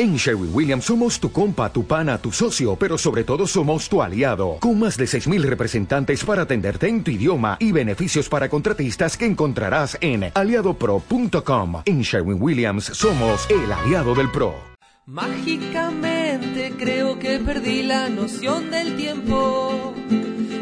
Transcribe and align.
En 0.00 0.14
Sherwin 0.14 0.50
Williams 0.54 0.84
somos 0.84 1.18
tu 1.18 1.32
compa, 1.32 1.72
tu 1.72 1.84
pana, 1.84 2.18
tu 2.18 2.30
socio, 2.30 2.76
pero 2.76 2.96
sobre 2.96 3.24
todo 3.24 3.48
somos 3.48 3.88
tu 3.88 4.00
aliado, 4.00 4.58
con 4.60 4.78
más 4.78 4.96
de 4.96 5.06
6.000 5.06 5.42
representantes 5.42 6.22
para 6.22 6.42
atenderte 6.42 6.86
en 6.86 7.02
tu 7.02 7.10
idioma 7.10 7.56
y 7.58 7.72
beneficios 7.72 8.28
para 8.28 8.48
contratistas 8.48 9.16
que 9.16 9.26
encontrarás 9.26 9.98
en 10.00 10.30
aliadopro.com. 10.32 11.82
En 11.84 12.02
Sherwin 12.02 12.40
Williams 12.40 12.84
somos 12.84 13.50
el 13.50 13.72
aliado 13.72 14.14
del 14.14 14.30
PRO. 14.30 14.54
Mágicamente 15.06 16.74
creo 16.78 17.18
que 17.18 17.40
perdí 17.40 17.82
la 17.82 18.08
noción 18.08 18.70
del 18.70 18.96
tiempo. 18.96 19.94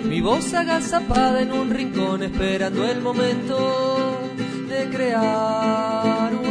Mi 0.08 0.22
voz 0.22 0.54
agazapada 0.54 1.42
en 1.42 1.52
un 1.52 1.68
rincón 1.68 2.22
esperando 2.22 2.86
el 2.86 3.02
momento 3.02 4.18
de 4.70 4.88
crear 4.88 6.32
voz 6.32 6.45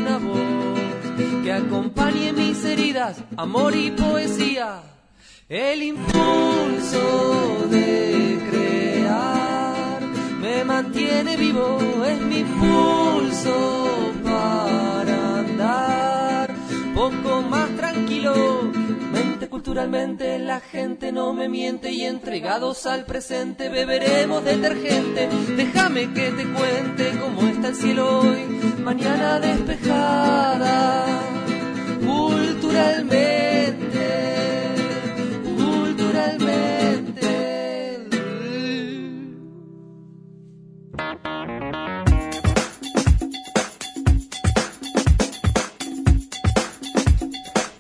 que 1.45 1.53
acompañe 1.53 2.33
mis 2.33 2.65
heridas, 2.65 3.17
amor 3.37 3.75
y 3.75 3.91
poesía. 3.91 4.81
El 5.47 5.83
impulso 5.83 7.67
de 7.69 8.39
crear 8.49 10.01
me 10.41 10.63
mantiene 10.63 11.37
vivo, 11.37 11.77
es 12.03 12.19
mi 12.19 12.39
impulso 12.39 14.11
para 14.23 15.37
andar 15.41 16.55
poco 16.95 17.43
más 17.43 17.69
tranquilo. 17.75 18.33
Mente 19.13 19.47
culturalmente 19.47 20.39
la 20.39 20.59
gente 20.59 21.11
no 21.11 21.31
me 21.33 21.47
miente 21.47 21.91
y 21.91 22.05
entregados 22.05 22.87
al 22.87 23.05
presente 23.05 23.69
beberemos 23.69 24.43
detergente. 24.43 25.29
Déjame 25.55 26.11
que 26.11 26.31
te 26.31 26.43
cuente 26.47 27.11
cómo 27.19 27.47
está 27.47 27.67
el 27.67 27.75
cielo 27.75 28.21
hoy, 28.21 28.73
mañana 28.83 29.39
despejada 29.39 31.35
culturalmente, 32.05 34.05
culturalmente. 35.57 37.29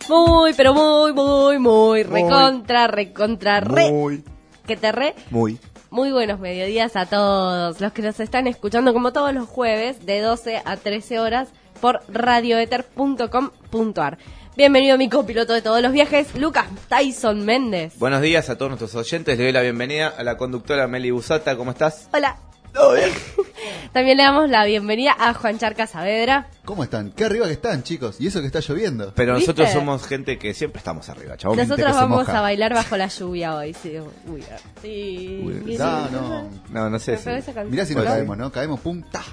Muy, 0.07 0.53
pero 0.53 0.73
muy, 0.73 1.13
muy, 1.13 1.59
muy, 1.59 2.03
recontra, 2.03 2.87
recontra, 2.87 3.59
re. 3.59 3.91
Muy, 3.91 4.23
Que 4.65 4.77
te 4.77 4.91
re. 4.91 5.15
muy. 5.29 5.59
Muy 5.91 6.11
buenos 6.11 6.39
mediodías 6.41 6.97
a 6.97 7.05
todos 7.05 7.79
los 7.79 7.93
que 7.93 8.01
nos 8.01 8.19
están 8.19 8.47
escuchando 8.47 8.91
como 8.91 9.13
todos 9.13 9.33
los 9.33 9.47
jueves 9.47 10.05
de 10.05 10.19
12 10.19 10.61
a 10.65 10.75
13 10.75 11.19
horas 11.19 11.47
por 11.79 12.01
radioether.com.ar. 12.07 14.17
Bienvenido 14.57 14.97
mi 14.97 15.09
copiloto 15.09 15.53
de 15.53 15.61
todos 15.61 15.81
los 15.81 15.91
viajes, 15.91 16.33
Lucas 16.35 16.65
Tyson 16.87 17.43
Méndez. 17.45 17.97
Buenos 17.99 18.21
días 18.21 18.49
a 18.49 18.57
todos 18.57 18.69
nuestros 18.69 18.95
oyentes. 18.95 19.37
Le 19.37 19.43
doy 19.43 19.51
la 19.53 19.61
bienvenida 19.61 20.13
a 20.17 20.23
la 20.23 20.37
conductora 20.37 20.87
Meli 20.87 21.11
Busata. 21.11 21.55
¿Cómo 21.57 21.71
estás? 21.71 22.09
Hola. 22.13 22.37
¿Todo 22.73 22.93
bien? 22.93 23.09
También 23.93 24.17
le 24.17 24.23
damos 24.23 24.49
la 24.49 24.65
bienvenida 24.65 25.15
a 25.17 25.33
Juan 25.33 25.57
Charca 25.57 25.87
Saavedra. 25.87 26.49
¿Cómo 26.65 26.83
están? 26.83 27.11
Qué 27.11 27.23
arriba 27.23 27.45
que 27.47 27.53
están, 27.53 27.83
chicos. 27.83 28.19
Y 28.19 28.27
eso 28.27 28.41
que 28.41 28.47
está 28.47 28.59
lloviendo. 28.59 29.13
Pero 29.15 29.35
¿Viste? 29.35 29.51
nosotros 29.51 29.71
somos 29.71 30.05
gente 30.05 30.37
que 30.37 30.53
siempre 30.53 30.79
estamos 30.79 31.07
arriba. 31.09 31.37
Gente 31.37 31.55
Nosotros 31.55 31.93
vamos 31.93 32.27
a 32.27 32.41
bailar 32.41 32.73
bajo 32.73 32.97
la 32.97 33.07
lluvia 33.07 33.55
hoy. 33.55 33.73
Sí, 33.73 33.97
Uy, 34.27 34.43
sí. 34.81 35.41
Uy, 35.43 35.63
Sí, 35.71 35.77
no, 35.77 36.09
no. 36.09 36.49
No, 36.69 36.89
no 36.89 36.99
sé 36.99 37.17
si. 37.17 37.29
Mirá 37.69 37.85
si 37.85 37.93
no 37.93 38.01
Bueno, 38.01 38.13
caemos, 38.15 38.37
¿no? 38.37 38.51
Caemos, 38.51 38.79
pum, 38.81 39.01
ta. 39.09 39.23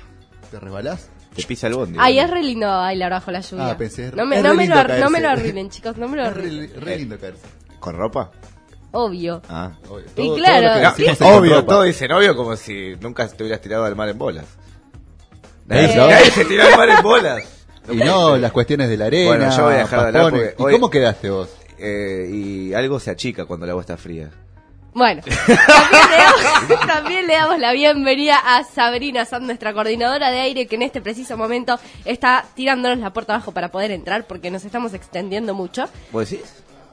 ¿Te 0.51 0.61
resbalás? 0.61 1.09
Te 1.35 1.43
pisa 1.45 1.67
el 1.69 1.75
bondi. 1.75 1.99
Ay, 2.01 2.19
es 2.19 2.25
boludo. 2.27 2.35
re 2.41 2.43
lindo 2.47 2.67
bailar 2.69 3.11
bajo 3.11 3.31
la 3.31 3.41
lluvia. 3.41 3.71
Ah, 3.71 3.77
pensé, 3.79 4.11
no 4.15 4.27
me, 4.27 4.37
es 4.37 4.43
no 4.43 4.51
re 4.51 4.57
me 4.57 4.63
lindo 4.67 4.83
lo, 4.85 4.99
no 4.99 5.11
me 5.11 5.21
lo 5.21 5.29
arruinen, 5.31 5.71
chicos, 5.71 5.97
no 5.97 6.09
me 6.09 6.17
lo 6.17 6.23
Es 6.27 6.29
arruinen. 6.29 6.71
re, 6.75 6.81
re 6.81 6.99
lindo 6.99 7.19
caerse. 7.19 7.41
¿Con 7.81 7.97
ropa? 7.97 8.31
Obvio. 8.93 9.41
Ah. 9.49 9.73
Obvio. 9.89 10.05
Y 10.17 10.27
Todo- 10.27 10.37
claro, 10.37 10.69
todo 10.69 10.83
No, 11.07 11.13
es 11.13 11.19
con 11.19 11.27
obvio, 11.33 11.65
todo 11.65 11.83
dicen 11.85 12.13
obvio 12.13 12.37
como 12.37 12.57
si 12.57 12.95
nunca 13.01 13.27
te 13.29 13.43
hubieras 13.43 13.61
tirado 13.63 13.85
al 13.85 13.97
mar 13.97 14.09
en 14.09 14.19
bolas. 14.19 14.45
Nadie, 15.67 15.93
Eh. 15.95 15.97
nadie 15.97 16.31
se 16.31 16.45
tiró 16.45 16.65
al 16.65 16.77
mar 16.77 16.89
en 16.91 17.03
bolas. 17.03 17.43
Y 17.91 17.97
no, 17.97 18.37
las 18.37 18.53
cuestiones 18.53 18.89
de 18.89 18.97
la 18.97 19.07
arena. 19.07 19.27
Bueno, 19.27 19.57
yo 19.57 19.65
voy 19.65 19.75
a 19.75 19.79
dejar 19.79 20.01
de 20.13 20.19
hablar 20.21 20.55
¿Y 20.57 20.63
hoy- 20.63 20.73
cómo 20.75 20.89
quedaste 20.89 21.31
vos? 21.31 21.49
Eh, 21.79 22.29
y 22.33 22.75
algo 22.75 23.01
se 23.01 23.11
achica 23.11 23.45
cuando 23.45 23.65
el 23.67 23.71
agua 23.71 23.81
está 23.81 23.97
fría. 23.97 24.31
Bueno, 24.95 25.23
también 25.47 26.11
le, 26.11 26.17
damos, 26.17 26.87
también 26.87 27.27
le 27.27 27.35
damos 27.35 27.59
la 27.59 27.73
bienvenida 27.73 28.37
a 28.45 28.63
Sabrina 28.65 29.25
Sand, 29.25 29.47
nuestra 29.47 29.73
coordinadora 29.73 30.31
de 30.31 30.41
aire, 30.41 30.67
que 30.67 30.75
en 30.77 30.83
este 30.83 31.01
preciso 31.01 31.37
momento 31.39 31.79
está 32.05 32.45
tirándonos 32.55 32.99
la 32.99 33.11
puerta 33.13 33.35
abajo 33.35 33.53
para 33.53 33.71
poder 33.71 33.91
entrar, 33.91 34.27
porque 34.27 34.51
nos 34.51 34.65
estamos 34.67 34.93
extendiendo 34.93 35.55
mucho, 35.55 35.87
¿Vos 36.13 36.29
decís? 36.29 36.45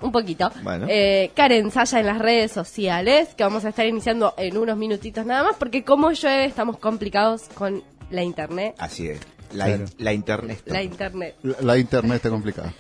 un 0.01 0.13
poquito. 0.13 0.49
Bueno. 0.63 0.87
Eh, 0.89 1.31
Karen 1.35 1.71
Saya 1.71 1.99
en 1.99 2.05
las 2.05 2.19
redes 2.19 2.53
sociales, 2.53 3.35
que 3.35 3.43
vamos 3.43 3.65
a 3.65 3.69
estar 3.69 3.85
iniciando 3.85 4.33
en 4.37 4.55
unos 4.57 4.77
minutitos 4.77 5.25
nada 5.25 5.43
más, 5.43 5.57
porque 5.57 5.83
como 5.83 6.11
llueve 6.11 6.45
estamos 6.45 6.77
complicados 6.77 7.43
con 7.53 7.83
la 8.11 8.23
internet. 8.23 8.75
Así 8.77 9.09
es. 9.09 9.19
La, 9.51 9.65
Claro. 9.65 9.83
in- 9.83 9.89
la 9.97 10.13
internet. 10.13 10.61
La 10.67 10.83
internet. 10.83 11.35
La, 11.43 11.55
la 11.61 11.77
internet 11.77 12.15
está 12.17 12.29
complicada. 12.29 12.71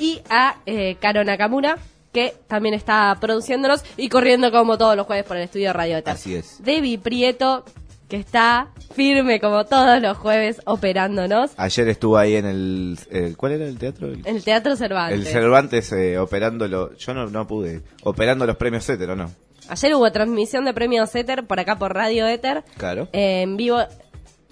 y 0.00 0.20
a 0.28 0.56
eh, 0.66 0.96
Caro 1.00 1.22
Nakamura, 1.22 1.76
que 2.14 2.34
también 2.46 2.74
está 2.74 3.14
produciéndonos 3.20 3.82
y 3.98 4.08
corriendo 4.08 4.50
como 4.50 4.78
todos 4.78 4.96
los 4.96 5.06
jueves 5.06 5.26
por 5.26 5.36
el 5.36 5.42
estudio 5.42 5.74
Radio 5.74 5.98
Eter. 5.98 6.14
Así 6.14 6.34
es. 6.34 6.62
Debbie 6.64 6.98
Prieto, 6.98 7.64
que 8.08 8.16
está 8.16 8.68
firme 8.94 9.40
como 9.40 9.64
todos 9.64 10.00
los 10.00 10.16
jueves 10.16 10.60
operándonos 10.66 11.50
Ayer 11.56 11.88
estuvo 11.88 12.16
ahí 12.16 12.36
en 12.36 12.46
el, 12.46 12.98
el- 13.10 13.36
¿Cuál 13.36 13.52
era 13.52 13.66
el 13.66 13.76
teatro? 13.78 14.06
El, 14.08 14.26
en 14.26 14.36
el 14.36 14.44
Teatro 14.44 14.76
Cervantes. 14.76 15.18
el 15.18 15.26
Cervantes 15.26 15.92
eh, 15.92 16.18
operándolo. 16.18 16.94
Yo 16.96 17.12
no, 17.14 17.26
no 17.26 17.46
pude. 17.46 17.82
Operando 18.04 18.46
los 18.46 18.56
premios 18.56 18.88
Éter, 18.88 19.10
¿o 19.10 19.16
no? 19.16 19.30
Ayer 19.68 19.94
hubo 19.94 20.12
transmisión 20.12 20.64
de 20.66 20.74
premios 20.74 21.14
Ether 21.14 21.46
por 21.46 21.58
acá 21.58 21.76
por 21.78 21.94
Radio 21.94 22.26
Ether. 22.28 22.62
Claro. 22.76 23.08
eh, 23.12 23.42
en 23.42 23.56
vivo 23.56 23.78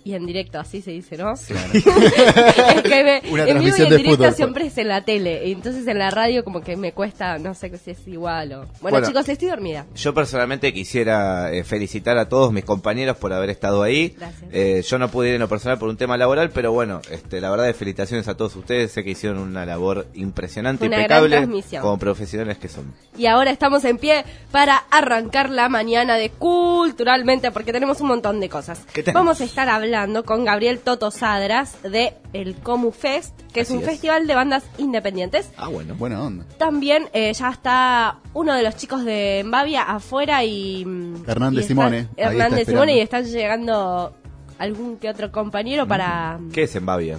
y 0.04 0.14
en 0.14 0.26
directo, 0.26 0.58
así 0.58 0.82
se 0.82 0.90
dice, 0.90 1.16
¿no? 1.16 1.32
es 1.34 2.82
que 2.82 3.04
me- 3.04 3.22
Una 3.30 3.44
en 3.46 3.58
vivo 3.60 3.76
y 3.76 3.82
en 3.82 3.88
de 3.88 3.96
directo 3.96 4.16
fútbol, 4.16 4.34
siempre 4.34 4.66
es 4.66 4.78
en 4.78 4.88
la 4.88 5.04
tele. 5.04 5.50
Entonces 5.50 5.86
en 5.86 5.98
la 5.98 6.10
radio 6.10 6.42
como 6.42 6.60
que 6.60 6.76
me 6.76 6.92
cuesta, 6.92 7.38
no 7.38 7.54
sé 7.54 7.70
si 7.78 7.92
es 7.92 8.08
igual 8.08 8.52
o... 8.52 8.56
Bueno, 8.80 8.96
Bueno. 8.98 9.06
chicos, 9.06 9.28
estoy 9.28 9.48
dormida. 9.48 9.86
Yo 9.94 10.12
personalmente 10.12 10.72
quisiera 10.72 11.52
eh, 11.52 11.62
felicitar 11.64 12.18
a 12.18 12.28
todos 12.28 12.52
mis 12.52 12.64
compañeros 12.64 13.16
por 13.16 13.32
haber 13.32 13.50
estado 13.50 13.82
ahí. 13.82 14.14
Gracias. 14.18 14.50
Eh, 14.52 14.82
yo 14.86 14.98
no 14.98 15.08
pude 15.08 15.28
ir 15.28 15.34
en 15.34 15.40
lo 15.40 15.48
personal 15.48 15.78
por 15.78 15.88
un 15.88 15.96
tema 15.96 16.16
laboral, 16.16 16.50
pero 16.50 16.72
bueno, 16.72 17.00
este, 17.10 17.40
la 17.40 17.50
verdad 17.50 17.66
de 17.66 17.74
felicitaciones 17.74 18.26
a 18.28 18.36
todos 18.36 18.56
ustedes. 18.56 18.90
Sé 18.92 19.04
que 19.04 19.10
hicieron 19.10 19.38
una 19.38 19.64
labor 19.64 20.06
impresionante, 20.14 20.86
una 20.86 20.96
impecable, 20.96 21.48
como 21.80 21.98
profesionales 21.98 22.58
que 22.58 22.68
son. 22.68 22.92
Y 23.16 23.26
ahora 23.26 23.50
estamos 23.50 23.84
en 23.84 23.98
pie 23.98 24.24
para 24.50 24.76
arrancar 24.90 25.50
la 25.50 25.68
mañana 25.68 26.16
de 26.16 26.30
Culturalmente, 26.30 27.50
porque 27.52 27.72
tenemos 27.72 28.00
un 28.00 28.08
montón 28.08 28.40
de 28.40 28.48
cosas. 28.48 28.80
Vamos 29.14 29.40
a 29.40 29.44
estar 29.44 29.68
hablando 29.68 29.91
con 30.24 30.44
Gabriel 30.44 30.78
Toto 30.80 31.10
Sadras 31.10 31.76
de 31.82 32.14
el 32.32 32.54
Comu 32.56 32.90
Fest, 32.92 33.32
que 33.52 33.60
es 33.60 33.70
un 33.70 33.80
es. 33.80 33.84
festival 33.86 34.26
de 34.26 34.34
bandas 34.34 34.64
independientes. 34.78 35.50
Ah, 35.56 35.68
bueno. 35.68 35.94
Buena 35.94 36.22
onda. 36.22 36.44
También 36.58 37.08
eh, 37.12 37.32
ya 37.32 37.50
está 37.50 38.18
uno 38.34 38.54
de 38.54 38.62
los 38.62 38.76
chicos 38.76 39.04
de 39.04 39.42
Mbavia 39.44 39.82
afuera 39.82 40.44
y... 40.44 40.84
mm, 40.84 41.24
Hernández 41.28 41.58
y 41.58 41.60
está- 41.62 41.68
Simone, 41.68 41.98
está 42.16 42.30
Hernández 42.30 42.66
Simone 42.68 42.96
y 42.96 43.00
están 43.00 43.24
llegando 43.24 44.14
algún 44.58 44.96
que 44.96 45.08
otro 45.10 45.30
compañero 45.32 45.86
para... 45.86 46.38
¿Qué 46.52 46.62
es 46.64 46.76
en 46.76 46.86
Bavia? 46.86 47.18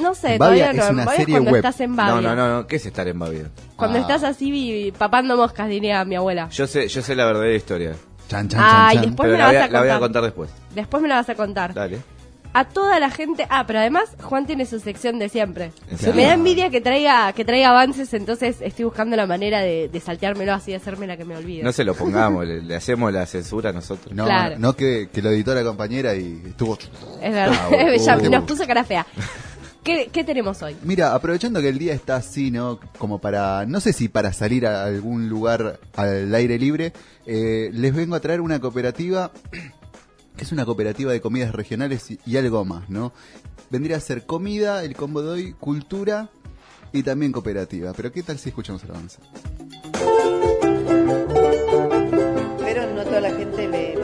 No 0.00 0.14
sé, 0.14 0.38
Bavia 0.38 0.66
todavía 0.68 0.72
no. 0.72 0.82
es 0.84 0.90
una 0.90 1.04
Bavia 1.04 1.12
es 1.12 1.20
serie 1.20 1.34
cuando 1.34 1.50
web. 1.50 1.58
estás 1.58 1.80
en 1.82 1.96
Bavia. 1.96 2.14
No, 2.22 2.34
no, 2.36 2.48
no, 2.54 2.66
¿qué 2.66 2.76
es 2.76 2.86
estar 2.86 3.06
en 3.08 3.18
Bavia? 3.18 3.50
Cuando 3.76 3.98
Ah. 3.98 4.00
estás 4.00 4.22
así 4.24 4.92
papando 4.96 5.36
moscas, 5.36 5.68
diría 5.68 6.02
mi 6.06 6.14
abuela. 6.16 6.48
Yo 6.50 6.66
sé, 6.66 6.88
yo 6.88 7.02
sé 7.02 7.14
la 7.14 7.26
verdadera 7.26 7.54
historia, 7.54 7.92
Chan, 8.28 8.48
chan, 8.48 8.60
Ay, 8.62 8.96
chan, 8.96 9.06
después 9.06 9.26
pero 9.26 9.32
me 9.32 9.38
la 9.38 9.44
vas 9.46 9.54
a, 9.54 9.64
a 9.64 9.68
la 9.68 9.80
voy 9.80 9.88
a 9.88 9.92
contar. 9.92 10.00
contar 10.00 10.22
después. 10.24 10.50
Después 10.74 11.02
me 11.02 11.08
la 11.08 11.16
vas 11.16 11.28
a 11.28 11.34
contar. 11.34 11.74
Dale. 11.74 11.98
A 12.54 12.64
toda 12.66 13.00
la 13.00 13.08
gente. 13.08 13.46
Ah, 13.48 13.64
pero 13.66 13.78
además 13.78 14.14
Juan 14.20 14.44
tiene 14.46 14.66
su 14.66 14.78
sección 14.78 15.18
de 15.18 15.30
siempre. 15.30 15.72
¿En 15.90 15.96
serio? 15.96 16.14
Me 16.14 16.24
da 16.26 16.34
envidia 16.34 16.68
que 16.68 16.82
traiga 16.82 17.32
que 17.32 17.46
traiga 17.46 17.70
avances, 17.70 18.12
entonces 18.12 18.56
estoy 18.60 18.84
buscando 18.84 19.16
la 19.16 19.26
manera 19.26 19.60
de, 19.60 19.88
de 19.88 20.00
salteármelo 20.00 20.52
así, 20.52 20.70
de 20.72 20.76
hacerme 20.76 21.06
la 21.06 21.16
que 21.16 21.24
me 21.24 21.34
olvide. 21.34 21.62
No 21.62 21.72
se 21.72 21.82
lo 21.82 21.94
pongamos, 21.94 22.44
le, 22.46 22.60
le 22.60 22.76
hacemos 22.76 23.10
la 23.10 23.24
censura 23.24 23.70
a 23.70 23.72
nosotros. 23.72 24.14
No, 24.14 24.26
Claro. 24.26 24.56
no 24.58 24.76
que, 24.76 25.08
que 25.10 25.22
lo 25.22 25.30
editó 25.30 25.54
la 25.54 25.64
compañera 25.64 26.14
y 26.14 26.42
estuvo... 26.46 26.76
Es 27.22 27.32
verdad. 27.32 27.56
Ah, 27.58 27.68
uh, 27.70 27.96
Ya 28.04 28.18
uh. 28.18 28.30
nos 28.30 28.44
puso 28.44 28.66
cara 28.66 28.84
fea. 28.84 29.06
¿Qué, 29.82 30.10
qué 30.12 30.22
tenemos 30.22 30.62
hoy? 30.62 30.76
Mira, 30.84 31.12
aprovechando 31.12 31.60
que 31.60 31.68
el 31.68 31.78
día 31.78 31.92
está 31.92 32.14
así, 32.16 32.52
¿no? 32.52 32.78
Como 32.98 33.20
para, 33.20 33.66
no 33.66 33.80
sé 33.80 33.92
si 33.92 34.08
para 34.08 34.32
salir 34.32 34.64
a 34.64 34.84
algún 34.84 35.28
lugar 35.28 35.80
al 35.96 36.32
aire 36.32 36.56
libre, 36.56 36.92
eh, 37.26 37.70
les 37.72 37.92
vengo 37.92 38.14
a 38.14 38.20
traer 38.20 38.40
una 38.40 38.60
cooperativa, 38.60 39.32
que 40.36 40.44
es 40.44 40.52
una 40.52 40.64
cooperativa 40.64 41.10
de 41.10 41.20
comidas 41.20 41.52
regionales 41.52 42.12
y, 42.12 42.20
y 42.24 42.36
algo 42.36 42.64
más, 42.64 42.88
¿no? 42.90 43.12
Vendría 43.70 43.96
a 43.96 44.00
ser 44.00 44.24
comida, 44.24 44.84
el 44.84 44.94
combo 44.94 45.20
de 45.20 45.30
hoy, 45.30 45.52
cultura 45.54 46.30
y 46.92 47.02
también 47.02 47.32
cooperativa. 47.32 47.92
Pero 47.92 48.12
¿qué 48.12 48.22
tal 48.22 48.38
si 48.38 48.50
escuchamos 48.50 48.84
el 48.84 48.90
avance? 48.92 49.18
Pero 52.60 52.94
no 52.94 53.02
toda 53.02 53.20
la 53.20 53.30
gente 53.32 53.66
le, 53.66 53.96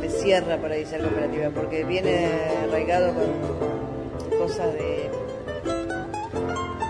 le 0.00 0.10
cierra 0.10 0.60
para 0.60 0.78
ir 0.78 0.86
a 0.86 0.90
ser 0.90 1.00
cooperativa, 1.00 1.50
porque 1.50 1.82
viene 1.82 2.28
arraigado 2.68 3.14
con 3.14 3.83
cosas 4.38 4.72
de, 4.74 5.10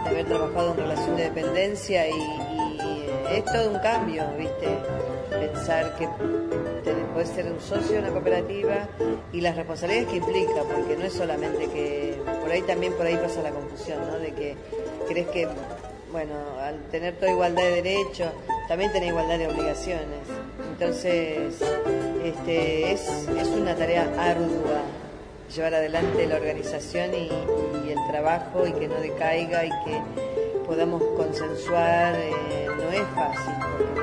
haber 0.06 0.26
trabajado 0.26 0.72
en 0.72 0.76
relación 0.76 1.16
de 1.16 1.22
dependencia 1.24 2.08
y, 2.08 2.54
es 3.30 3.44
todo 3.46 3.70
un 3.70 3.78
cambio, 3.78 4.22
¿viste? 4.38 4.68
Pensar 5.30 5.96
que 5.96 6.08
podés 7.14 7.28
ser 7.28 7.46
un 7.50 7.60
socio 7.60 7.94
de 7.94 7.98
una 8.00 8.10
cooperativa 8.10 8.88
y 9.32 9.40
las 9.40 9.56
responsabilidades 9.56 10.08
que 10.08 10.16
implica, 10.16 10.62
porque 10.62 10.96
no 10.96 11.04
es 11.04 11.12
solamente 11.12 11.66
que, 11.68 12.16
por 12.42 12.50
ahí 12.50 12.62
también 12.62 12.92
por 12.92 13.06
ahí 13.06 13.16
pasa 13.16 13.42
la 13.42 13.50
confusión, 13.50 13.98
¿no? 14.06 14.18
De 14.18 14.32
que 14.32 14.56
crees 15.08 15.28
que, 15.28 15.48
bueno, 16.12 16.34
al 16.60 16.78
tener 16.90 17.14
toda 17.16 17.30
igualdad 17.30 17.62
de 17.62 17.82
derechos, 17.82 18.30
también 18.68 18.92
tenés 18.92 19.10
igualdad 19.10 19.38
de 19.38 19.48
obligaciones. 19.48 20.26
Entonces, 20.72 21.60
este, 22.24 22.92
es, 22.92 23.28
es 23.38 23.48
una 23.48 23.74
tarea 23.74 24.02
ardua 24.18 24.82
llevar 25.52 25.74
adelante 25.74 26.26
la 26.26 26.36
organización 26.36 27.14
y, 27.14 27.30
el 27.90 27.98
trabajo 28.10 28.66
y 28.66 28.72
que 28.72 28.88
no 28.88 28.96
decaiga 28.96 29.64
y 29.64 29.70
que 29.84 30.00
podamos 30.66 31.02
consensuar. 31.16 32.14
eh, 32.14 32.68
no 32.76 32.90
es 32.92 33.02
fácil, 33.14 33.93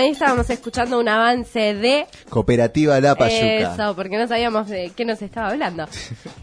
ahí 0.00 0.10
estábamos 0.10 0.48
escuchando 0.50 0.98
un 0.98 1.08
avance 1.08 1.74
de 1.74 2.06
Cooperativa 2.28 3.00
La 3.00 3.14
Payuca. 3.14 3.74
eso, 3.74 3.94
porque 3.96 4.16
no 4.18 4.26
sabíamos 4.26 4.68
de 4.68 4.92
qué 4.96 5.04
nos 5.04 5.20
estaba 5.22 5.48
hablando. 5.50 5.86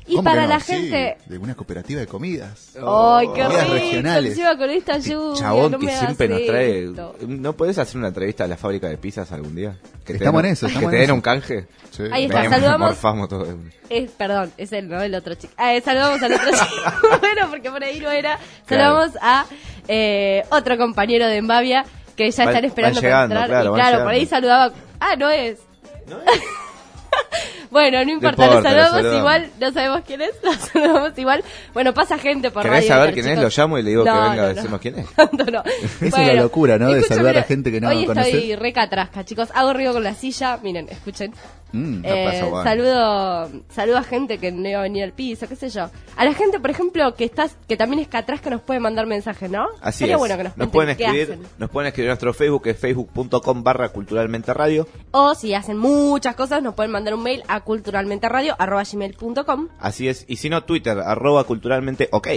Y 0.09 0.11
¿Cómo 0.15 0.23
para 0.23 0.43
que 0.43 0.47
no? 0.47 0.53
la 0.53 0.59
Sí, 0.61 0.73
gente... 0.73 1.17
de 1.25 1.37
una 1.37 1.53
cooperativa 1.53 1.99
de 1.99 2.07
comidas. 2.07 2.71
¡Ay, 2.75 3.27
qué 3.35 3.41
Comidas 3.43 3.63
rico! 3.65 3.73
regionales. 3.73 4.31
Encima 4.31 4.57
con 4.57 4.69
esta 4.69 4.97
lluvia, 4.99 5.35
Chabón 5.41 5.71
no 5.73 5.79
que 5.79 5.89
siempre 5.89 6.29
nos 6.29 6.45
trae. 6.45 6.83
esto. 6.85 7.15
¿No 7.27 7.53
podés 7.57 7.77
hacer 7.77 7.97
una 7.97 8.07
entrevista 8.07 8.45
a 8.45 8.47
la 8.47 8.55
fábrica 8.55 8.87
de 8.87 8.97
pizzas 8.97 9.29
algún 9.33 9.53
día? 9.53 9.75
Que 10.05 10.13
te 10.13 10.19
Estamos 10.19 10.41
den- 10.43 10.47
en 10.47 10.53
eso, 10.53 10.67
Que 10.67 10.71
estamos 10.71 10.91
te 10.91 10.95
en 10.95 11.01
den 11.01 11.11
un 11.11 11.19
canje. 11.21 11.67
Sí. 11.91 12.03
Ahí 12.09 12.23
está, 12.25 12.49
saludamos. 12.49 12.87
morfamos 12.91 13.27
todo. 13.27 13.47
Eh, 13.89 14.09
perdón, 14.17 14.53
es 14.57 14.71
él, 14.71 14.87
¿no? 14.87 15.01
El 15.01 15.13
otro 15.13 15.35
chico. 15.35 15.51
Eh, 15.61 15.81
saludamos 15.81 16.21
al 16.23 16.33
otro 16.33 16.51
chico. 16.51 17.17
bueno, 17.19 17.49
porque 17.49 17.69
por 17.69 17.83
ahí 17.83 17.99
no 17.99 18.09
era. 18.09 18.39
Saludamos 18.65 19.11
a 19.21 19.45
eh, 19.89 20.45
otro 20.51 20.77
compañero 20.77 21.27
de 21.27 21.35
Embavia 21.35 21.83
que 22.17 22.29
ya 22.29 22.43
están 22.43 22.65
esperando 22.65 22.99
van 22.99 23.03
llegando, 23.03 23.35
para 23.35 23.45
entrar. 23.45 23.61
claro, 23.61 23.65
y 23.65 23.69
van 23.79 23.79
claro, 23.89 24.03
por 24.03 24.13
ahí 24.13 24.25
saludaba. 24.25 24.73
Ah, 24.99 25.15
no 25.17 25.29
es. 25.29 25.59
bueno, 27.71 28.03
no 28.05 28.11
importa, 28.11 28.45
lo 28.47 28.61
saludamos 28.61 28.91
saludamos. 28.91 29.19
igual, 29.19 29.49
no 29.59 29.71
sabemos 29.71 30.01
quién 30.05 30.21
es, 30.21 30.31
lo 30.43 30.53
saludamos 30.53 31.17
igual. 31.17 31.43
Bueno, 31.73 31.93
pasa 31.93 32.17
gente 32.17 32.49
por 32.51 32.63
¿Querés 32.63 32.79
radio. 32.79 32.87
saber 32.89 33.13
quién 33.13 33.25
es? 33.27 33.37
chicos- 33.37 33.57
Lo 33.57 33.63
llamo 33.63 33.77
y 33.77 33.83
le 33.83 33.89
digo 33.91 34.03
que 34.03 34.09
No, 34.09 34.21
venga 34.21 34.35
no, 34.35 34.41
a 34.41 34.47
no. 34.47 34.53
decirnos 34.53 34.81
quién 34.81 34.99
es. 34.99 35.07
Tanto 35.15 35.45
no. 35.45 35.63
es 36.01 36.11
la 36.13 36.33
locura, 36.33 36.77
¿no? 36.77 36.91
De 36.91 37.03
saludar 37.03 37.37
a 37.37 37.43
gente 37.43 37.71
que 37.71 37.79
no 37.81 37.89
Hoy 37.89 38.01
estoy 38.01 38.07
conoces. 38.15 38.59
re 38.59 38.73
catrasca, 38.73 39.23
chicos. 39.25 39.49
Hago 39.53 39.73
ruido 39.73 39.93
con 39.93 40.03
la 40.03 40.13
silla. 40.13 40.57
Miren, 40.63 40.87
escuchen. 40.89 41.33
Mm, 41.73 42.01
No 42.01 42.07
Eh, 42.07 42.41
bueno. 42.49 42.63
saludo, 42.63 43.49
saludo 43.69 43.97
a 43.97 44.03
gente 44.03 44.37
que 44.37 44.51
no 44.51 44.67
iba 44.69 44.79
a 44.79 44.83
venir 44.83 45.03
al 45.03 45.11
piso, 45.13 45.47
qué 45.47 45.55
sé 45.55 45.69
yo. 45.69 45.89
A 46.15 46.25
la 46.25 46.33
gente, 46.33 46.59
por 46.59 46.69
ejemplo, 46.69 47.13
que 47.15 47.25
estás, 47.25 47.57
que 47.67 47.77
también 47.77 48.01
es 48.01 48.07
catrasca, 48.07 48.49
nos 48.49 48.61
puede 48.61 48.79
mandar 48.79 49.05
mensajes, 49.05 49.49
¿no? 49.51 49.67
Así 49.81 49.99
Sería 49.99 50.15
es. 50.15 50.19
bueno 50.19 50.37
que 50.37 50.43
nos, 50.55 50.69
pueden 50.69 50.89
escribir, 50.91 51.39
nos 51.57 51.69
pueden 51.69 51.87
escribir 51.87 52.07
en 52.07 52.11
nuestro 52.11 52.33
Facebook, 52.33 52.63
que 52.63 52.69
es 52.71 52.79
facebook.com 52.79 53.63
barra 53.63 53.89
culturalmente 53.89 54.53
radio. 54.53 54.87
O 55.11 55.35
si 55.35 55.53
hacen 55.53 55.77
muchas 55.77 56.35
cosas, 56.35 56.61
nos 56.63 56.73
pueden 56.73 56.91
mandar 56.91 57.13
un 57.13 57.23
mail 57.23 57.43
a 57.47 57.61
culturalmenteradio.com. 57.61 59.67
Así 59.79 60.07
es. 60.07 60.25
Y 60.27 60.37
si 60.37 60.49
no, 60.49 60.63
Twitter, 60.63 60.97
arroba 60.99 61.43
culturalmente 61.43 62.09
ok. 62.11 62.27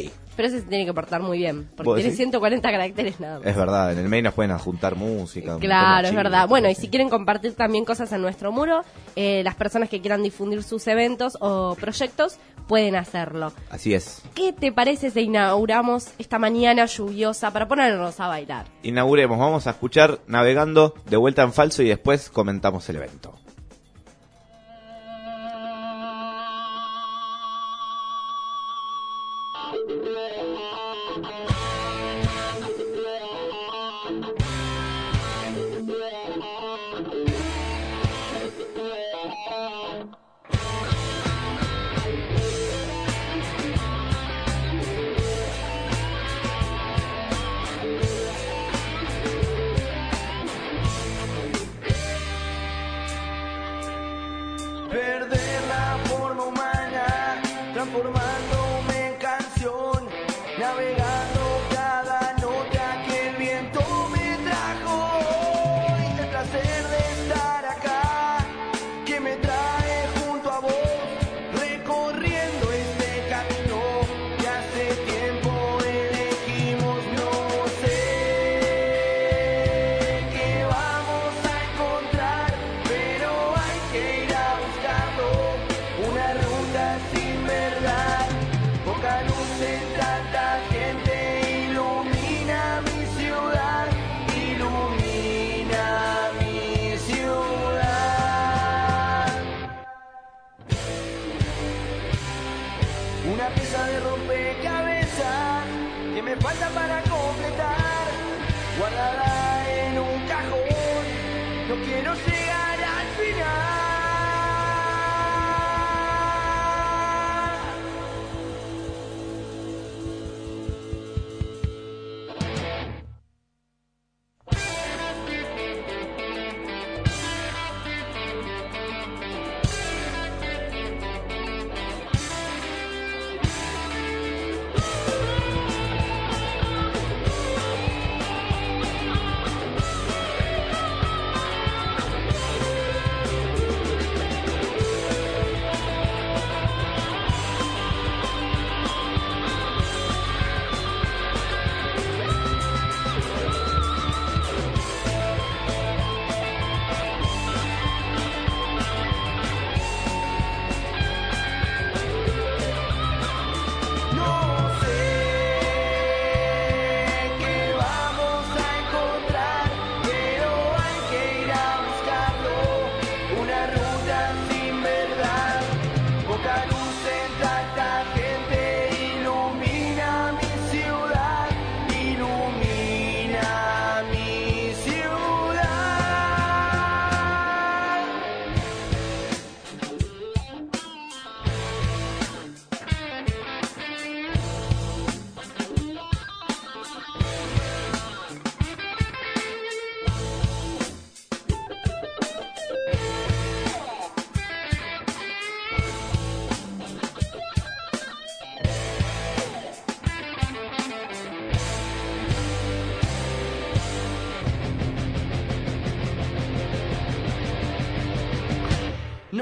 Pero 0.41 0.49
ese 0.49 0.63
se 0.63 0.69
tiene 0.69 0.87
que 0.87 0.95
portar 0.95 1.21
muy 1.21 1.37
bien, 1.37 1.69
porque 1.77 1.91
¿Vos 1.91 1.97
tiene 1.97 2.13
decís? 2.13 2.17
140 2.17 2.71
caracteres 2.71 3.21
nada 3.21 3.41
más. 3.41 3.47
Es 3.47 3.55
verdad, 3.55 3.93
en 3.93 3.99
el 3.99 4.09
mail 4.09 4.25
nos 4.25 4.33
pueden 4.33 4.53
adjuntar 4.53 4.97
música. 4.97 5.59
Claro, 5.59 6.09
es 6.09 6.15
verdad. 6.15 6.49
Bueno, 6.49 6.71
y 6.71 6.75
si 6.75 6.89
quieren 6.89 7.11
compartir 7.11 7.53
también 7.53 7.85
cosas 7.85 8.11
en 8.13 8.23
nuestro 8.23 8.51
muro, 8.51 8.81
eh, 9.17 9.43
las 9.45 9.55
personas 9.55 9.91
que 9.91 10.01
quieran 10.01 10.23
difundir 10.23 10.63
sus 10.63 10.87
eventos 10.87 11.37
o 11.43 11.77
proyectos 11.79 12.39
pueden 12.67 12.97
hacerlo. 12.97 13.53
Así 13.69 13.93
es. 13.93 14.23
¿Qué 14.35 14.55
te 14.55 14.73
parece 14.73 15.11
si 15.11 15.21
inauguramos 15.21 16.13
esta 16.19 16.39
mañana 16.39 16.87
lluviosa 16.87 17.51
para 17.51 17.69
ponernos 17.69 18.19
a 18.19 18.29
bailar? 18.29 18.65
Inauguremos, 18.83 19.39
vamos 19.39 19.67
a 19.67 19.73
escuchar 19.73 20.21
Navegando 20.27 20.95
de 21.05 21.19
vuelta 21.19 21.43
en 21.43 21.53
falso 21.53 21.83
y 21.83 21.89
después 21.89 22.31
comentamos 22.31 22.89
el 22.89 22.97
evento. 22.97 23.40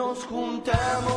Nos 0.08 0.24
juntamos 0.24 1.07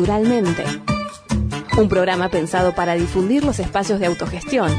Culturalmente. 0.00 0.64
Un 1.76 1.86
programa 1.90 2.30
pensado 2.30 2.74
para 2.74 2.94
difundir 2.94 3.44
los 3.44 3.58
espacios 3.58 4.00
de 4.00 4.06
autogestión. 4.06 4.72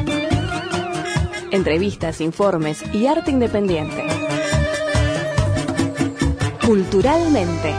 Entrevistas, 1.51 2.21
informes 2.21 2.83
y 2.91 3.05
arte 3.05 3.29
independiente. 3.29 4.03
Culturalmente. 6.65 7.71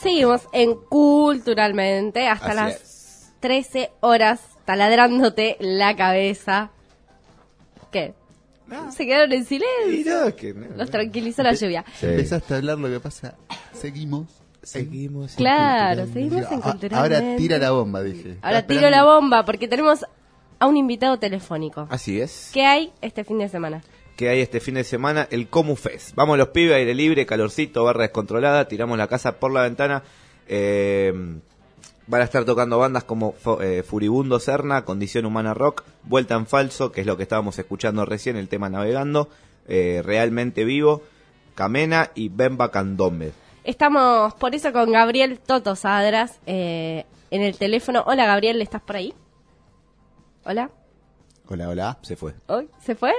Seguimos 0.00 0.42
en 0.52 0.76
Culturalmente 0.76 2.28
hasta 2.28 2.46
Así 2.46 2.54
las 2.54 2.74
es. 2.76 2.95
13 3.40 3.90
horas 4.00 4.40
taladrándote 4.64 5.56
la 5.60 5.94
cabeza. 5.96 6.70
¿Qué? 7.92 8.14
Se 8.90 9.06
quedaron 9.06 9.32
en 9.32 9.44
silencio. 9.44 9.86
Mira 9.88 10.32
que 10.32 10.52
no, 10.52 10.66
Los 10.76 10.86
no. 10.86 10.86
tranquilizó 10.88 11.42
la 11.42 11.52
lluvia. 11.52 11.84
Sí. 12.00 12.06
Empezaste 12.06 12.54
a 12.54 12.56
hablar 12.56 12.78
lo 12.78 12.88
que 12.88 12.98
pasa. 13.00 13.34
Seguimos. 13.72 14.26
Seguimos. 14.62 15.34
Claro, 15.36 16.06
seguimos 16.12 16.50
en 16.50 16.60
Ah. 16.64 16.76
Ahora 16.92 17.36
tira 17.36 17.58
la 17.58 17.70
bomba, 17.70 18.02
dije. 18.02 18.38
Ahora 18.42 18.66
tiro 18.66 18.90
la 18.90 19.04
bomba 19.04 19.44
porque 19.44 19.68
tenemos 19.68 20.04
a 20.58 20.66
un 20.66 20.76
invitado 20.76 21.18
telefónico. 21.20 21.86
Así 21.90 22.20
es. 22.20 22.50
¿Qué 22.52 22.64
hay 22.66 22.92
este 23.00 23.22
fin 23.24 23.38
de 23.38 23.48
semana? 23.48 23.82
que 24.16 24.30
hay 24.30 24.40
este 24.40 24.60
fin 24.60 24.72
de 24.76 24.82
semana, 24.84 25.28
el 25.30 25.46
Comu 25.50 25.76
Fest. 25.76 26.14
Vamos 26.14 26.38
los 26.38 26.48
pibes, 26.48 26.74
aire 26.74 26.94
libre, 26.94 27.26
calorcito, 27.26 27.84
barra 27.84 28.00
descontrolada, 28.04 28.66
tiramos 28.66 28.96
la 28.96 29.08
casa 29.08 29.38
por 29.38 29.52
la 29.52 29.60
ventana. 29.60 30.02
Eh, 30.48 31.12
van 32.06 32.20
a 32.20 32.24
estar 32.24 32.44
tocando 32.44 32.78
bandas 32.78 33.04
como 33.04 33.34
eh, 33.60 33.82
Furibundo 33.82 34.38
Serna, 34.38 34.84
Condición 34.84 35.26
Humana 35.26 35.54
Rock, 35.54 35.84
Vuelta 36.04 36.34
en 36.34 36.46
Falso, 36.46 36.92
que 36.92 37.00
es 37.00 37.06
lo 37.06 37.16
que 37.16 37.24
estábamos 37.24 37.58
escuchando 37.58 38.04
recién, 38.04 38.36
el 38.36 38.48
tema 38.48 38.68
Navegando, 38.68 39.28
eh, 39.66 40.02
Realmente 40.04 40.64
Vivo, 40.64 41.02
Camena 41.54 42.10
y 42.14 42.28
Bemba 42.28 42.70
Candombe. 42.70 43.32
Estamos 43.64 44.34
por 44.34 44.54
eso 44.54 44.72
con 44.72 44.92
Gabriel 44.92 45.40
Toto 45.40 45.74
Sadras 45.74 46.38
eh, 46.46 47.04
en 47.30 47.42
el 47.42 47.56
teléfono. 47.56 48.04
Hola 48.06 48.26
Gabriel, 48.26 48.62
¿estás 48.62 48.82
por 48.82 48.96
ahí? 48.96 49.12
Hola. 50.44 50.70
Hola, 51.48 51.68
hola. 51.68 51.98
Se 52.02 52.16
fue. 52.16 52.34
¿Hoy? 52.46 52.68
¿Se 52.80 52.94
fue? 52.94 53.12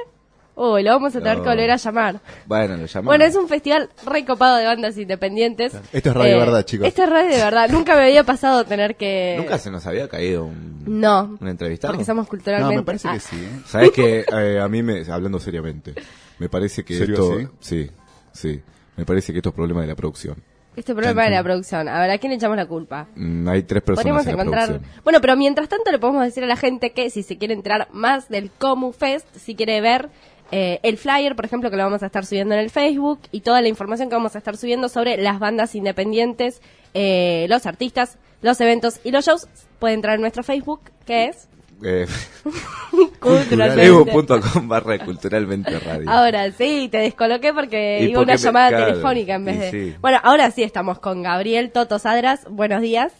Uy, 0.59 0.81
lo 0.81 0.89
vamos 0.91 1.15
a 1.15 1.19
tener 1.19 1.37
No. 1.37 1.43
que 1.43 1.49
volver 1.49 1.69
a 1.69 1.75
llamar. 1.75 2.19
Bueno, 2.47 2.77
lo 2.77 2.85
llamamos. 2.87 3.05
Bueno, 3.05 3.25
es 3.25 3.35
un 3.35 3.47
festival 3.47 3.89
recopado 4.05 4.57
de 4.57 4.65
bandas 4.65 4.97
independientes. 4.97 5.75
Eh, 5.75 5.79
Esto 5.93 6.09
es 6.09 6.15
radio 6.15 6.33
de 6.33 6.39
verdad, 6.39 6.65
chicos. 6.65 6.87
Esto 6.87 7.03
es 7.03 7.09
radio 7.09 7.29
de 7.29 7.37
verdad. 7.43 7.69
Nunca 7.69 7.95
me 7.95 8.05
había 8.05 8.23
pasado 8.23 8.65
tener 8.65 8.95
que... 8.95 9.35
Nunca 9.37 9.59
se 9.59 9.69
nos 9.69 9.85
había 9.85 10.07
caído 10.07 10.45
un, 10.45 10.83
No, 10.87 11.37
un 11.39 11.47
entrevistado. 11.47 11.93
porque 11.93 12.05
somos 12.05 12.27
culturalmente... 12.27 12.73
No, 12.75 12.81
me 12.81 12.85
parece 12.85 13.07
Ah, 13.07 13.13
que 13.13 13.19
sí. 13.19 13.35
¿eh? 13.35 13.61
¿Sabes 13.67 13.91
que 13.91 14.25
A 14.59 14.67
mí, 14.67 14.81
me, 14.81 15.03
hablando 15.11 15.39
seriamente, 15.39 15.93
me 16.39 16.49
parece 16.49 16.83
que 16.83 16.97
¿Serio, 16.97 17.39
esto. 17.39 17.51
Sí, 17.59 17.91
sí. 18.33 18.59
Me 18.95 19.05
parece 19.05 19.31
que 19.31 19.37
esto 19.39 19.49
es 19.49 19.55
problema 19.55 19.81
de 19.81 19.87
la 19.87 19.95
producción. 19.95 20.41
Este 20.75 20.93
problema 20.93 21.23
de 21.23 21.31
la 21.31 21.43
producción. 21.43 21.87
A 21.87 21.99
ver, 22.01 22.11
¿a 22.11 22.17
quién 22.19 22.29
le 22.29 22.35
echamos 22.37 22.55
la 22.55 22.67
culpa? 22.67 23.07
Mm, 23.15 23.47
hay 23.47 23.63
tres 23.63 23.81
personas 23.81 23.97
Podríamos 24.03 24.27
en 24.27 24.35
la 24.37 24.41
encontrar. 24.43 24.67
producción. 24.67 25.01
Bueno, 25.03 25.21
pero 25.21 25.35
mientras 25.35 25.69
tanto 25.69 25.91
le 25.91 25.97
podemos 25.97 26.23
decir 26.23 26.43
a 26.43 26.47
la 26.47 26.55
gente 26.55 26.91
que 26.91 27.09
si 27.09 27.23
se 27.23 27.37
quiere 27.39 27.55
enterar 27.55 27.87
más 27.93 28.29
del 28.29 28.51
Comu 28.51 28.91
Fest, 28.91 29.27
si 29.37 29.55
quiere 29.55 29.81
ver 29.81 30.09
eh, 30.51 30.79
el 30.83 30.97
flyer, 30.97 31.35
por 31.35 31.45
ejemplo, 31.45 31.69
que 31.69 31.77
lo 31.77 31.83
vamos 31.83 32.03
a 32.03 32.05
estar 32.07 32.25
subiendo 32.25 32.53
en 32.55 32.61
el 32.61 32.69
Facebook 32.69 33.19
y 33.31 33.41
toda 33.41 33.61
la 33.61 33.67
información 33.67 34.09
que 34.09 34.15
vamos 34.15 34.35
a 34.35 34.37
estar 34.37 34.55
subiendo 34.57 34.89
sobre 34.89 35.17
las 35.17 35.39
bandas 35.39 35.75
independientes, 35.75 36.61
eh, 36.93 37.45
los 37.49 37.65
artistas, 37.65 38.17
los 38.41 38.59
eventos 38.61 38.99
y 39.03 39.11
los 39.11 39.25
shows, 39.25 39.47
puede 39.79 39.93
entrar 39.93 40.15
en 40.15 40.21
nuestro 40.21 40.43
Facebook, 40.43 40.81
que 41.05 41.25
es 41.25 41.47
Eh, 41.83 42.07
Culturalmente. 43.19 43.83
Facebook.com 43.83 44.67
barra 44.67 44.97
culturalmente 44.99 45.77
radio. 45.79 46.09
Ahora 46.09 46.51
sí, 46.51 46.87
te 46.91 46.97
descoloqué 46.97 47.53
porque 47.53 47.99
iba 48.09 48.21
una 48.21 48.33
me- 48.33 48.37
llamada 48.39 48.69
claro, 48.69 48.85
telefónica 48.87 49.35
en 49.35 49.45
vez 49.45 49.59
de. 49.59 49.71
sí. 49.71 49.95
Bueno, 50.01 50.19
ahora 50.23 50.49
sí 50.51 50.63
estamos 50.63 50.97
con 50.99 51.21
Gabriel 51.21 51.71
Toto 51.71 51.99
Sadras. 51.99 52.45
Buenos 52.49 52.81
días. 52.81 53.13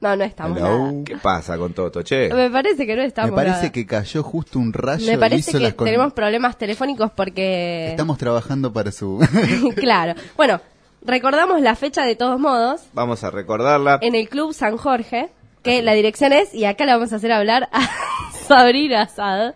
No, 0.00 0.16
no 0.16 0.24
estamos. 0.24 0.56
Hello. 0.58 0.78
nada. 0.92 1.04
¿Qué 1.04 1.16
pasa 1.18 1.58
con 1.58 1.74
Toto, 1.74 2.02
che? 2.02 2.32
Me 2.32 2.48
parece 2.50 2.86
que 2.86 2.96
no 2.96 3.02
estamos. 3.02 3.30
Me 3.32 3.36
parece 3.36 3.56
nada. 3.58 3.72
que 3.72 3.86
cayó 3.86 4.22
justo 4.22 4.58
un 4.58 4.72
rayo 4.72 5.06
Me 5.06 5.12
y 5.12 5.16
parece 5.18 5.50
hizo 5.50 5.58
que 5.58 5.64
las 5.64 5.74
con- 5.74 5.84
tenemos 5.84 6.12
problemas 6.14 6.56
telefónicos 6.56 7.10
porque. 7.10 7.88
Estamos 7.90 8.16
trabajando 8.16 8.72
para 8.72 8.92
su... 8.92 9.18
claro. 9.76 10.14
Bueno, 10.38 10.60
recordamos 11.02 11.60
la 11.60 11.74
fecha 11.76 12.04
de 12.04 12.16
todos 12.16 12.40
modos 12.40 12.80
Vamos 12.94 13.24
a 13.24 13.30
recordarla. 13.30 13.98
en 14.00 14.14
el 14.14 14.28
Club 14.30 14.54
San 14.54 14.78
Jorge, 14.78 15.28
que 15.62 15.82
la 15.82 15.92
dirección 15.92 16.32
es, 16.32 16.54
y 16.54 16.64
acá 16.64 16.86
la 16.86 16.94
vamos 16.96 17.12
a 17.12 17.16
hacer 17.16 17.32
hablar 17.32 17.68
a 17.72 17.82
Sabrina 18.48 19.02
Asad. 19.02 19.54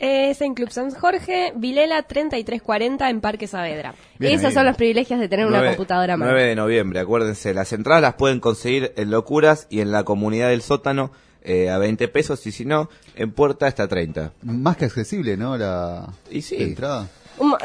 Es 0.00 0.40
en 0.40 0.54
Club 0.54 0.70
San 0.70 0.90
Jorge, 0.92 1.52
Vilela 1.54 2.02
3340 2.02 3.10
en 3.10 3.20
Parque 3.20 3.46
Saavedra. 3.46 3.94
Bien 4.18 4.32
Esos 4.32 4.54
son 4.54 4.64
los 4.64 4.74
privilegios 4.74 5.20
de 5.20 5.28
tener 5.28 5.44
una 5.44 5.62
computadora 5.66 6.16
más. 6.16 6.26
9 6.26 6.42
de 6.42 6.54
noviembre, 6.56 7.00
acuérdense. 7.00 7.52
Las 7.52 7.74
entradas 7.74 8.00
las 8.00 8.14
pueden 8.14 8.40
conseguir 8.40 8.94
en 8.96 9.10
Locuras 9.10 9.66
y 9.68 9.80
en 9.80 9.92
la 9.92 10.04
comunidad 10.04 10.48
del 10.48 10.62
sótano 10.62 11.10
eh, 11.42 11.68
a 11.68 11.76
20 11.76 12.08
pesos 12.08 12.46
y 12.46 12.52
si 12.52 12.64
no, 12.64 12.88
en 13.14 13.32
Puerta 13.32 13.68
está 13.68 13.86
30. 13.88 14.32
Más 14.42 14.78
que 14.78 14.86
accesible, 14.86 15.36
¿no? 15.36 15.58
La, 15.58 16.08
Y 16.30 16.40
sí. 16.40 16.56
la 16.56 16.64
entrada. 16.64 17.08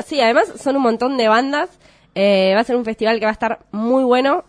Sí, 0.06 0.20
además 0.20 0.52
son 0.62 0.76
un 0.76 0.84
montón 0.84 1.16
de 1.18 1.30
bandas. 1.30 1.70
Eh, 2.16 2.52
va 2.54 2.60
a 2.60 2.64
ser 2.66 2.76
un 2.76 2.84
festival 2.84 3.20
que 3.20 3.26
va 3.26 3.32
a 3.32 3.34
estar 3.34 3.60
muy 3.72 4.04
bueno. 4.04 4.44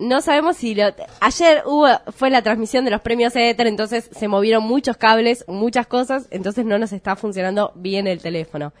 No 0.00 0.20
sabemos 0.22 0.56
si 0.56 0.74
lo... 0.74 0.84
Ayer 1.20 1.62
hubo, 1.66 1.86
fue 2.16 2.30
la 2.30 2.42
transmisión 2.42 2.84
de 2.84 2.90
los 2.90 3.00
premios 3.02 3.36
Ether, 3.36 3.66
entonces 3.66 4.08
se 4.12 4.28
movieron 4.28 4.64
muchos 4.64 4.96
cables, 4.96 5.44
muchas 5.46 5.86
cosas, 5.86 6.26
entonces 6.30 6.64
no 6.64 6.78
nos 6.78 6.92
está 6.92 7.16
funcionando 7.16 7.72
bien 7.74 8.06
el 8.06 8.20
teléfono. 8.20 8.72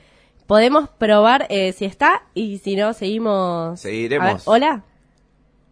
Podemos 0.46 0.88
probar 0.88 1.46
eh, 1.50 1.72
si 1.72 1.84
está 1.84 2.22
y 2.34 2.58
si 2.58 2.74
no, 2.74 2.92
seguimos... 2.94 3.78
Seguiremos. 3.80 4.28
A 4.28 4.32
ver, 4.32 4.42
¿Hola? 4.46 4.82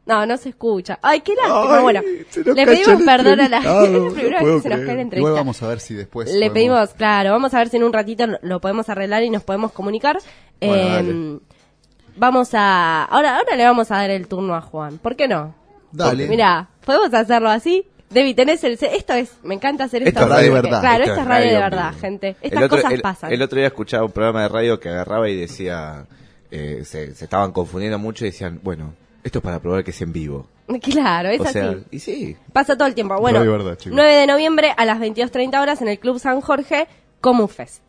No, 0.06 0.24
no 0.24 0.36
se 0.36 0.50
escucha. 0.50 0.98
Ay, 1.02 1.20
qué 1.22 1.34
lástima. 1.34 1.80
Bueno, 1.80 2.00
le 2.02 2.66
pedimos 2.66 3.02
perdón 3.02 3.40
a 3.40 3.48
la 3.48 3.60
gente. 3.60 3.90
no 3.98 4.14
que 4.14 4.20
se 4.20 4.30
nos 4.30 4.62
creer. 4.62 4.62
cae 4.62 4.70
la 4.70 4.82
Igual 4.82 5.00
entrevista. 5.00 5.32
vamos 5.32 5.62
a 5.62 5.68
ver 5.68 5.80
si 5.80 5.94
después 5.94 6.28
Le 6.30 6.50
podemos- 6.50 6.52
pedimos, 6.54 6.94
claro, 6.94 7.30
vamos 7.32 7.52
a 7.54 7.58
ver 7.58 7.68
si 7.68 7.76
en 7.76 7.84
un 7.84 7.92
ratito 7.92 8.26
lo- 8.26 8.38
lo 8.42 8.60
podemos 8.60 8.88
arreglar 8.88 9.22
y 9.22 9.30
nos 9.30 9.44
podemos 9.44 9.72
comunicar. 9.72 10.18
Bueno, 10.60 10.74
Eh, 10.76 10.88
dale. 10.92 11.38
Vamos 12.18 12.50
a, 12.54 13.04
ahora, 13.04 13.36
ahora 13.38 13.56
le 13.56 13.64
vamos 13.64 13.90
a 13.90 13.96
dar 13.96 14.10
el 14.10 14.26
turno 14.28 14.54
a 14.54 14.60
Juan. 14.60 14.98
¿Por 14.98 15.16
qué 15.16 15.28
no? 15.28 15.54
Dale. 15.92 16.26
Mira, 16.28 16.68
podemos 16.84 17.12
hacerlo 17.14 17.48
así. 17.48 17.86
Debbie, 18.10 18.34
tenés 18.34 18.64
el, 18.64 18.72
esto 18.80 19.12
es, 19.12 19.32
me 19.42 19.54
encanta 19.54 19.84
hacer 19.84 20.02
esto. 20.02 20.20
Esto 20.20 20.22
es 20.22 20.28
radio 20.38 20.54
de 20.54 20.62
verdad. 20.62 20.80
Claro, 20.80 20.98
Esto 21.04 21.10
esto 21.12 21.22
es 21.22 21.28
radio 21.28 21.44
de 21.46 21.52
radio, 21.52 21.64
verdad, 21.64 21.86
amigo. 21.88 22.00
gente. 22.00 22.36
Estas 22.40 22.62
otro, 22.64 22.76
cosas 22.78 22.92
el- 22.92 23.00
pasan. 23.02 23.32
el 23.32 23.42
otro 23.42 23.58
día 23.58 23.66
escuchaba 23.66 24.04
un 24.04 24.12
programa 24.12 24.42
de 24.42 24.48
radio 24.48 24.80
que 24.80 24.88
agarraba 24.88 25.28
y 25.28 25.36
decía, 25.36 26.06
eh, 26.50 26.82
se, 26.84 27.14
se 27.14 27.24
estaban 27.24 27.52
confundiendo 27.52 27.98
mucho 27.98 28.24
y 28.24 28.30
decían, 28.30 28.60
bueno, 28.62 28.94
esto 29.22 29.38
es 29.40 29.44
para 29.44 29.60
probar 29.60 29.84
que 29.84 29.90
es 29.90 30.00
en 30.02 30.12
vivo. 30.12 30.46
Claro, 30.82 31.28
es 31.30 31.40
o 31.40 31.44
así. 31.44 31.52
sea, 31.54 31.76
y 31.90 31.98
sí, 31.98 32.36
Pasa 32.52 32.76
todo 32.76 32.88
el 32.88 32.94
tiempo. 32.94 33.18
Bueno, 33.20 33.38
No 33.38 33.44
hay 33.44 33.50
verdad, 33.58 33.76
chicos. 33.76 33.94
9 33.96 34.14
de 34.14 34.26
noviembre 34.26 34.74
a 34.76 34.84
las 34.84 34.98
22.30 34.98 35.60
horas 35.60 35.80
en 35.82 35.88
el 35.88 35.98
Club 35.98 36.18
San 36.18 36.40
Jorge, 36.42 36.86
Comufest. 37.20 37.82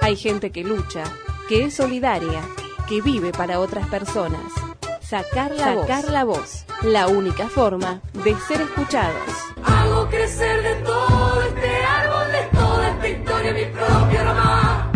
Hay 0.00 0.16
gente 0.16 0.50
que 0.50 0.62
lucha, 0.62 1.04
que 1.48 1.64
es 1.64 1.74
solidaria, 1.74 2.42
que 2.88 3.00
vive 3.00 3.32
para 3.32 3.60
otras 3.60 3.86
personas. 3.88 4.52
Sacar 5.00 5.52
la, 5.52 5.74
Sacar 5.74 6.10
la 6.10 6.24
voz. 6.24 6.64
La 6.82 7.06
única 7.06 7.48
forma 7.48 8.00
de 8.12 8.36
ser 8.40 8.60
escuchados. 8.60 9.28
Hago 9.64 10.08
crecer 10.08 10.62
de 10.62 10.74
todo 10.82 11.42
este 11.42 11.84
árbol, 11.84 12.32
de 12.32 12.58
toda 12.58 12.88
esta 12.88 13.08
historia, 13.08 13.52
mi 13.52 13.64
propio 13.66 14.24
román. 14.24 14.92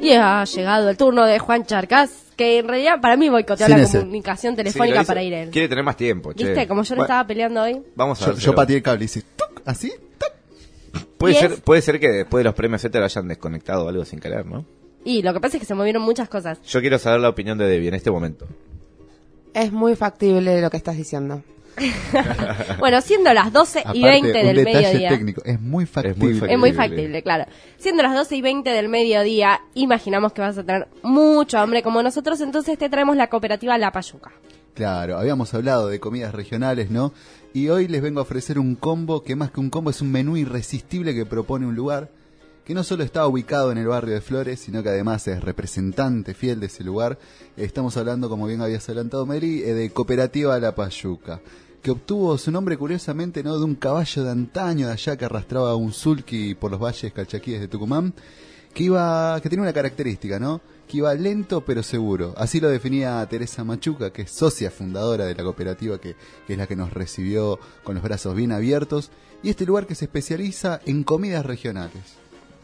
Y 0.00 0.12
ha 0.14 0.44
llegado 0.44 0.88
el 0.88 0.96
turno 0.96 1.26
de 1.26 1.38
Juan 1.38 1.64
Charcas, 1.64 2.27
que 2.38 2.58
en 2.60 2.68
realidad 2.68 3.00
para 3.02 3.16
mí 3.18 3.28
boicoteó 3.28 3.68
la 3.68 3.76
ese. 3.82 3.98
comunicación 3.98 4.56
telefónica 4.56 5.04
para 5.04 5.22
ir 5.22 5.34
él. 5.34 5.50
Quiere 5.50 5.68
tener 5.68 5.84
más 5.84 5.96
tiempo, 5.98 6.32
che. 6.32 6.46
¿Viste? 6.46 6.66
Como 6.68 6.82
yo 6.84 6.94
le 6.94 7.00
Bueno, 7.00 7.04
estaba 7.04 7.26
peleando 7.26 7.62
hoy. 7.62 7.82
Vamos 7.96 8.22
a 8.22 8.26
Yo, 8.26 8.32
ver. 8.32 8.40
yo 8.40 8.54
pateé 8.54 8.76
el 8.76 8.82
cable 8.82 9.02
y 9.02 9.06
hice 9.06 9.22
¡tuc! 9.36 9.60
así. 9.66 9.92
¡tuc! 10.18 11.02
Puede 11.18 11.34
ser, 11.34 11.52
es- 11.52 11.60
puede 11.60 11.82
ser 11.82 11.98
que 12.00 12.08
después 12.08 12.40
de 12.40 12.44
los 12.44 12.54
premios 12.54 12.80
Z 12.80 12.96
lo 12.98 13.04
hayan 13.04 13.28
desconectado 13.28 13.84
o 13.84 13.88
algo 13.88 14.04
sin 14.04 14.20
querer, 14.20 14.46
¿no? 14.46 14.64
Y 15.04 15.22
lo 15.22 15.34
que 15.34 15.40
pasa 15.40 15.56
es 15.56 15.60
que 15.60 15.66
se 15.66 15.74
movieron 15.74 16.02
muchas 16.02 16.28
cosas. 16.28 16.62
Yo 16.62 16.80
quiero 16.80 16.98
saber 16.98 17.20
la 17.20 17.28
opinión 17.28 17.58
de 17.58 17.66
Debbie 17.66 17.88
en 17.88 17.94
este 17.94 18.10
momento. 18.10 18.46
Es 19.54 19.72
muy 19.72 19.96
factible 19.96 20.60
lo 20.60 20.70
que 20.70 20.76
estás 20.76 20.96
diciendo. 20.96 21.42
Bueno, 22.78 23.00
siendo 23.00 23.32
las 23.32 23.52
12 23.52 23.78
y 23.78 23.82
Aparte, 23.82 24.00
20 24.00 24.28
un 24.28 24.32
del 24.46 24.56
detalle 24.56 24.86
mediodía. 24.86 25.08
técnico. 25.10 25.42
Es 25.44 25.60
muy 25.60 25.86
factible. 25.86 26.14
factible. 26.14 26.52
Es 26.52 26.58
muy 26.58 26.72
factible, 26.72 27.22
claro. 27.22 27.44
Siendo 27.78 28.02
las 28.02 28.14
12 28.14 28.36
y 28.36 28.42
20 28.42 28.70
del 28.70 28.88
mediodía, 28.88 29.60
imaginamos 29.74 30.32
que 30.32 30.40
vas 30.40 30.58
a 30.58 30.64
tener 30.64 30.88
mucho 31.02 31.58
hambre 31.58 31.82
como 31.82 32.02
nosotros, 32.02 32.40
entonces 32.40 32.78
te 32.78 32.88
traemos 32.88 33.16
la 33.16 33.28
cooperativa 33.28 33.76
La 33.78 33.92
Payuca. 33.92 34.32
Claro, 34.74 35.18
habíamos 35.18 35.52
hablado 35.54 35.88
de 35.88 35.98
comidas 35.98 36.32
regionales, 36.34 36.90
¿no? 36.90 37.12
Y 37.52 37.68
hoy 37.68 37.88
les 37.88 38.00
vengo 38.00 38.20
a 38.20 38.22
ofrecer 38.22 38.58
un 38.58 38.76
combo 38.76 39.22
que 39.24 39.34
más 39.34 39.50
que 39.50 39.58
un 39.58 39.70
combo 39.70 39.90
es 39.90 40.00
un 40.00 40.12
menú 40.12 40.36
irresistible 40.36 41.14
que 41.14 41.26
propone 41.26 41.66
un 41.66 41.74
lugar 41.74 42.10
que 42.64 42.74
no 42.74 42.84
solo 42.84 43.02
está 43.02 43.26
ubicado 43.26 43.72
en 43.72 43.78
el 43.78 43.86
barrio 43.86 44.12
de 44.12 44.20
Flores, 44.20 44.60
sino 44.60 44.82
que 44.82 44.90
además 44.90 45.26
es 45.26 45.42
representante 45.42 46.34
fiel 46.34 46.60
de 46.60 46.66
ese 46.66 46.84
lugar. 46.84 47.18
Estamos 47.56 47.96
hablando, 47.96 48.28
como 48.28 48.46
bien 48.46 48.60
habías 48.60 48.86
adelantado, 48.90 49.24
Mary, 49.24 49.62
eh, 49.62 49.72
de 49.72 49.88
Cooperativa 49.90 50.58
La 50.60 50.74
Payuca, 50.74 51.40
que 51.82 51.90
obtuvo 51.92 52.36
su 52.38 52.50
nombre 52.50 52.76
curiosamente 52.76 53.42
no 53.42 53.56
de 53.58 53.64
un 53.64 53.74
caballo 53.74 54.24
de 54.24 54.30
antaño 54.30 54.86
de 54.88 54.92
allá 54.94 55.16
que 55.16 55.24
arrastraba 55.24 55.76
un 55.76 55.92
sulky 55.92 56.54
por 56.54 56.70
los 56.70 56.80
valles 56.80 57.12
calchaquíes 57.12 57.60
de 57.60 57.68
Tucumán, 57.68 58.12
que 58.74 58.84
iba 58.84 59.40
que 59.40 59.48
tenía 59.48 59.62
una 59.62 59.72
característica, 59.72 60.38
¿no? 60.38 60.60
Que 60.88 60.98
iba 60.98 61.14
lento 61.14 61.62
pero 61.64 61.82
seguro. 61.82 62.34
Así 62.36 62.60
lo 62.60 62.68
definía 62.68 63.24
Teresa 63.28 63.62
Machuca, 63.64 64.10
que 64.12 64.22
es 64.22 64.30
socia 64.30 64.70
fundadora 64.70 65.24
de 65.26 65.34
la 65.34 65.42
cooperativa 65.42 65.98
que, 65.98 66.16
que 66.46 66.52
es 66.52 66.58
la 66.58 66.66
que 66.66 66.76
nos 66.76 66.92
recibió 66.92 67.58
con 67.84 67.94
los 67.94 68.02
brazos 68.04 68.34
bien 68.34 68.52
abiertos 68.52 69.10
y 69.42 69.50
este 69.50 69.64
lugar 69.66 69.86
que 69.86 69.94
se 69.94 70.06
especializa 70.06 70.80
en 70.84 71.04
comidas 71.04 71.46
regionales. 71.46 72.02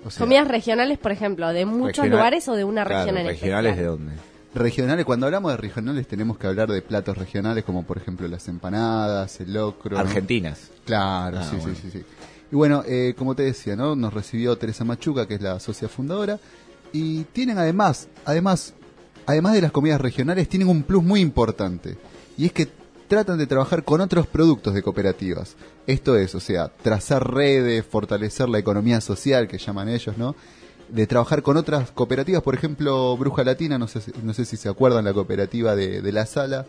O 0.04 0.10
sea, 0.10 0.20
Comidas 0.20 0.48
regionales, 0.48 0.98
por 0.98 1.12
ejemplo, 1.12 1.48
de 1.48 1.64
muchos 1.64 1.98
Regional- 2.04 2.10
lugares 2.10 2.48
o 2.48 2.54
de 2.54 2.64
una 2.64 2.84
Claro, 2.84 3.04
región 3.06 3.18
en 3.18 3.26
regionales 3.26 3.76
de 3.76 3.84
dónde? 3.84 4.12
Regionales, 4.54 5.04
cuando 5.04 5.26
hablamos 5.26 5.50
de 5.52 5.56
regionales 5.56 6.06
tenemos 6.06 6.38
que 6.38 6.46
hablar 6.46 6.70
de 6.70 6.80
platos 6.82 7.16
regionales 7.18 7.64
como 7.64 7.84
por 7.84 7.98
ejemplo 7.98 8.26
las 8.28 8.46
empanadas, 8.48 9.40
el 9.40 9.52
locro. 9.54 9.98
Argentinas. 9.98 10.70
Claro, 10.84 11.38
Ah, 11.40 11.48
sí, 11.50 11.56
bueno. 11.56 11.74
sí, 11.74 11.80
sí, 11.90 11.98
sí. 11.98 12.04
Y 12.52 12.56
bueno, 12.56 12.82
eh, 12.86 13.14
como 13.18 13.34
te 13.34 13.42
decía, 13.42 13.74
¿no? 13.74 13.96
Nos 13.96 14.14
recibió 14.14 14.56
Teresa 14.56 14.84
Machuca, 14.84 15.26
que 15.26 15.34
es 15.34 15.40
la 15.42 15.58
socia 15.58 15.88
fundadora, 15.88 16.38
y 16.92 17.24
tienen 17.24 17.58
además, 17.58 18.08
además, 18.24 18.74
además 19.26 19.54
de 19.54 19.62
las 19.62 19.72
comidas 19.72 20.00
regionales, 20.00 20.48
tienen 20.48 20.68
un 20.68 20.82
plus 20.84 21.02
muy 21.02 21.20
importante, 21.20 21.96
y 22.36 22.46
es 22.46 22.52
que 22.52 22.68
tratan 23.08 23.38
de 23.38 23.46
trabajar 23.46 23.82
con 23.84 24.00
otros 24.00 24.26
productos 24.26 24.72
de 24.74 24.82
cooperativas. 24.82 25.56
Esto 25.86 26.16
es, 26.16 26.34
o 26.34 26.40
sea, 26.40 26.68
trazar 26.68 27.32
redes, 27.34 27.84
fortalecer 27.84 28.48
la 28.48 28.58
economía 28.58 29.00
social, 29.00 29.48
que 29.48 29.58
llaman 29.58 29.88
ellos, 29.88 30.16
¿no? 30.16 30.36
De 30.88 31.06
trabajar 31.06 31.42
con 31.42 31.56
otras 31.56 31.90
cooperativas, 31.90 32.42
por 32.42 32.54
ejemplo, 32.54 33.16
Bruja 33.16 33.42
Latina, 33.44 33.78
no 33.78 33.88
sé, 33.88 34.00
si- 34.00 34.12
no 34.22 34.32
sé 34.34 34.44
si 34.44 34.56
se 34.56 34.68
acuerdan, 34.68 35.04
la 35.04 35.12
cooperativa 35.12 35.74
de, 35.74 36.02
de 36.02 36.12
la 36.12 36.26
sala, 36.26 36.66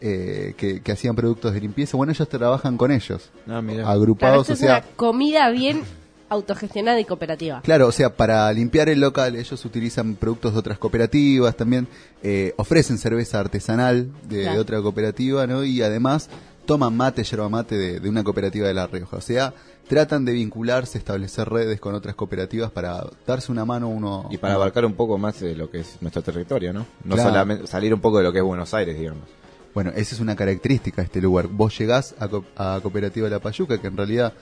eh, 0.00 0.54
que, 0.56 0.82
que 0.82 0.92
hacían 0.92 1.16
productos 1.16 1.54
de 1.54 1.60
limpieza. 1.60 1.96
Bueno, 1.96 2.12
ellos 2.12 2.28
trabajan 2.28 2.76
con 2.76 2.90
ellos 2.92 3.30
Ah. 3.48 3.62
Claro, 3.66 3.88
agrupados, 3.88 4.42
esto 4.42 4.52
o 4.52 4.54
es 4.54 4.58
sea, 4.60 4.84
una 4.86 4.96
comida 4.96 5.48
bien 5.50 5.82
autogestionada 6.28 6.98
y 7.00 7.04
cooperativa. 7.04 7.60
claro, 7.62 7.86
o 7.86 7.92
sea, 7.92 8.14
para 8.14 8.52
limpiar 8.52 8.88
el 8.88 9.00
local 9.00 9.36
ellos 9.36 9.64
utilizan 9.64 10.16
productos 10.16 10.52
de 10.54 10.58
otras 10.58 10.76
cooperativas, 10.78 11.56
también 11.56 11.86
eh, 12.22 12.52
ofrecen 12.56 12.98
cerveza 12.98 13.38
artesanal 13.40 14.10
de, 14.28 14.42
Claro. 14.42 14.54
de 14.56 14.60
otra 14.60 14.82
cooperativa, 14.82 15.46
¿no? 15.46 15.62
Y 15.64 15.82
además 15.82 16.28
toman 16.66 16.96
mate, 16.96 17.22
yerba 17.22 17.48
mate 17.48 17.76
de, 17.76 18.00
de 18.00 18.08
una 18.08 18.24
cooperativa 18.24 18.66
de 18.66 18.74
La 18.74 18.88
Rioja, 18.88 19.16
o 19.18 19.20
sea, 19.20 19.54
tratan 19.88 20.24
de 20.24 20.32
vincularse, 20.32 20.98
establecer 20.98 21.48
redes 21.48 21.80
con 21.80 21.94
otras 21.94 22.14
cooperativas 22.16 22.70
para 22.72 23.04
darse 23.26 23.52
una 23.52 23.64
mano 23.64 23.88
uno. 23.88 24.28
Y 24.30 24.38
para 24.38 24.54
uno- 24.54 24.62
abarcar 24.62 24.84
un 24.84 24.94
poco 24.94 25.16
más 25.18 25.40
de 25.40 25.54
lo 25.54 25.70
que 25.70 25.80
es 25.80 25.96
nuestro 26.00 26.22
territorio, 26.22 26.72
¿no? 26.72 26.86
No 27.04 27.14
Claro. 27.14 27.30
solamente 27.30 27.66
salir 27.66 27.94
un 27.94 28.00
poco 28.00 28.18
de 28.18 28.24
lo 28.24 28.32
que 28.32 28.38
es 28.38 28.44
Buenos 28.44 28.74
Aires, 28.74 28.98
digamos. 28.98 29.22
Bueno, 29.74 29.92
esa 29.94 30.14
es 30.14 30.20
una 30.20 30.34
característica 30.34 31.02
de 31.02 31.06
este 31.06 31.20
lugar. 31.20 31.48
Vos 31.48 31.78
llegás 31.78 32.14
a, 32.18 32.28
co- 32.28 32.44
a 32.56 32.80
Cooperativa 32.82 33.28
La 33.28 33.40
Payuca, 33.40 33.78
que 33.78 33.86
en 33.88 33.96
realidad 33.96 34.32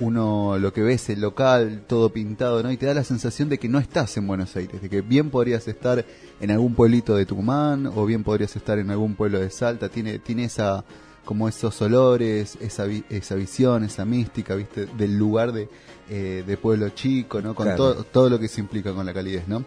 uno 0.00 0.58
lo 0.58 0.72
que 0.72 0.82
ve 0.82 0.94
es 0.94 1.08
el 1.10 1.20
local, 1.20 1.84
todo 1.86 2.10
pintado, 2.12 2.62
¿no? 2.62 2.70
Y 2.70 2.76
te 2.76 2.86
da 2.86 2.94
la 2.94 3.04
sensación 3.04 3.48
de 3.48 3.58
que 3.58 3.68
no 3.68 3.78
estás 3.78 4.16
en 4.16 4.26
Buenos 4.26 4.54
Aires, 4.56 4.82
de 4.82 4.88
que 4.90 5.00
bien 5.00 5.30
podrías 5.30 5.66
estar 5.68 6.04
en 6.40 6.50
algún 6.50 6.74
pueblito 6.74 7.14
de 7.16 7.24
Tucumán 7.26 7.86
o 7.86 8.04
bien 8.04 8.22
podrías 8.22 8.54
estar 8.56 8.78
en 8.78 8.90
algún 8.90 9.14
pueblo 9.14 9.40
de 9.40 9.50
Salta. 9.50 9.88
Tiene, 9.88 10.18
tiene 10.18 10.44
esa 10.44 10.84
como 11.24 11.48
esos 11.48 11.80
olores, 11.82 12.56
esa, 12.60 12.84
vi- 12.84 13.04
esa 13.10 13.34
visión, 13.36 13.84
esa 13.84 14.04
mística, 14.04 14.54
¿viste? 14.54 14.86
Del 14.86 15.16
lugar 15.16 15.52
de, 15.52 15.68
eh, 16.10 16.42
de 16.46 16.56
pueblo 16.56 16.88
chico, 16.90 17.40
¿no? 17.40 17.54
Con 17.54 17.66
Claro. 17.66 17.76
todo, 17.94 18.04
todo 18.04 18.30
lo 18.30 18.38
que 18.38 18.48
se 18.48 18.60
implica 18.60 18.92
con 18.92 19.06
la 19.06 19.14
calidez, 19.14 19.46
¿no? 19.48 19.64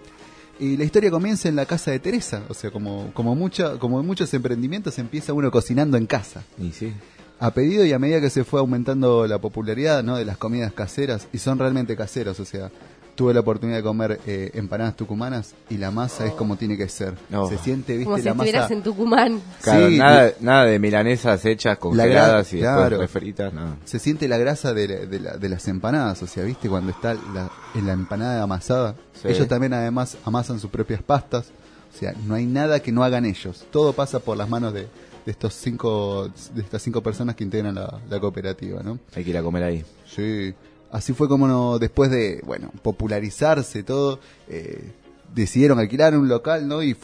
Y 0.59 0.77
la 0.77 0.83
historia 0.85 1.11
comienza 1.11 1.49
en 1.49 1.55
la 1.57 1.65
casa 1.65 1.91
de 1.91 1.99
Teresa, 1.99 2.43
o 2.49 2.53
sea, 2.53 2.71
como, 2.71 3.11
como, 3.13 3.35
mucha, 3.35 3.77
como 3.77 3.99
en 3.99 4.05
muchos 4.05 4.33
emprendimientos 4.33 4.97
empieza 4.99 5.33
uno 5.33 5.51
cocinando 5.51 5.97
en 5.97 6.05
casa. 6.05 6.43
Y 6.57 6.71
sí. 6.71 6.93
A 7.39 7.51
pedido 7.51 7.83
y 7.85 7.91
a 7.91 7.99
medida 7.99 8.21
que 8.21 8.29
se 8.29 8.45
fue 8.45 8.61
aumentando 8.61 9.27
la 9.27 9.39
popularidad 9.39 10.01
¿no? 10.03 10.15
de 10.15 10.23
las 10.23 10.37
comidas 10.37 10.71
caseras, 10.71 11.27
y 11.33 11.37
son 11.39 11.59
realmente 11.59 11.97
caseras, 11.97 12.39
o 12.39 12.45
sea, 12.45 12.71
tuve 13.15 13.33
la 13.33 13.39
oportunidad 13.39 13.77
de 13.77 13.83
comer 13.83 14.19
eh, 14.27 14.51
empanadas 14.53 14.95
tucumanas 14.95 15.55
y 15.69 15.77
la 15.77 15.89
masa 15.89 16.25
es 16.25 16.33
como 16.33 16.57
tiene 16.57 16.77
que 16.77 16.89
ser. 16.89 17.13
Oh. 17.33 17.47
Se 17.49 17.57
siente, 17.57 17.93
viste, 17.93 18.05
Como 18.05 18.17
si 18.17 18.23
la 18.23 18.31
estuvieras 18.31 18.61
masa... 18.63 18.73
en 18.73 18.83
Tucumán. 18.83 19.41
Claro, 19.61 19.87
Sí, 19.89 19.97
nada, 19.97 20.23
de- 20.25 20.35
nada 20.41 20.65
de 20.65 20.79
milanesas 20.79 21.45
hechas, 21.45 21.71
La 21.73 21.79
congeladas 21.79 22.51
gra- 22.51 22.57
y 22.57 22.59
claro. 22.59 22.81
después 22.97 22.99
refritas, 23.13 23.53
nada. 23.53 23.77
Se 23.85 23.99
siente 23.99 24.27
la 24.27 24.37
grasa 24.37 24.73
de, 24.73 24.87
la- 24.87 25.05
de 25.05 25.19
la- 25.19 25.37
de 25.37 25.49
las 25.49 25.67
empanadas, 25.67 26.21
o 26.23 26.27
sea, 26.27 26.43
viste, 26.43 26.67
cuando 26.69 26.91
está 26.91 27.13
la, 27.13 27.49
en 27.73 27.85
la 27.87 27.93
empanada 27.93 28.43
amasada. 28.43 28.95
Sí. 29.21 29.29
Ellos 29.29 29.47
también 29.47 29.73
además 29.73 30.17
amasan 30.25 30.59
sus 30.59 30.69
propias 30.69 31.01
pastas, 31.01 31.45
o 31.95 31.97
sea, 31.97 32.13
no 32.25 32.35
hay 32.35 32.45
nada 32.45 32.81
que 32.81 32.91
no 32.91 33.03
hagan 33.03 33.25
ellos. 33.25 33.65
Todo 33.71 33.93
pasa 33.93 34.19
por 34.19 34.35
las 34.35 34.49
manos 34.49 34.73
de, 34.73 34.81
de 35.25 35.31
estos 35.31 35.53
cinco, 35.53 36.29
de 36.53 36.61
estas 36.61 36.81
cinco 36.81 37.01
personas 37.01 37.35
que 37.37 37.45
integran 37.45 37.75
la, 37.75 37.99
la 38.09 38.19
cooperativa, 38.19 38.83
¿no? 38.83 38.99
Hay 39.15 39.23
que 39.23 39.29
ir 39.29 39.37
a 39.37 39.41
comer 39.41 39.63
ahí. 39.63 39.85
Sí, 40.05 40.53
así 40.95 41.11
fue 41.11 41.27
como 41.27 41.77
después 41.77 42.09
de, 42.09 42.41
popularizarse 42.81 43.83
todo, 43.83 44.19
eh, 44.47 44.93
decidieron 45.33 45.77
alquilar 45.77 46.17
un 46.17 46.29
local, 46.29 46.71
eh, 46.81 46.95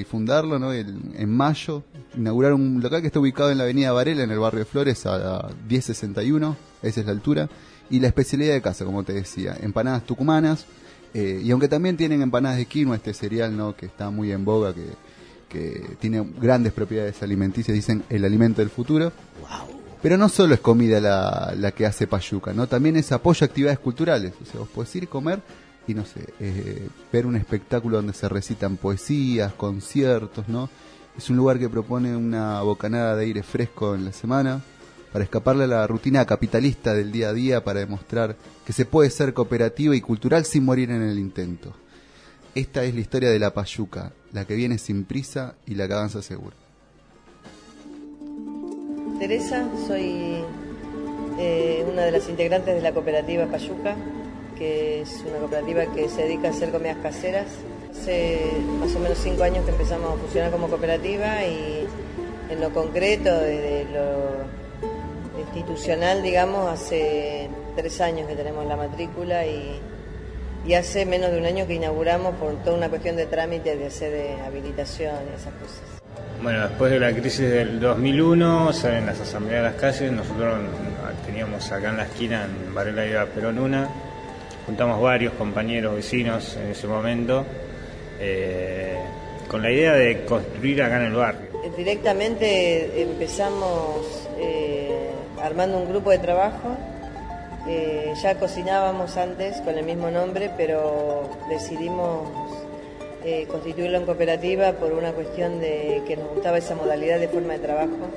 y 0.00 0.04
fundarlo, 0.04 0.72
en 0.74 1.30
mayo, 1.30 1.82
inauguraron 2.16 2.60
un 2.60 2.82
local 2.82 3.00
que 3.00 3.06
está 3.06 3.18
ubicado 3.18 3.50
en 3.50 3.56
la 3.56 3.64
avenida 3.64 3.92
Varela, 3.92 4.24
en 4.24 4.30
el 4.30 4.38
barrio 4.38 4.60
de 4.60 4.64
Flores, 4.66 5.06
a 5.06 5.16
la 5.16 5.50
1061, 5.68 6.54
esa 6.82 7.00
es 7.00 7.06
la 7.06 7.12
altura, 7.12 7.48
y 7.88 7.98
la 8.00 8.08
especialidad 8.08 8.52
de 8.52 8.60
casa, 8.60 8.84
como 8.84 9.04
te 9.04 9.14
decía, 9.14 9.56
empanadas 9.62 10.04
tucumanas, 10.04 10.66
eh, 11.14 11.40
y 11.42 11.50
aunque 11.50 11.66
también 11.66 11.96
tienen 11.96 12.20
empanadas 12.20 12.58
de 12.58 12.66
quinoa, 12.66 12.96
este 12.96 13.14
cereal. 13.14 13.74
Que 13.76 13.86
está 13.86 14.10
muy 14.10 14.30
en 14.30 14.44
boga, 14.44 14.72
que, 14.72 14.84
que 15.48 15.96
tiene 15.98 16.24
grandes 16.40 16.72
propiedades 16.72 17.20
alimenticias, 17.22 17.74
dicen 17.74 18.04
el 18.10 18.24
alimento 18.24 18.60
del 18.60 18.70
futuro. 18.70 19.10
Pero 20.02 20.16
no 20.16 20.28
solo 20.28 20.54
es 20.54 20.60
comida 20.60 21.00
la, 21.00 21.72
que 21.72 21.84
hace 21.84 22.06
Payuca, 22.06 22.52
¿no? 22.54 22.66
También 22.66 22.96
es 22.96 23.12
apoyo 23.12 23.44
a 23.44 23.46
actividades 23.46 23.78
culturales. 23.78 24.32
O 24.42 24.46
sea, 24.46 24.60
vos 24.60 24.68
podés 24.68 24.96
ir 24.96 25.04
a 25.04 25.06
comer 25.06 25.40
y, 25.86 25.94
no 25.94 26.06
sé, 26.06 26.32
eh, 26.40 26.88
ver 27.12 27.26
un 27.26 27.36
espectáculo 27.36 27.98
donde 27.98 28.14
se 28.14 28.28
recitan 28.28 28.76
poesías, 28.76 29.52
conciertos, 29.52 30.48
¿no? 30.48 30.70
Es 31.18 31.28
un 31.28 31.36
lugar 31.36 31.58
que 31.58 31.68
propone 31.68 32.16
una 32.16 32.62
bocanada 32.62 33.14
de 33.16 33.26
aire 33.26 33.42
fresco 33.42 33.94
en 33.94 34.06
la 34.06 34.12
semana 34.12 34.62
para 35.12 35.24
escaparle 35.24 35.64
a 35.64 35.66
la 35.66 35.86
rutina 35.86 36.24
capitalista 36.24 36.94
del 36.94 37.12
día 37.12 37.30
a 37.30 37.32
día 37.32 37.64
para 37.64 37.80
demostrar 37.80 38.36
que 38.64 38.72
se 38.72 38.86
puede 38.86 39.10
ser 39.10 39.34
cooperativo 39.34 39.92
y 39.92 40.00
cultural 40.00 40.44
sin 40.44 40.64
morir 40.64 40.90
en 40.90 41.02
el 41.02 41.18
intento. 41.18 41.74
Esta 42.54 42.84
es 42.84 42.94
la 42.94 43.00
historia 43.00 43.30
de 43.30 43.38
la 43.38 43.52
Payuca, 43.52 44.12
la 44.32 44.44
que 44.44 44.54
viene 44.54 44.78
sin 44.78 45.04
prisa 45.04 45.56
y 45.66 45.74
la 45.74 45.86
que 45.86 45.94
avanza 45.94 46.22
segura. 46.22 46.59
Teresa, 49.20 49.68
soy 49.86 50.42
eh, 51.38 51.84
una 51.86 52.06
de 52.06 52.10
las 52.10 52.26
integrantes 52.30 52.74
de 52.74 52.80
la 52.80 52.92
cooperativa 52.92 53.44
Payuca, 53.44 53.94
que 54.56 55.02
es 55.02 55.22
una 55.28 55.40
cooperativa 55.40 55.84
que 55.92 56.08
se 56.08 56.22
dedica 56.22 56.48
a 56.48 56.52
hacer 56.52 56.70
comidas 56.70 56.96
caseras. 57.02 57.44
Hace 57.90 58.40
más 58.80 58.96
o 58.96 58.98
menos 58.98 59.18
cinco 59.18 59.42
años 59.42 59.62
que 59.66 59.72
empezamos 59.72 60.14
a 60.14 60.16
funcionar 60.16 60.50
como 60.50 60.68
cooperativa 60.68 61.44
y 61.44 61.86
en 62.48 62.60
lo 62.62 62.72
concreto, 62.72 63.30
desde 63.40 63.84
lo 63.92 65.38
institucional, 65.38 66.22
digamos, 66.22 66.70
hace 66.70 67.50
tres 67.76 68.00
años 68.00 68.26
que 68.26 68.36
tenemos 68.36 68.64
la 68.64 68.76
matrícula 68.76 69.44
y, 69.44 69.78
y 70.66 70.72
hace 70.72 71.04
menos 71.04 71.30
de 71.30 71.36
un 71.36 71.44
año 71.44 71.66
que 71.66 71.74
inauguramos 71.74 72.36
por 72.36 72.54
toda 72.64 72.74
una 72.74 72.88
cuestión 72.88 73.16
de 73.16 73.26
trámite 73.26 73.76
de 73.76 73.84
hacer 73.84 74.12
de 74.12 74.40
habilitación 74.40 75.14
y 75.30 75.36
esas 75.38 75.52
cosas. 75.52 75.99
Bueno, 76.42 76.66
después 76.66 76.90
de 76.90 76.98
la 76.98 77.12
crisis 77.12 77.50
del 77.50 77.78
2001, 77.78 78.72
salen 78.72 79.04
las 79.04 79.20
asambleas 79.20 79.62
de 79.62 79.70
las 79.70 79.78
calles, 79.78 80.10
nosotros 80.10 80.58
teníamos 81.26 81.70
acá 81.70 81.90
en 81.90 81.98
la 81.98 82.04
esquina, 82.04 82.46
en 82.46 82.74
Varela 82.74 83.04
y 83.04 83.34
Perón 83.34 83.58
una, 83.58 83.86
juntamos 84.64 85.02
varios 85.02 85.34
compañeros, 85.34 85.94
vecinos 85.96 86.56
en 86.56 86.70
ese 86.70 86.86
momento, 86.86 87.44
eh, 88.18 88.98
con 89.48 89.60
la 89.60 89.70
idea 89.70 89.92
de 89.92 90.24
construir 90.24 90.82
acá 90.82 90.96
en 90.96 91.08
el 91.08 91.12
barrio. 91.12 91.50
Directamente 91.76 93.02
empezamos 93.02 94.26
eh, 94.38 95.10
armando 95.42 95.76
un 95.76 95.90
grupo 95.90 96.10
de 96.10 96.20
trabajo, 96.20 96.74
eh, 97.68 98.14
ya 98.22 98.36
cocinábamos 98.36 99.18
antes 99.18 99.60
con 99.60 99.76
el 99.76 99.84
mismo 99.84 100.10
nombre, 100.10 100.50
pero 100.56 101.28
decidimos 101.50 102.39
eh, 103.24 103.46
constituirlo 103.48 103.98
en 103.98 104.04
cooperativa 104.06 104.72
por 104.72 104.92
una 104.92 105.12
cuestión 105.12 105.60
de 105.60 106.02
que 106.06 106.16
nos 106.16 106.28
gustaba 106.30 106.58
esa 106.58 106.74
modalidad 106.74 107.18
de 107.20 107.28
forma 107.28 107.52
de 107.54 107.58
trabajo, 107.58 108.08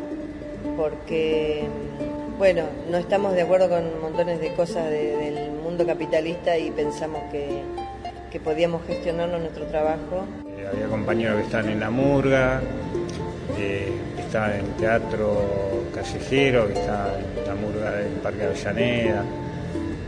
porque, 0.77 1.63
mm, 1.67 2.37
bueno, 2.37 2.63
no 2.89 2.97
estamos 2.97 3.33
de 3.33 3.41
acuerdo 3.41 3.69
con 3.69 4.01
montones 4.01 4.39
de 4.39 4.53
cosas 4.53 4.89
de- 4.89 5.15
del 5.17 5.51
mundo 5.51 5.85
capitalista 5.85 6.57
y 6.57 6.71
pensamos 6.71 7.21
que, 7.31 7.47
que 8.31 8.39
podíamos 8.39 8.85
gestionarlo 8.87 9.37
nuestro 9.39 9.65
trabajo. 9.65 10.25
Eh, 10.57 10.65
había 10.71 10.87
compañeros 10.87 11.37
que 11.37 11.43
estaban 11.43 11.69
en 11.69 11.79
la 11.79 11.89
murga, 11.89 12.61
eh, 13.59 13.91
que 14.15 14.21
estaban 14.21 14.53
en 14.53 14.65
teatro 14.77 15.83
callejero, 15.93 16.67
que 16.67 16.73
estaban 16.73 17.11
en 17.41 17.47
la 17.47 17.55
murga 17.55 17.91
del 17.91 18.13
Parque 18.13 18.43
Avellaneda. 18.43 19.23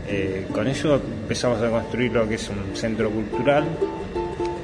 Eh, 0.08 0.46
con 0.52 0.66
eso 0.68 0.96
empezamos 0.96 1.60
a 1.62 1.68
construir 1.70 2.12
lo 2.12 2.28
que 2.28 2.36
es 2.36 2.48
un 2.48 2.74
centro 2.76 3.10
cultural. 3.10 3.64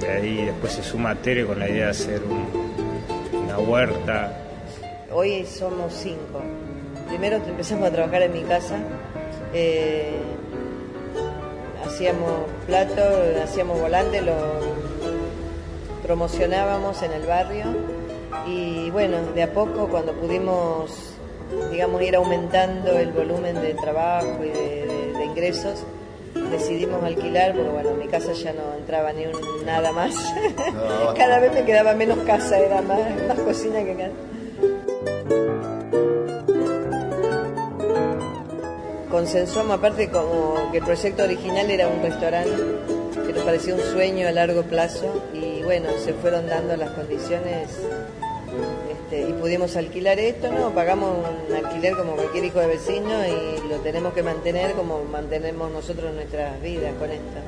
De 0.02 0.10
ahí 0.10 0.44
después 0.46 0.72
se 0.72 0.82
suma 0.82 1.14
Tere 1.14 1.46
con 1.46 1.58
la 1.58 1.68
idea 1.68 1.84
de 1.86 1.90
hacer 1.90 2.20
un- 2.22 3.42
una 3.44 3.58
huerta. 3.58 4.32
Hoy 5.12 5.46
somos 5.46 5.92
cinco. 5.94 6.40
Primero 7.08 7.36
empezamos 7.36 7.88
a 7.88 7.92
trabajar 7.92 8.22
en 8.22 8.32
mi 8.32 8.42
casa. 8.42 8.76
eh, 9.54 10.14
hacíamos 11.86 12.30
platos, 12.66 13.04
hacíamos 13.44 13.78
volantes, 13.78 14.22
lo 14.24 14.32
promocionábamos 16.02 17.02
en 17.02 17.12
el 17.12 17.26
barrio. 17.26 17.64
Y 18.46 18.90
bueno, 18.92 19.18
de 19.34 19.42
a 19.42 19.52
poco 19.52 19.88
cuando 19.88 20.14
pudimos, 20.14 21.12
digamos, 21.70 22.00
ir 22.00 22.16
aumentando 22.16 22.92
el 22.98 23.12
volumen 23.12 23.60
de 23.60 23.74
trabajo 23.74 24.38
y 24.42 24.48
de 24.48 25.24
ingresos, 25.26 25.84
decidimos 26.52 27.02
alquilar, 27.02 27.54
porque 27.54 27.70
bueno, 27.70 27.90
en 27.90 27.98
mi 27.98 28.06
casa 28.06 28.32
ya 28.32 28.52
no 28.52 28.74
entraba 28.78 29.12
ni 29.12 29.26
un 29.26 29.66
nada 29.66 29.90
más. 29.92 30.14
No. 30.72 31.14
Cada 31.16 31.40
vez 31.40 31.52
me 31.52 31.64
quedaba 31.64 31.94
menos 31.94 32.18
casa, 32.26 32.58
era 32.58 32.82
más, 32.82 33.00
más 33.26 33.38
cocina 33.40 33.82
que 33.82 33.94
casa. 33.94 34.12
Consensuamos 39.10 39.76
aparte 39.76 40.08
como 40.08 40.70
que 40.70 40.78
el 40.78 40.84
proyecto 40.84 41.24
original 41.24 41.70
era 41.70 41.86
un 41.86 42.02
restaurante 42.02 42.50
que 43.26 43.32
nos 43.32 43.44
parecía 43.44 43.74
un 43.74 43.80
sueño 43.80 44.26
a 44.26 44.32
largo 44.32 44.62
plazo 44.62 45.22
y 45.34 45.62
bueno, 45.62 45.88
se 46.02 46.14
fueron 46.14 46.46
dando 46.46 46.76
las 46.76 46.90
condiciones 46.90 47.68
este, 49.12 49.28
y 49.28 49.32
pudimos 49.34 49.76
alquilar 49.76 50.18
esto, 50.18 50.50
¿no? 50.50 50.70
Pagamos 50.70 51.26
un 51.48 51.54
alquiler 51.54 51.94
como 51.94 52.14
cualquier 52.14 52.44
hijo 52.46 52.60
de 52.60 52.66
vecino 52.66 53.10
y 53.26 53.68
lo 53.68 53.76
tenemos 53.80 54.14
que 54.14 54.22
mantener 54.22 54.72
como 54.72 55.04
mantenemos 55.04 55.70
nosotros 55.70 56.14
nuestras 56.14 56.60
vidas 56.62 56.94
con 56.98 57.10
esto. 57.10 57.40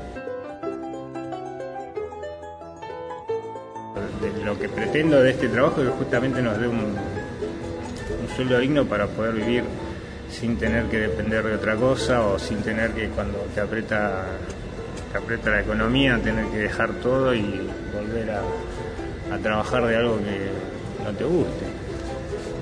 Lo 4.44 4.58
que 4.58 4.68
pretendo 4.68 5.22
de 5.22 5.30
este 5.30 5.48
trabajo 5.48 5.80
es 5.80 5.88
que 5.88 5.94
justamente 5.94 6.42
nos 6.42 6.58
dé 6.60 6.68
un, 6.68 6.76
un 6.80 8.36
sueldo 8.36 8.58
digno 8.58 8.84
para 8.84 9.06
poder 9.06 9.34
vivir 9.34 9.64
sin 10.30 10.58
tener 10.58 10.84
que 10.86 10.98
depender 10.98 11.44
de 11.44 11.54
otra 11.54 11.76
cosa 11.76 12.26
o 12.26 12.38
sin 12.38 12.58
tener 12.62 12.90
que 12.90 13.08
cuando 13.08 13.38
te 13.54 13.60
aprieta, 13.60 14.26
te 15.12 15.18
aprieta 15.18 15.50
la 15.50 15.60
economía 15.60 16.20
tener 16.22 16.46
que 16.46 16.58
dejar 16.58 16.92
todo 16.94 17.34
y 17.34 17.68
volver 17.94 18.30
a 18.30 19.38
trabajar 19.38 19.86
de 19.86 19.96
algo 19.96 20.18
que 20.18 20.73
no 21.04 21.12
te 21.12 21.24
guste. 21.24 21.64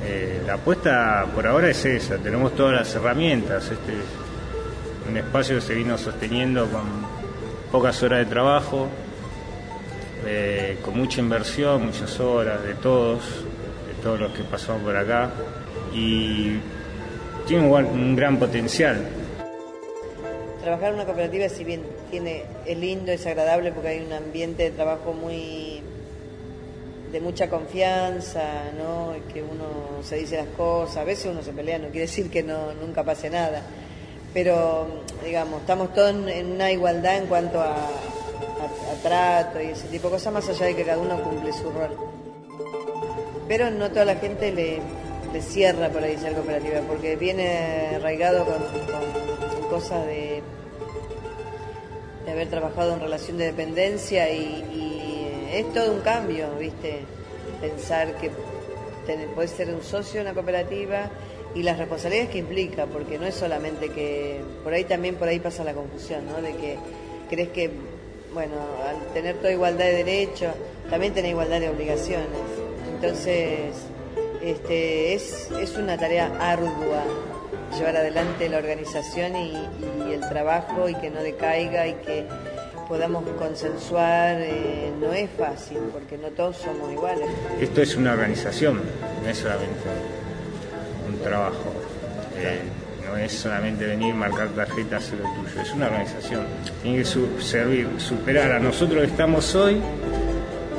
Eh, 0.04 0.42
la 0.44 0.54
apuesta 0.54 1.26
por 1.32 1.46
ahora 1.46 1.70
es 1.70 1.84
esa, 1.84 2.18
tenemos 2.18 2.54
todas 2.56 2.74
las 2.74 2.94
herramientas, 2.94 3.70
este 3.70 3.92
es 3.92 5.08
un 5.08 5.16
espacio 5.16 5.56
que 5.56 5.60
se 5.60 5.74
vino 5.74 5.96
sosteniendo 5.96 6.66
con 6.66 6.82
pocas 7.70 8.02
horas 8.02 8.18
de 8.18 8.26
trabajo, 8.26 8.88
eh, 10.26 10.78
con 10.82 10.98
mucha 10.98 11.20
inversión, 11.20 11.86
muchas 11.86 12.18
horas 12.18 12.64
de 12.64 12.74
todos, 12.74 13.22
de 13.86 14.02
todos 14.02 14.18
los 14.18 14.32
que 14.32 14.42
pasamos 14.42 14.82
por 14.82 14.96
acá, 14.96 15.30
y 15.94 16.56
tiene 17.46 17.68
un, 17.68 17.84
un 17.84 18.16
gran 18.16 18.38
potencial. 18.38 19.06
Trabajar 20.62 20.88
en 20.88 20.94
una 20.94 21.04
cooperativa, 21.04 21.48
si 21.48 21.62
bien 21.62 21.82
tiene, 22.10 22.44
es 22.66 22.76
lindo, 22.76 23.12
es 23.12 23.24
agradable 23.24 23.70
porque 23.72 23.88
hay 23.88 24.04
un 24.04 24.12
ambiente 24.12 24.64
de 24.64 24.70
trabajo 24.72 25.12
muy 25.12 25.71
de 27.12 27.20
mucha 27.20 27.48
confianza, 27.50 28.70
¿no? 28.76 29.14
Que 29.32 29.42
uno 29.42 30.02
se 30.02 30.16
dice 30.16 30.38
las 30.38 30.48
cosas, 30.56 30.96
a 30.96 31.04
veces 31.04 31.26
uno 31.26 31.42
se 31.42 31.52
pelea, 31.52 31.78
no 31.78 31.88
quiere 31.88 32.06
decir 32.06 32.30
que 32.30 32.42
no 32.42 32.72
nunca 32.72 33.04
pase 33.04 33.28
nada, 33.28 33.62
pero 34.32 34.86
digamos, 35.22 35.60
estamos 35.60 35.92
todos 35.92 36.10
en, 36.10 36.52
una 36.52 36.72
igualdad 36.72 37.18
en 37.18 37.26
cuanto 37.26 37.60
a, 37.60 37.76
trato 39.02 39.60
y 39.60 39.66
ese 39.66 39.88
tipo 39.88 40.08
de 40.08 40.14
cosas, 40.14 40.32
más 40.32 40.48
allá 40.48 40.66
de 40.66 40.76
que 40.76 40.84
cada 40.84 40.98
uno 40.98 41.20
cumple 41.22 41.52
su 41.52 41.70
rol. 41.70 41.96
Pero 43.48 43.70
no 43.70 43.90
toda 43.90 44.04
la 44.04 44.14
gente 44.14 44.52
le, 44.52 44.80
cierra 45.40 45.88
por 45.88 46.04
ahí 46.04 46.16
ser 46.16 46.34
cooperativa, 46.34 46.80
porque 46.86 47.16
viene 47.16 47.96
arraigado 47.96 48.44
con, 48.44 48.62
cosas 49.68 50.06
de, 50.06 50.42
haber 52.30 52.48
trabajado 52.48 52.94
en 52.94 53.00
relación 53.00 53.38
de 53.38 53.46
dependencia 53.46 54.30
y 54.30 54.91
es 55.52 55.72
todo 55.72 55.92
un 55.92 56.00
cambio, 56.00 56.48
¿viste? 56.58 57.00
Pensar 57.60 58.16
que 58.16 58.30
podés 59.34 59.50
ser 59.50 59.72
un 59.74 59.82
socio 59.82 60.20
de 60.20 60.26
una 60.26 60.34
cooperativa 60.34 61.10
y 61.54 61.62
las 61.62 61.78
responsabilidades 61.78 62.30
que 62.30 62.38
implica, 62.38 62.86
porque 62.86 63.18
no 63.18 63.26
es 63.26 63.34
solamente 63.34 63.90
que, 63.90 64.40
por 64.64 64.72
ahí 64.72 64.84
también 64.84 65.16
por 65.16 65.28
ahí 65.28 65.38
pasa 65.38 65.62
la 65.64 65.74
confusión, 65.74 66.26
¿no? 66.26 66.40
De 66.40 66.54
que 66.56 66.78
crees 67.28 67.50
que, 67.50 67.70
bueno, 68.32 68.54
al 68.88 69.12
tener 69.12 69.36
toda 69.36 69.52
igualdad 69.52 69.84
de 69.84 70.04
derechos, 70.04 70.54
también 70.88 71.12
tenés 71.12 71.32
igualdad 71.32 71.60
de 71.60 71.68
obligaciones. 71.68 72.26
Entonces, 72.94 73.74
este, 74.42 75.14
es, 75.14 75.50
es 75.60 75.76
una 75.76 75.98
tarea 75.98 76.32
ardua 76.40 77.04
llevar 77.76 77.96
adelante 77.96 78.48
la 78.48 78.58
organización 78.58 79.36
y 79.36 80.12
el 80.12 80.20
trabajo 80.28 80.88
y 80.88 80.94
que 80.94 81.10
no 81.10 81.22
decaiga 81.22 81.86
y 81.86 81.94
que 81.94 82.26
podamos 82.92 83.24
consensuar, 83.38 84.36
eh, 84.42 84.92
no 85.00 85.14
es 85.14 85.30
fácil 85.38 85.78
porque 85.94 86.18
no 86.18 86.28
todos 86.28 86.58
somos 86.58 86.92
iguales. 86.92 87.26
Esto 87.58 87.80
es 87.80 87.96
una 87.96 88.12
organización, 88.12 88.82
no 89.22 89.28
es 89.30 89.38
solamente 89.38 89.72
un 91.08 91.18
trabajo. 91.20 91.72
Eh, 92.36 92.58
no 93.08 93.16
es 93.16 93.32
solamente 93.32 93.86
venir, 93.86 94.14
marcar 94.14 94.48
tarjetas, 94.50 95.04
hacer 95.04 95.20
lo 95.20 95.24
tuyo. 95.24 95.62
Es 95.62 95.72
una 95.72 95.86
organización. 95.86 96.42
Tiene 96.82 96.98
que 96.98 97.04
su- 97.06 97.40
servir, 97.40 97.88
superar 97.96 98.52
a 98.52 98.58
nosotros 98.58 99.00
que 99.00 99.06
estamos 99.06 99.54
hoy 99.54 99.80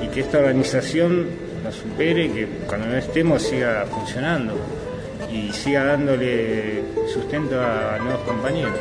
y 0.03 0.07
que 0.09 0.19
esta 0.19 0.37
organización 0.37 1.29
nos 1.63 1.73
supere 1.73 2.31
que 2.31 2.45
cuando 2.67 2.85
no 2.89 2.95
estemos 2.95 3.41
siga 3.41 3.87
funcionando 3.89 4.53
y 5.31 5.51
siga 5.51 5.83
dándole 5.83 6.83
sustento 7.11 7.59
a 7.59 7.97
nuevos 8.03 8.21
compañeros. 8.21 8.73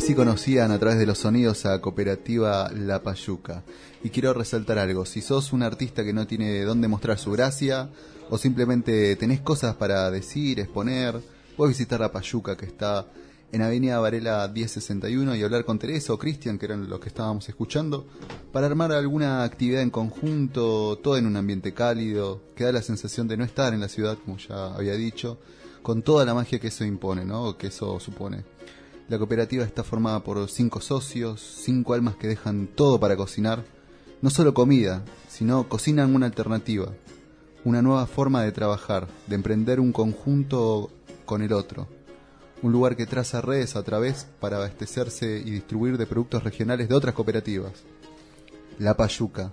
Así 0.00 0.14
conocían 0.14 0.70
a 0.70 0.78
través 0.78 0.98
de 0.98 1.04
los 1.04 1.18
sonidos 1.18 1.66
a 1.66 1.78
Cooperativa 1.78 2.70
La 2.72 3.02
Payuca. 3.02 3.64
Y 4.02 4.08
quiero 4.08 4.32
resaltar 4.32 4.78
algo, 4.78 5.04
si 5.04 5.20
sos 5.20 5.52
un 5.52 5.62
artista 5.62 6.02
que 6.02 6.14
no 6.14 6.26
tiene 6.26 6.62
dónde 6.62 6.88
mostrar 6.88 7.18
su 7.18 7.32
gracia, 7.32 7.90
o 8.30 8.38
simplemente 8.38 9.14
tenés 9.16 9.40
cosas 9.40 9.76
para 9.76 10.10
decir, 10.10 10.58
exponer, 10.58 11.20
puedes 11.54 11.76
visitar 11.76 12.00
La 12.00 12.10
Payuca 12.10 12.56
que 12.56 12.64
está 12.64 13.08
en 13.52 13.60
Avenida 13.60 14.00
Varela 14.00 14.48
1061 14.48 15.36
y 15.36 15.42
hablar 15.42 15.66
con 15.66 15.78
Teresa 15.78 16.14
o 16.14 16.18
Cristian, 16.18 16.58
que 16.58 16.64
eran 16.64 16.88
los 16.88 16.98
que 16.98 17.08
estábamos 17.08 17.46
escuchando, 17.50 18.06
para 18.52 18.68
armar 18.68 18.92
alguna 18.92 19.44
actividad 19.44 19.82
en 19.82 19.90
conjunto, 19.90 20.98
todo 21.02 21.18
en 21.18 21.26
un 21.26 21.36
ambiente 21.36 21.74
cálido, 21.74 22.40
que 22.56 22.64
da 22.64 22.72
la 22.72 22.80
sensación 22.80 23.28
de 23.28 23.36
no 23.36 23.44
estar 23.44 23.74
en 23.74 23.80
la 23.80 23.88
ciudad, 23.88 24.16
como 24.24 24.38
ya 24.38 24.74
había 24.74 24.94
dicho, 24.94 25.38
con 25.82 26.00
toda 26.00 26.24
la 26.24 26.32
magia 26.32 26.58
que 26.58 26.68
eso 26.68 26.86
impone, 26.86 27.26
¿no? 27.26 27.58
Que 27.58 27.66
eso 27.66 28.00
supone. 28.00 28.44
La 29.10 29.18
cooperativa 29.18 29.64
está 29.64 29.82
formada 29.82 30.20
por 30.20 30.48
cinco 30.48 30.80
socios, 30.80 31.40
cinco 31.40 31.94
almas 31.94 32.14
que 32.14 32.28
dejan 32.28 32.68
todo 32.68 33.00
para 33.00 33.16
cocinar, 33.16 33.64
no 34.22 34.30
solo 34.30 34.54
comida, 34.54 35.04
sino 35.28 35.68
cocinan 35.68 36.14
una 36.14 36.26
alternativa, 36.26 36.92
una 37.64 37.82
nueva 37.82 38.06
forma 38.06 38.44
de 38.44 38.52
trabajar, 38.52 39.08
de 39.26 39.34
emprender 39.34 39.80
un 39.80 39.90
conjunto 39.90 40.90
con 41.26 41.42
el 41.42 41.52
otro 41.52 41.88
un 42.62 42.70
lugar 42.70 42.96
que 42.96 43.06
traza 43.06 43.40
redes 43.40 43.74
a 43.74 43.82
través 43.82 44.28
para 44.38 44.58
abastecerse 44.58 45.38
y 45.38 45.50
distribuir 45.50 45.98
de 45.98 46.06
productos 46.06 46.44
regionales 46.44 46.88
de 46.88 46.94
otras 46.94 47.14
cooperativas. 47.14 47.72
La 48.78 48.96
Payuca, 48.96 49.50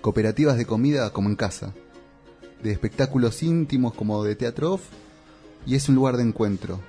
cooperativas 0.00 0.56
de 0.56 0.66
comida 0.66 1.10
como 1.10 1.28
en 1.28 1.36
casa, 1.36 1.72
de 2.62 2.72
espectáculos 2.72 3.44
íntimos 3.44 3.94
como 3.94 4.24
de 4.24 4.34
teatro 4.34 4.72
off, 4.72 4.82
y 5.66 5.74
es 5.74 5.88
un 5.88 5.94
lugar 5.94 6.16
de 6.16 6.22
encuentro, 6.22 6.80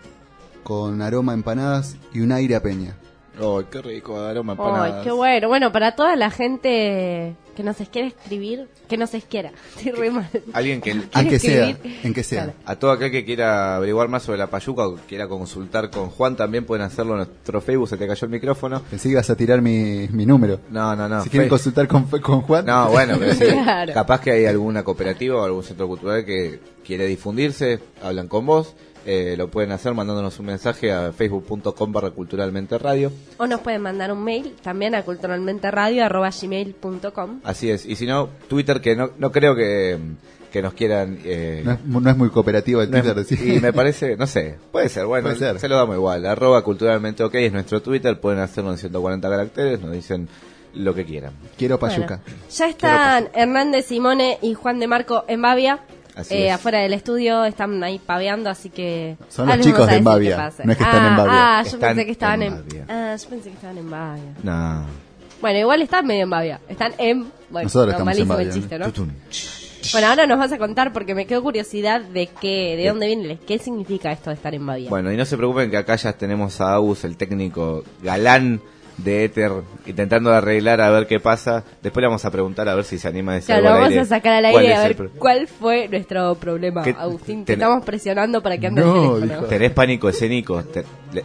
con 0.63 1.01
aroma 1.01 1.31
a 1.33 1.35
empanadas 1.35 1.97
y 2.13 2.21
un 2.21 2.31
aire 2.31 2.55
a 2.55 2.61
peña. 2.61 2.95
¡Ay, 3.41 3.65
qué 3.71 3.81
rico! 3.81 4.19
Aroma 4.19 4.53
a 4.53 4.55
Ay, 4.55 4.61
empanadas. 4.67 5.03
qué 5.03 5.11
bueno. 5.11 5.47
Bueno, 5.47 5.71
para 5.71 5.95
toda 5.95 6.15
la 6.15 6.29
gente 6.29 7.35
que 7.59 7.63
nos 7.63 7.75
quiere 7.75 8.07
escribir, 8.07 8.69
que 8.87 8.95
nos 8.95 9.09
quiera. 9.29 9.51
Estoy 9.77 9.91
re 9.91 10.11
mal. 10.11 10.29
Alguien 10.53 10.79
que, 10.79 10.91
En 10.91 11.03
que 11.27 11.39
sea, 11.39 11.77
en 12.03 12.13
que 12.13 12.23
sea. 12.23 12.43
Claro. 12.45 12.59
A 12.65 12.75
todo 12.77 12.91
aquel 12.91 13.11
que 13.11 13.25
quiera 13.25 13.75
averiguar 13.75 14.07
más 14.07 14.23
sobre 14.23 14.37
la 14.37 14.47
payuca 14.47 14.87
o 14.87 14.95
quiera 14.95 15.27
consultar 15.27 15.89
con 15.89 16.09
Juan, 16.09 16.37
también 16.37 16.65
pueden 16.65 16.85
hacerlo 16.85 17.13
en 17.13 17.17
nuestro 17.17 17.59
Facebook. 17.59 17.89
Se 17.89 17.97
te 17.97 18.07
cayó 18.07 18.25
el 18.25 18.31
micrófono. 18.31 18.81
Pensé 18.89 19.09
que 19.09 19.11
ibas 19.11 19.29
a 19.29 19.35
tirar 19.35 19.61
mi, 19.61 20.07
mi 20.09 20.25
número. 20.25 20.61
No, 20.69 20.95
no, 20.95 21.09
no. 21.09 21.21
si 21.21 21.29
quieren 21.29 21.49
consultar 21.49 21.85
con, 21.89 22.05
con 22.05 22.41
Juan. 22.43 22.65
No, 22.65 22.89
bueno, 22.91 23.17
pero 23.19 23.33
sí. 23.33 23.45
Claro. 23.69 23.93
Capaz 23.93 24.21
que 24.21 24.31
hay 24.31 24.45
alguna 24.45 24.83
cooperativa 24.83 25.35
o 25.35 25.43
algún 25.43 25.63
centro 25.63 25.85
cultural 25.87 26.23
que 26.23 26.61
quiere 26.85 27.07
difundirse, 27.07 27.79
hablan 28.01 28.29
con 28.29 28.45
vos. 28.45 28.73
Eh, 29.05 29.35
lo 29.37 29.49
pueden 29.49 29.71
hacer 29.71 29.93
mandándonos 29.93 30.37
un 30.39 30.45
mensaje 30.47 30.91
a 30.91 31.11
facebook.com 31.11 31.91
barra 31.91 32.11
culturalmente 32.11 32.77
radio. 32.77 33.11
O 33.37 33.47
nos 33.47 33.61
pueden 33.61 33.81
mandar 33.81 34.11
un 34.11 34.23
mail 34.23 34.55
también 34.61 34.95
a 34.95 35.03
culturalmenteradio.gmail.com 35.03 37.39
Así 37.43 37.69
es. 37.71 37.85
Y 37.85 37.95
si 37.95 38.05
no, 38.05 38.29
Twitter, 38.47 38.81
que 38.81 38.95
no, 38.95 39.11
no 39.17 39.31
creo 39.31 39.55
que, 39.55 39.97
que 40.51 40.61
nos 40.61 40.73
quieran... 40.73 41.19
eh, 41.23 41.61
No 41.65 41.71
es, 41.73 41.85
no 41.85 42.09
es 42.09 42.17
muy 42.17 42.29
cooperativo 42.29 42.81
el 42.81 42.91
No 42.91 42.97
es- 42.97 43.03
Twitter, 43.03 43.25
decís. 43.25 43.57
y 43.57 43.59
me 43.59 43.73
parece, 43.73 44.15
no 44.17 44.27
sé, 44.27 44.57
puede 44.71 44.89
ser, 44.89 45.05
bueno, 45.05 45.27
Puede 45.29 45.39
ser. 45.39 45.59
se 45.59 45.67
lo 45.69 45.75
damos 45.75 45.95
igual. 45.95 46.25
Arroba 46.25 46.63
culturalmente 46.63 47.23
ok 47.23 47.35
es 47.35 47.53
nuestro 47.53 47.81
Twitter, 47.81 48.19
pueden 48.19 48.39
hacerlo 48.39 48.71
en 48.71 48.77
140 48.77 49.29
caracteres, 49.29 49.81
nos 49.81 49.91
dicen 49.91 50.27
lo 50.75 50.93
que 50.93 51.03
quieran. 51.05 51.33
Quiero 51.57 51.79
Payuca. 51.79 52.21
Bueno, 52.23 52.39
ya 52.51 52.67
están 52.69 53.29
Hernández 53.33 53.87
Simone 53.87 54.37
y 54.41 54.53
Juan 54.53 54.79
de 54.79 54.87
Marco 54.87 55.23
en 55.27 55.41
Bavia. 55.41 55.79
Eh, 56.29 56.51
afuera 56.51 56.79
del 56.79 56.93
estudio 56.93 57.45
están 57.45 57.81
ahí 57.83 57.99
paveando, 57.99 58.49
así 58.49 58.69
que. 58.69 59.15
Son 59.29 59.47
los 59.47 59.59
chicos 59.61 59.85
de 59.85 59.93
decir 59.93 60.03
Bavia, 60.03 60.35
qué 60.35 60.41
pasa. 60.41 60.63
no 60.65 60.71
es 60.71 60.77
que 60.77 60.83
están 60.83 61.05
en 61.05 61.13
Ah, 61.13 61.17
Bavia. 61.17 61.33
Ah, 61.59 61.63
yo 61.63 61.67
Están 61.69 61.79
pensé 61.89 62.05
que 62.05 62.11
estaban 62.11 62.41
en. 62.43 62.53
Ah, 62.89 63.15
yo 63.15 63.29
pensé 63.29 63.49
que 63.49 63.55
estaban 63.55 63.77
en 63.77 63.89
Bavia. 63.89 64.23
No. 64.43 64.85
Bueno, 65.41 65.59
igual 65.59 65.81
están 65.81 66.05
medio 66.05 66.23
en 66.23 66.29
Bavia. 66.29 66.59
Están 66.67 66.93
en. 66.97 67.31
Bueno, 67.49 67.65
Nosotros 67.65 67.85
no, 67.87 67.91
estamos 67.91 67.99
en 68.01 68.05
malísimo 68.05 68.33
Bavia, 68.33 68.43
el 68.43 68.49
¿no? 68.49 68.55
chiste, 68.55 68.79
¿no? 68.79 68.85
Tutun. 68.87 69.13
Bueno, 69.93 70.07
ahora 70.07 70.27
nos 70.27 70.37
vas 70.37 70.51
a 70.51 70.57
contar 70.57 70.91
porque 70.91 71.15
me 71.15 71.25
quedó 71.25 71.41
curiosidad 71.41 72.01
de 72.01 72.27
qué, 72.27 72.75
de 72.75 72.87
dónde 72.89 73.07
viene, 73.07 73.39
qué 73.47 73.57
significa 73.59 74.11
esto 74.11 74.29
de 74.29 74.35
estar 74.35 74.53
en 74.53 74.65
Bavia. 74.65 74.89
Bueno, 74.89 75.11
y 75.13 75.15
no 75.15 75.23
se 75.23 75.37
preocupen 75.37 75.71
que 75.71 75.77
acá 75.77 75.95
ya 75.95 76.11
tenemos 76.13 76.59
a 76.59 76.73
Agus, 76.73 77.05
el 77.05 77.15
técnico 77.15 77.85
galán 78.03 78.59
de 79.03 79.23
Éter, 79.25 79.51
intentando 79.85 80.31
arreglar 80.33 80.81
a 80.81 80.89
ver 80.89 81.07
qué 81.07 81.19
pasa. 81.19 81.63
Después 81.81 82.01
le 82.01 82.07
vamos 82.07 82.25
a 82.25 82.31
preguntar 82.31 82.67
a 82.69 82.75
ver 82.75 82.83
si 82.85 82.97
se 82.97 83.07
anima 83.07 83.31
a 83.31 83.35
decir 83.35 83.47
Claro, 83.55 83.63
vamos 83.75 83.89
aire. 83.89 83.99
a 84.01 84.05
sacar 84.05 84.33
al 84.45 84.51
¿Cuál 84.51 84.63
aire 84.65 84.75
a 84.75 84.83
ver 84.83 84.95
cuál 85.17 85.47
fue 85.47 85.87
nuestro 85.87 86.35
problema, 86.35 86.83
¿Qué- 86.83 86.95
Agustín. 86.97 87.45
Te 87.45 87.53
estamos 87.53 87.83
presionando 87.85 88.41
para 88.41 88.57
que 88.57 88.67
ande 88.67 88.81
No, 88.81 88.87
el 89.15 89.21
teléfono. 89.21 89.35
dijo. 89.41 89.45
Tenés 89.47 89.71
pánico 89.71 90.09
escénico. 90.09 90.63
Te- 90.63 90.85
le- 91.13 91.23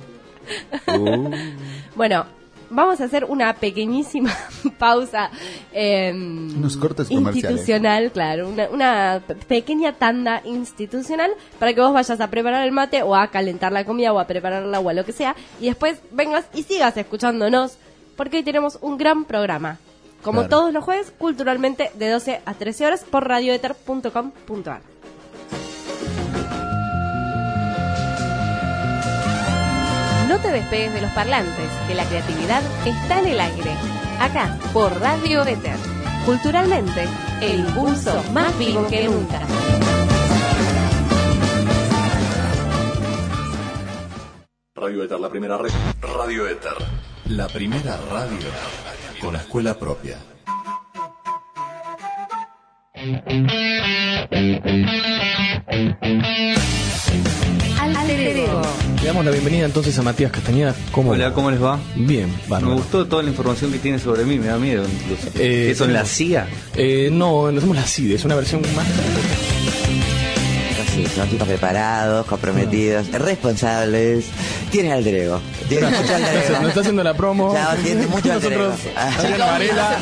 Uh. 0.99 1.31
Bueno, 1.97 2.27
vamos 2.70 3.00
a 3.00 3.05
hacer 3.05 3.24
una 3.24 3.55
pequeñísima 3.55 4.33
pausa 4.79 5.31
em, 5.72 6.57
Unos 6.57 6.77
cortes 6.77 7.11
institucional, 7.11 8.11
claro, 8.12 8.48
una, 8.48 8.68
una 8.70 9.22
pe- 9.27 9.35
pequeña 9.35 9.92
tanda 9.92 10.40
institucional 10.44 11.31
para 11.59 11.72
que 11.74 11.81
vos 11.81 11.92
vayas 11.92 12.20
a 12.20 12.29
preparar 12.31 12.64
el 12.66 12.72
mate 12.72 13.03
o 13.03 13.14
a 13.14 13.29
calentar 13.29 13.72
la 13.72 13.85
comida 13.85 14.12
o 14.12 14.18
a 14.18 14.27
prepararla 14.27 14.81
o 14.81 14.88
a 14.88 14.92
lo 14.94 15.05
que 15.05 15.12
sea 15.12 15.35
y 15.61 15.66
después 15.66 15.98
vengas 16.12 16.46
y 16.55 16.62
sigas 16.62 16.96
escuchándonos 16.96 17.77
porque 18.16 18.38
hoy 18.38 18.42
tenemos 18.42 18.79
un 18.81 18.96
gran 18.96 19.24
programa. 19.24 19.79
Como 20.22 20.40
Claro. 20.40 20.48
todos 20.57 20.72
los 20.72 20.83
jueves, 20.85 21.12
culturalmente 21.18 21.90
de 21.96 22.09
12 22.09 22.40
a 22.46 22.55
13 22.55 22.87
horas 22.87 23.05
por 23.05 23.29
radioether.com.ar. 23.29 24.81
No 30.29 30.39
te 30.41 30.51
despegues 30.51 30.95
de 30.95 31.03
los 31.03 31.11
parlantes, 31.13 31.71
que 31.87 31.95
la 31.95 32.05
creatividad 32.05 32.63
está 32.87 33.19
en 33.21 33.27
el 33.27 33.41
aire. 33.41 33.73
Acá, 34.19 34.59
por 34.73 34.99
Radio 35.01 35.43
Éter. 35.45 35.77
Culturalmente, 36.25 37.07
el 37.43 37.61
impulso 37.61 38.23
más 38.33 38.59
vivo 38.59 38.87
que 38.89 39.05
nunca. 39.05 39.41
Radio 44.75 45.05
Éter, 45.05 45.21
la 45.21 45.29
primera 45.29 45.59
red. 45.59 45.71
Radio 46.01 46.49
Éter. 46.49 46.73
La 47.27 47.47
primera 47.49 47.99
radio 48.11 48.49
con 49.21 49.37
escuela 49.37 49.75
propia. 49.75 50.19
Le 58.07 59.07
damos 59.07 59.25
la 59.25 59.31
bienvenida 59.31 59.64
entonces 59.67 59.99
a 59.99 60.03
Matías 60.03 60.31
Castañeda. 60.31 60.75
¿Cómo 60.93 61.11
Hola, 61.12 61.33
¿cómo 61.33 61.51
les 61.51 61.62
va? 61.62 61.79
Bien, 61.97 62.31
Me 62.49 62.59
gustó 62.75 63.07
toda 63.07 63.23
la 63.23 63.31
información 63.31 63.73
que 63.73 63.79
tiene 63.79 63.99
sobre 63.99 64.25
mí, 64.25 64.38
me 64.38 64.47
da 64.49 64.59
miedo 64.59 64.85
incluso. 64.85 65.29
Eh, 65.38 65.67
¿Qué 65.69 65.75
son 65.75 65.93
la 65.93 66.05
CIA? 66.05 66.47
Eh, 66.77 67.09
no, 67.12 67.51
no 67.51 67.61
somos 67.61 67.77
la 67.77 67.83
CIDE, 67.85 68.14
es 68.17 68.25
una 68.25 68.35
versión 68.35 68.61
más... 68.77 68.87
Sí, 70.95 71.05
son 71.17 71.29
tipos 71.29 71.49
preparados, 71.49 72.25
comprometidos, 72.27 73.11
responsables. 73.11 74.27
Tienen 74.71 74.93
alter 74.93 75.14
ego. 75.17 75.40
Tienen 75.69 75.90
mucho 75.90 76.14
alter 76.14 76.37
ego. 76.45 76.59
Nos 76.61 76.69
está 76.69 76.81
haciendo 76.83 77.03
la 77.03 77.14
promo. 77.14 77.53
Chao, 77.53 77.75
tiene 77.83 78.07
mucho 78.07 78.33
alter 78.33 78.53
ego. 78.53 78.64
Nosotros, 78.69 78.93
Ah. 78.97 79.99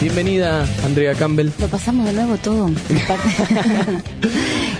Bienvenida, 0.00 0.64
Andrea 0.84 1.14
Campbell. 1.14 1.48
Lo 1.58 1.66
pasamos 1.66 2.06
de 2.06 2.12
nuevo 2.12 2.36
todo. 2.36 2.70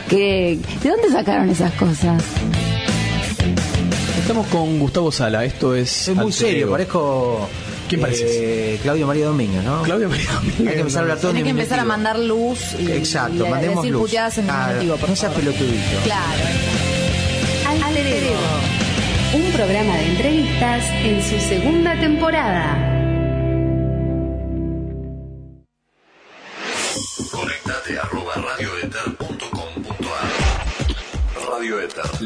¿Qué- 0.08 0.58
¿De 0.82 0.88
dónde 0.90 1.10
sacaron 1.10 1.48
esas 1.50 1.72
cosas? 1.74 2.22
Estamos 4.20 4.46
con 4.48 4.78
Gustavo 4.78 5.12
Sala, 5.12 5.44
esto 5.44 5.74
es... 5.74 6.08
Es 6.08 6.16
muy 6.16 6.32
serio, 6.32 6.62
Ego. 6.62 6.72
parezco. 6.72 7.48
¿Quién 7.88 8.00
pareces? 8.00 8.30
eh, 8.32 8.78
Claudio 8.82 9.06
María 9.06 9.26
Domínguez, 9.26 9.62
¿no? 9.62 9.82
Claudio 9.82 10.08
María 10.08 10.30
Domínguez. 10.32 10.60
Hay 10.68 10.74
que 10.74 10.80
empezar 10.80 11.00
a 11.00 11.02
hablar 11.02 11.18
todo 11.18 11.28
Tenés 11.32 11.44
que 11.44 11.50
empezar 11.50 11.78
a 11.80 11.84
mandar 11.84 12.18
luz 12.18 12.58
y, 12.80 12.90
Exacto, 12.90 13.44
y 13.44 13.46
a 13.46 13.50
mandemos 13.50 13.76
decir 13.82 13.92
luz. 13.92 14.02
puteadas 14.02 14.38
en 14.38 14.46
Ah, 14.50 14.72
diminutivo, 14.78 15.08
no 15.08 15.16
seas 15.16 15.32
pelotudito. 15.34 15.98
Claro. 16.04 16.42
Alter 17.84 18.06
Ego. 18.06 18.30
Un 19.34 19.52
programa 19.52 19.96
de 19.98 20.06
entrevistas 20.06 20.84
en 21.04 21.22
su 21.22 21.38
segunda 21.48 22.00
temporada. 22.00 22.93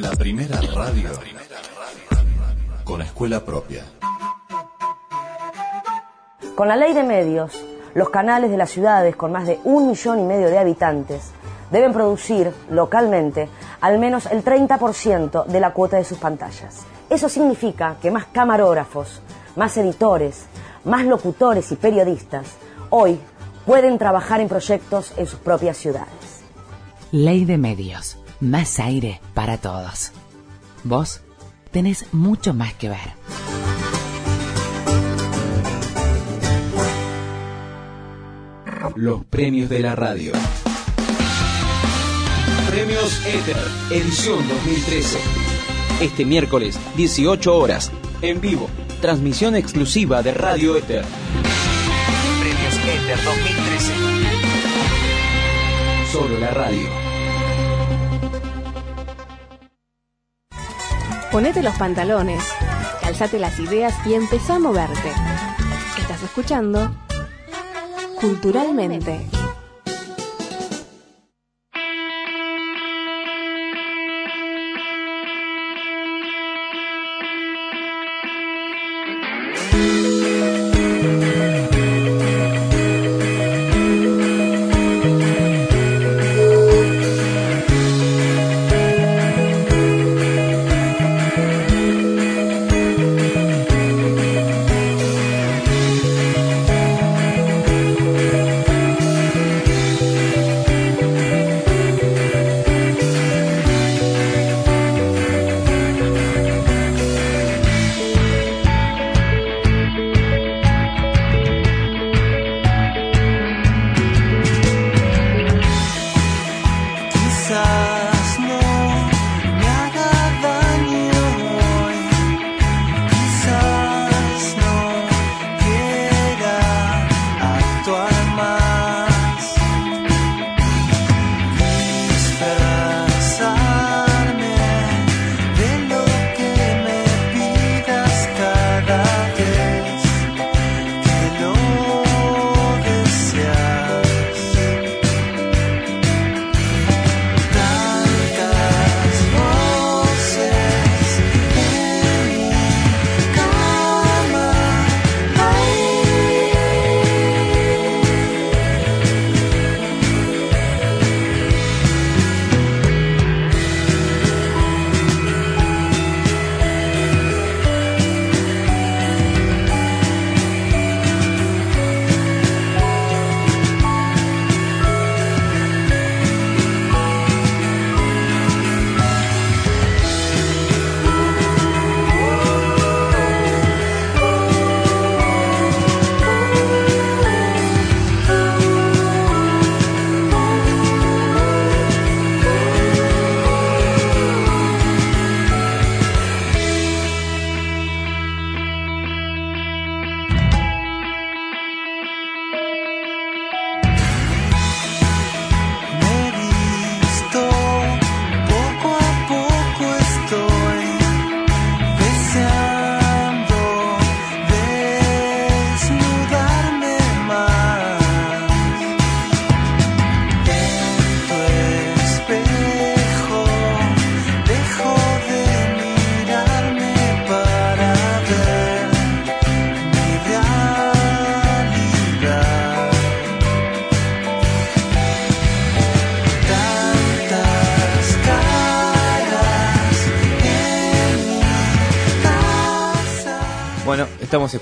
La 0.00 0.10
primera 0.10 0.60
radio 0.60 1.10
con 2.84 3.02
escuela 3.02 3.44
propia. 3.44 3.82
Con 6.54 6.68
la 6.68 6.76
ley 6.76 6.94
de 6.94 7.02
medios, 7.02 7.64
los 7.94 8.08
canales 8.08 8.50
de 8.50 8.56
las 8.56 8.70
ciudades 8.70 9.16
con 9.16 9.32
más 9.32 9.46
de 9.46 9.58
un 9.64 9.88
millón 9.88 10.20
y 10.20 10.22
medio 10.22 10.50
de 10.50 10.58
habitantes 10.58 11.32
deben 11.72 11.92
producir 11.92 12.52
localmente 12.70 13.48
al 13.80 13.98
menos 13.98 14.26
el 14.26 14.44
30% 14.44 15.46
de 15.46 15.60
la 15.60 15.72
cuota 15.72 15.96
de 15.96 16.04
sus 16.04 16.18
pantallas. 16.18 16.86
Eso 17.10 17.28
significa 17.28 17.96
que 18.00 18.12
más 18.12 18.26
camarógrafos, 18.26 19.20
más 19.56 19.76
editores, 19.78 20.46
más 20.84 21.04
locutores 21.06 21.72
y 21.72 21.76
periodistas 21.76 22.46
hoy 22.90 23.18
pueden 23.66 23.98
trabajar 23.98 24.40
en 24.40 24.48
proyectos 24.48 25.12
en 25.16 25.26
sus 25.26 25.40
propias 25.40 25.76
ciudades. 25.76 26.44
Ley 27.10 27.44
de 27.44 27.58
medios. 27.58 28.17
Más 28.40 28.78
aire 28.78 29.20
para 29.34 29.58
todos. 29.58 30.12
¿Vos 30.84 31.22
tenés 31.72 32.06
mucho 32.12 32.54
más 32.54 32.72
que 32.74 32.88
ver. 32.88 32.98
Los 38.94 39.24
premios 39.24 39.68
de 39.68 39.80
la 39.80 39.96
radio. 39.96 40.32
Premios 42.70 43.26
Éter, 43.26 43.56
edición 43.90 44.38
2013. 44.48 45.18
Este 46.00 46.24
miércoles, 46.24 46.78
18 46.96 47.56
horas, 47.56 47.90
en 48.22 48.40
vivo, 48.40 48.68
transmisión 49.00 49.56
exclusiva 49.56 50.22
de 50.22 50.32
Radio 50.32 50.76
Éter. 50.76 51.04
Premios 52.40 52.74
Éter 52.74 53.18
2013. 53.24 53.92
Solo 56.12 56.38
la 56.38 56.50
radio. 56.50 57.07
Ponete 61.30 61.62
los 61.62 61.76
pantalones, 61.76 62.42
calzate 63.02 63.38
las 63.38 63.58
ideas 63.58 63.94
y 64.06 64.14
empezá 64.14 64.56
a 64.56 64.58
moverte. 64.58 65.12
Estás 65.98 66.22
escuchando 66.22 66.90
Culturalmente. 68.20 69.37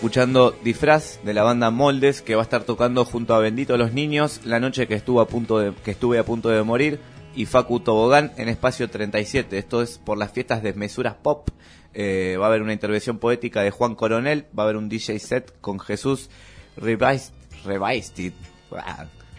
Escuchando 0.07 0.55
Disfraz 0.62 1.19
de 1.25 1.35
la 1.35 1.42
banda 1.42 1.73
Moldes 1.73 2.23
que 2.23 2.37
va 2.37 2.42
a 2.42 2.45
estar 2.45 2.62
tocando 2.62 3.05
junto 3.05 3.35
a 3.35 3.40
Bendito 3.40 3.77
los 3.77 3.92
Niños 3.92 4.40
la 4.45 4.61
noche 4.61 4.87
que 4.87 4.95
estuvo 4.95 5.21
a 5.21 5.27
punto 5.27 5.59
de 5.59 5.73
que 5.73 5.90
estuve 5.90 6.21
a 6.21 6.25
punto 6.25 6.49
de 6.49 6.62
morir 6.62 7.01
y 7.35 7.47
Facu 7.47 7.81
Tobogán 7.81 8.31
en 8.37 8.49
espacio 8.49 8.88
37. 8.88 9.59
Esto 9.59 9.83
es 9.83 9.99
por 9.99 10.16
las 10.16 10.31
fiestas 10.31 10.62
de 10.62 10.75
Mesuras 10.75 11.16
Pop. 11.21 11.49
Eh, 11.92 12.37
va 12.38 12.45
a 12.45 12.49
haber 12.51 12.62
una 12.62 12.73
intervención 12.73 13.19
poética 13.19 13.62
de 13.62 13.73
Juan 13.73 13.97
Coronel, 13.97 14.47
va 14.57 14.62
a 14.62 14.66
haber 14.66 14.77
un 14.77 14.88
DJ 14.88 15.19
set 15.19 15.53
con 15.61 15.81
Jesús 15.81 16.31
Revised, 16.77 17.33
Revised 17.64 18.33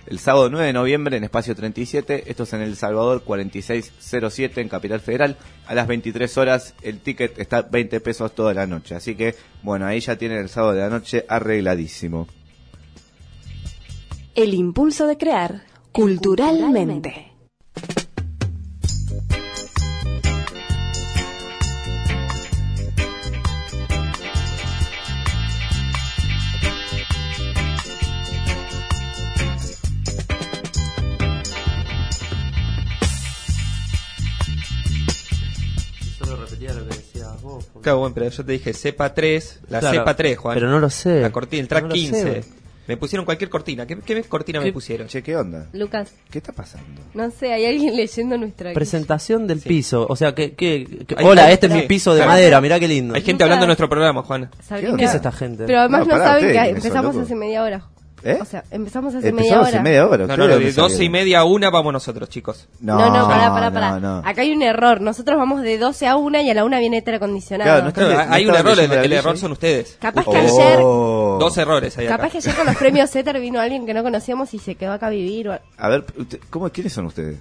el 0.07 0.19
sábado 0.19 0.49
9 0.49 0.67
de 0.67 0.73
noviembre 0.73 1.17
en 1.17 1.23
espacio 1.23 1.55
37. 1.55 2.23
Esto 2.27 2.43
es 2.43 2.53
en 2.53 2.61
El 2.61 2.75
Salvador 2.75 3.23
4607 3.23 4.61
en 4.61 4.69
Capital 4.69 4.99
Federal. 5.01 5.37
A 5.67 5.75
las 5.75 5.87
23 5.87 6.37
horas 6.37 6.73
el 6.81 6.99
ticket 6.99 7.37
está 7.39 7.61
20 7.61 7.99
pesos 7.99 8.33
toda 8.33 8.53
la 8.53 8.65
noche. 8.65 8.95
Así 8.95 9.15
que, 9.15 9.35
bueno, 9.63 9.85
ahí 9.85 9.99
ya 9.99 10.17
tienen 10.17 10.39
el 10.39 10.49
sábado 10.49 10.73
de 10.73 10.81
la 10.81 10.89
noche 10.89 11.25
arregladísimo. 11.27 12.27
El 14.33 14.53
impulso 14.53 15.07
de 15.07 15.17
crear 15.17 15.63
culturalmente. 15.91 17.36
Claro, 37.87 37.99
bueno, 37.99 38.13
pero 38.15 38.29
yo 38.29 38.43
te 38.45 38.51
dije 38.51 38.73
cepa 38.73 39.13
3, 39.13 39.59
la 39.69 39.79
Claro, 39.79 39.99
cepa 39.99 40.15
3, 40.15 40.37
Juan. 40.37 40.55
pero 40.55 40.69
no 40.69 40.79
lo 40.79 40.89
sé. 40.89 41.21
La 41.21 41.31
cortina, 41.31 41.61
el 41.61 41.67
track 41.69 41.83
No 41.83 41.87
lo 41.89 41.93
15. 41.95 42.21
sé. 42.21 42.43
Me 42.87 42.95
pusieron 42.97 43.25
cualquier 43.25 43.49
cortina. 43.49 43.85
¿Qué, 43.85 43.97
qué 43.99 44.23
cortina 44.23 44.61
me 44.61 44.71
pusieron? 44.71 45.07
Che, 45.07 45.21
¿qué 45.21 45.35
onda? 45.35 45.67
Lucas, 45.73 46.13
¿Qué 46.29 46.37
está 46.39 46.53
pasando? 46.53 47.01
no 47.13 47.31
sé, 47.31 47.51
hay 47.53 47.65
alguien 47.65 47.95
leyendo 47.97 48.37
nuestra 48.37 48.71
Presentación 48.73 49.45
del 49.47 49.59
piso. 49.59 50.05
O 50.09 50.15
sea, 50.15 50.33
que, 50.35 50.53
que- 50.53 51.05
que- 51.05 51.15
Hay 51.17 51.25
hola, 51.25 51.51
este 51.51 51.67
es 51.67 51.73
mi 51.73 51.81
piso 51.83 52.13
de 52.15 52.25
madera, 52.25 52.59
mirá 52.61 52.79
qué 52.79 52.87
lindo. 52.87 53.13
Hay 53.15 53.21
gente 53.23 53.43
hablando 53.43 53.63
de 53.63 53.67
nuestro 53.67 53.89
programa, 53.89 54.23
Juan. 54.23 54.49
Sabrina- 54.65 54.95
¿Qué 54.97 55.03
es 55.05 55.15
esta 55.15 55.31
gente? 55.33 55.63
Pero 55.65 55.79
además 55.79 55.99
No, 56.01 56.05
no, 56.05 56.11
pará, 56.11 56.25
saben 56.25 56.45
que 56.47 56.51
¿quiénes 56.53 56.67
son, 56.69 56.75
empezamos 56.77 57.17
hace 57.17 57.35
media 57.35 57.63
hora. 57.63 57.83
¿Eh? 58.23 58.39
O 58.41 58.45
sea, 58.45 58.63
empezamos 58.71 59.13
hace 59.13 59.29
Empezamos 59.29 59.51
media 59.51 59.61
hace 59.67 59.75
hora. 59.75 59.83
media 59.83 60.07
hora. 60.07 60.17
No, 60.17 60.23
¿ustedes 60.33 60.49
no, 60.49 60.57
de 60.57 60.71
doce 60.73 60.93
y 60.93 60.97
salieron? 60.97 61.11
media 61.11 61.39
a 61.39 61.43
una 61.45 61.69
vamos 61.69 61.93
nosotros, 61.93 62.27
chicos. 62.29 62.67
No, 62.81 62.97
no, 62.97 63.27
pará, 63.27 63.51
pará, 63.51 63.71
pará. 63.71 63.99
no. 63.99 64.17
Acá 64.25 64.41
hay 64.41 64.51
un 64.51 64.63
error. 64.63 65.01
Nosotros 65.01 65.37
vamos 65.37 65.61
de 65.61 65.77
12 65.77 66.07
a 66.07 66.15
1 66.17 66.41
y 66.41 66.49
a 66.49 66.53
la 66.55 66.65
1 66.65 66.79
viene 66.79 66.97
aire 66.97 67.15
acondicionado. 67.15 67.69
Claro, 67.69 67.83
no 67.83 67.89
está- 67.89 68.01
Claro, 68.05 68.29
¿no 68.29 68.33
hay 68.35 68.45
un 68.47 68.55
error, 68.55 68.79
el, 68.79 69.13
error 69.13 69.37
son 69.37 69.51
ustedes. 69.51 69.97
Capaz 70.01 70.23
que 70.23 70.29
Oh. 70.29 71.35
ayer, 71.37 71.39
Dos 71.39 71.57
errores 71.57 71.97
hay 71.97 72.07
acá. 72.07 72.17
capaz 72.17 72.31
que 72.31 72.37
ayer 72.39 72.55
con 72.55 72.65
los 72.65 72.75
premios 72.75 73.09
Zeter 73.11 73.39
vino 73.39 73.59
alguien 73.59 73.85
que 73.85 73.93
no 73.93 74.01
conocíamos 74.03 74.51
y 74.53 74.59
se 74.59 74.75
quedó 74.75 74.93
acá 74.93 75.07
a 75.07 75.11
vivir. 75.11 75.49
o- 75.49 75.59
A 75.77 75.89
ver, 75.89 76.03
usted- 76.17 76.39
¿cómo, 76.49 76.69
¿quiénes 76.69 76.93
son 76.93 77.05
ustedes? 77.05 77.37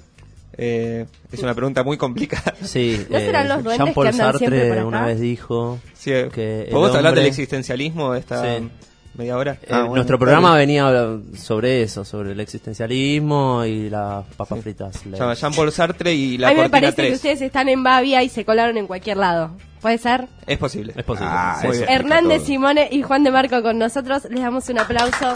Eh, 0.59 1.07
es 1.33 1.41
una 1.43 1.55
pregunta 1.55 1.83
muy 1.85 1.97
complicada. 1.97 2.55
Sí, 2.62 3.05
¿No 3.11 3.18
serán 3.18 3.49
los 3.49 3.62
duendes 3.64 3.85
Jean-Paul 3.87 4.05
que 4.07 4.11
andan 4.11 4.39
siempre 4.39 4.59
Sartre 4.61 4.68
por 4.68 4.79
acá? 4.79 4.87
una 4.87 5.07
vez 5.07 5.20
dijo 5.20 5.79
Sí, 5.95 6.12
eh, 6.12 6.29
que 6.33 6.62
el 6.62 6.68
¿Podemos 6.70 6.97
hablar 6.97 7.11
hombre- 7.12 7.22
del 7.22 7.29
existencialismo 7.31 8.14
esta 8.14 8.43
Sí. 8.59 8.68
Media 9.17 9.37
hora? 9.37 9.53
Eh, 9.62 9.67
Ah, 9.71 9.81
bueno, 9.81 9.95
nuestro 9.97 10.19
programa 10.19 10.57
bien. 10.57 10.69
venía 10.69 11.19
sobre 11.37 11.83
eso, 11.83 12.05
sobre 12.05 12.33
el 12.33 12.41
existencialismo 12.41 13.64
y 13.64 13.89
las 13.91 14.25
papas 14.37 14.61
fritas. 14.61 14.97
Se 14.97 15.11
llama 15.11 15.35
Jean-Paul 15.35 15.73
Sartre 15.73 16.12
y 16.14 16.39
la 16.39 16.49
a 16.49 16.55
mí 16.55 16.61
me 16.61 16.71
parece 16.71 16.93
3. 16.95 17.09
que 17.09 17.14
ustedes 17.17 17.41
están 17.43 17.69
en 17.69 17.83
Bavia 17.83 18.23
y 18.23 18.29
se 18.29 18.45
colaron 18.45 18.77
en 18.77 18.87
cualquier 18.87 19.17
lado. 19.17 19.51
¿Puede 19.81 19.99
ser? 19.99 20.27
Es 20.47 20.59
posible. 20.59 20.93
Es 20.97 21.05
posible. 21.05 21.31
Ah, 21.33 21.59
bien. 21.61 21.73
explica 21.73 21.93
Hernández, 21.95 22.39
todo. 22.39 22.47
Simone 22.47 22.89
y 22.91 23.03
Juan 23.03 23.23
de 23.25 23.31
Marco 23.31 23.62
con 23.62 23.79
nosotros. 23.79 24.25
Les 24.31 24.41
damos 24.41 24.69
un 24.69 24.79
aplauso. 24.79 25.33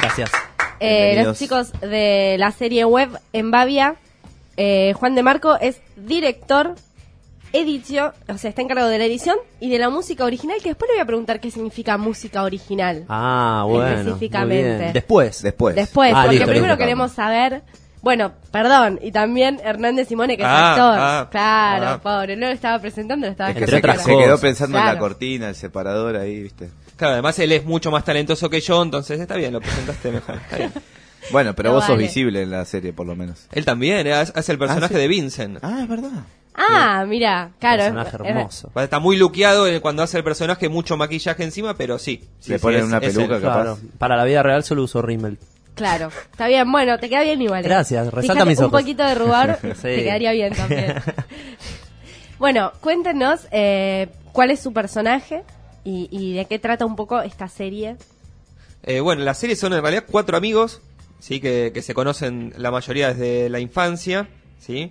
Gracias. 0.00 0.30
Eh, 0.80 1.22
los 1.24 1.38
chicos 1.38 1.72
de 1.80 2.36
la 2.38 2.50
serie 2.52 2.84
web 2.84 3.10
en 3.32 3.50
Bavia. 3.50 3.96
Eh, 4.56 4.92
Juan 4.96 5.14
de 5.14 5.22
Marco 5.22 5.56
es 5.60 5.80
director, 5.96 6.74
edición, 7.52 8.12
o 8.28 8.38
sea, 8.38 8.48
está 8.50 8.62
encargado 8.62 8.88
de 8.88 8.98
la 8.98 9.04
edición 9.04 9.36
y 9.60 9.70
de 9.70 9.78
la 9.78 9.90
música 9.90 10.24
original, 10.24 10.58
que 10.62 10.70
después 10.70 10.88
le 10.88 10.94
voy 10.96 11.02
a 11.02 11.06
preguntar 11.06 11.40
qué 11.40 11.50
significa 11.50 11.96
música 11.98 12.42
original. 12.42 13.04
Ah, 13.08 13.64
bueno. 13.66 14.00
Específicamente. 14.00 14.68
muy 14.70 14.78
bien. 14.80 14.92
Después. 14.92 15.42
Después. 15.42 15.74
Después, 15.76 16.12
Ah, 16.14 16.22
porque 16.22 16.36
listo, 16.36 16.46
primero 16.50 16.74
listo. 16.74 16.78
queremos 16.78 17.12
saber. 17.12 17.62
Bueno, 18.02 18.32
perdón, 18.50 18.98
y 19.02 19.12
también 19.12 19.60
Hernández 19.62 20.08
Simone, 20.08 20.36
que 20.38 20.42
es 20.42 20.48
Ah, 20.48 20.70
actor. 20.70 20.94
ah, 20.98 21.28
claro, 21.30 21.86
ah. 21.88 22.00
pobre, 22.02 22.34
no 22.34 22.46
lo 22.46 22.52
estaba 22.52 22.78
presentando, 22.78 23.26
lo 23.26 23.32
estaba 23.32 23.50
Es 23.50 23.56
que 23.56 23.64
Entre 23.64 23.92
se, 23.98 23.98
se 24.04 24.16
quedó 24.16 24.38
pensando 24.38 24.78
en 24.78 24.86
la 24.86 24.98
cortina, 24.98 25.48
el 25.50 25.54
separador 25.54 26.16
ahí, 26.16 26.42
¿viste? 26.44 26.70
Claro, 26.96 27.12
además 27.14 27.38
él 27.40 27.52
es 27.52 27.64
mucho 27.66 27.90
más 27.90 28.02
talentoso 28.04 28.48
que 28.48 28.60
yo, 28.60 28.82
entonces 28.82 29.20
está 29.20 29.36
bien, 29.36 29.52
lo 29.52 29.60
presentaste 29.60 30.10
mejor. 30.12 30.36
Está 30.36 30.56
bien. 30.56 30.72
Bueno, 31.30 31.54
pero 31.54 31.68
No 31.68 31.74
vos 31.76 31.84
sos 31.84 31.98
visible 31.98 32.40
en 32.42 32.50
la 32.50 32.64
serie, 32.64 32.94
por 32.94 33.06
lo 33.06 33.14
menos. 33.14 33.46
Él 33.52 33.66
también, 33.66 34.06
eh, 34.06 34.14
hace 34.14 34.50
el 34.52 34.58
personaje 34.58 34.94
Ah, 34.94 34.96
sí. 34.96 35.02
de 35.02 35.08
Vincent. 35.08 35.58
Ah, 35.60 35.80
es 35.82 35.88
verdad. 35.88 36.10
Ah, 36.68 37.04
mira, 37.08 37.52
claro. 37.58 37.82
es- 37.82 37.92
Personaje 37.92 38.16
es- 38.22 38.36
hermoso. 38.36 38.70
Está 38.76 38.98
muy 38.98 39.16
luqueado 39.16 39.66
eh, 39.66 39.80
cuando 39.80 40.02
hace 40.02 40.18
el 40.18 40.24
personaje, 40.24 40.68
mucho 40.68 40.96
maquillaje 40.96 41.42
encima, 41.44 41.74
pero 41.74 41.98
sí. 41.98 42.24
sí, 42.40 42.52
Le 42.52 42.58
sí, 42.58 42.62
ponen 42.62 42.80
es- 42.80 42.86
una 42.86 43.00
peluca, 43.00 43.40
capaz. 43.40 43.62
Claro. 43.62 43.78
Para 43.98 44.16
la 44.16 44.24
vida 44.24 44.42
real 44.42 44.62
solo 44.64 44.82
uso 44.84 45.00
rímel. 45.02 45.38
Claro, 45.74 46.08
está 46.30 46.46
bien, 46.48 46.70
bueno, 46.70 46.98
te 46.98 47.08
queda 47.08 47.22
bien 47.22 47.40
igual. 47.40 47.64
¿eh? 47.64 47.68
Gracias, 47.68 48.06
resalta 48.12 48.32
Fíjate, 48.34 48.48
mis 48.50 48.58
Un 48.58 48.64
ojos. 48.66 48.80
poquito 48.80 49.02
de 49.04 49.14
rubor 49.14 49.58
Sí. 49.62 49.72
te 49.82 50.02
quedaría 50.04 50.32
bien 50.32 50.52
también. 50.54 50.94
bueno, 52.38 52.72
cuéntenos 52.80 53.46
eh, 53.50 54.08
cuál 54.32 54.50
es 54.50 54.60
su 54.60 54.72
personaje 54.72 55.42
y, 55.84 56.08
y 56.10 56.34
de 56.34 56.44
qué 56.46 56.58
trata 56.58 56.84
un 56.86 56.96
poco 56.96 57.20
esta 57.22 57.48
serie. 57.48 57.96
Eh, 58.82 59.00
bueno, 59.00 59.22
la 59.24 59.34
serie 59.34 59.56
son 59.56 59.72
en 59.74 59.82
realidad 59.82 60.04
cuatro 60.10 60.36
amigos, 60.36 60.80
sí, 61.18 61.40
que, 61.40 61.70
que 61.72 61.82
se 61.82 61.94
conocen 61.94 62.52
la 62.56 62.70
mayoría 62.70 63.08
desde 63.12 63.48
la 63.50 63.60
infancia, 63.60 64.28
sí, 64.58 64.90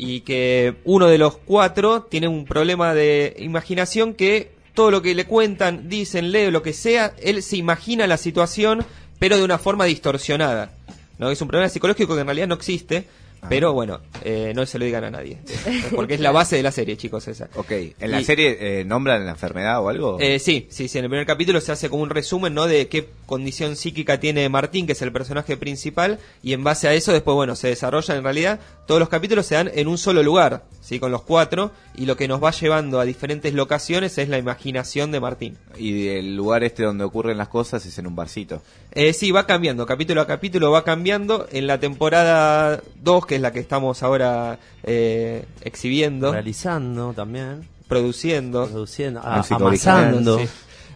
y 0.00 0.22
que 0.22 0.76
uno 0.84 1.08
de 1.08 1.18
los 1.18 1.36
cuatro 1.36 2.04
tiene 2.04 2.26
un 2.26 2.46
problema 2.46 2.94
de 2.94 3.36
imaginación 3.38 4.14
que 4.14 4.50
todo 4.72 4.90
lo 4.90 5.02
que 5.02 5.14
le 5.14 5.26
cuentan, 5.26 5.90
dicen, 5.90 6.32
lee, 6.32 6.50
lo 6.50 6.62
que 6.62 6.72
sea, 6.72 7.14
él 7.22 7.42
se 7.42 7.58
imagina 7.58 8.06
la 8.06 8.16
situación, 8.16 8.86
pero 9.18 9.36
de 9.36 9.44
una 9.44 9.58
forma 9.58 9.84
distorsionada. 9.84 10.72
¿no? 11.18 11.30
Es 11.30 11.42
un 11.42 11.48
problema 11.48 11.68
psicológico 11.68 12.14
que 12.14 12.22
en 12.22 12.26
realidad 12.26 12.48
no 12.48 12.54
existe, 12.54 13.04
pero 13.48 13.72
bueno, 13.72 14.00
eh, 14.24 14.52
no 14.54 14.64
se 14.66 14.78
lo 14.78 14.84
digan 14.84 15.04
a 15.04 15.10
nadie. 15.10 15.38
Porque 15.94 16.14
es 16.14 16.20
la 16.20 16.30
base 16.30 16.56
de 16.56 16.62
la 16.62 16.72
serie, 16.72 16.96
chicos, 16.96 17.26
esa. 17.28 17.48
Ok, 17.56 17.70
¿en 17.98 18.10
la 18.10 18.20
Y- 18.20 18.24
serie 18.24 18.56
eh, 18.80 18.84
nombran 18.84 19.24
la 19.24 19.32
enfermedad 19.32 19.80
o 19.82 19.88
algo? 19.88 20.18
Eh, 20.20 20.38
sí, 20.38 20.66
sí, 20.70 20.88
sí. 20.88 20.98
En 20.98 21.04
el 21.04 21.10
primer 21.10 21.26
capítulo 21.26 21.60
se 21.60 21.72
hace 21.72 21.88
como 21.88 22.02
un 22.02 22.10
resumen, 22.10 22.54
¿no? 22.54 22.66
De 22.66 22.88
qué 22.88 23.08
condición 23.26 23.76
psíquica 23.76 24.20
tiene 24.20 24.48
Martín, 24.48 24.86
que 24.86 24.92
es 24.92 25.02
el 25.02 25.12
personaje 25.12 25.56
principal, 25.56 26.18
y 26.42 26.52
en 26.52 26.62
base 26.64 26.88
a 26.88 26.94
eso 26.94 27.12
después, 27.12 27.34
bueno, 27.34 27.56
se 27.56 27.68
desarrolla 27.68 28.14
en 28.16 28.24
realidad. 28.24 28.60
Todos 28.86 29.00
los 29.00 29.08
capítulos 29.08 29.46
se 29.46 29.54
dan 29.54 29.70
en 29.74 29.86
un 29.88 29.98
solo 29.98 30.22
lugar, 30.22 30.64
¿sí? 30.80 30.98
Con 30.98 31.12
los 31.12 31.22
cuatro, 31.22 31.70
y 31.96 32.06
lo 32.06 32.16
que 32.16 32.26
nos 32.28 32.42
va 32.42 32.50
llevando 32.50 32.98
a 33.00 33.04
diferentes 33.04 33.54
locaciones 33.54 34.18
es 34.18 34.28
la 34.28 34.38
imaginación 34.38 35.12
de 35.12 35.20
Martín. 35.20 35.56
Y 35.78 36.08
el 36.08 36.36
lugar 36.36 36.64
este 36.64 36.82
donde 36.82 37.04
ocurren 37.04 37.38
las 37.38 37.48
cosas 37.48 37.86
es 37.86 37.96
en 37.98 38.06
un 38.06 38.16
barcito. 38.16 38.62
Eh, 38.92 39.12
sí, 39.12 39.30
va 39.30 39.46
cambiando, 39.46 39.86
capítulo 39.86 40.20
a 40.20 40.26
capítulo 40.26 40.70
va 40.72 40.82
cambiando. 40.84 41.46
En 41.52 41.66
la 41.68 41.78
temporada 41.78 42.82
2, 43.02 43.26
que 43.30 43.36
es 43.36 43.40
la 43.42 43.52
que 43.52 43.60
estamos 43.60 44.02
ahora 44.02 44.58
eh, 44.82 45.44
exhibiendo, 45.62 46.32
Realizando 46.32 47.12
también. 47.12 47.62
produciendo, 47.86 48.66
Produciendo. 48.66 49.20
ah, 49.22 49.40
amasando. 49.50 50.40
Sí. 50.40 50.48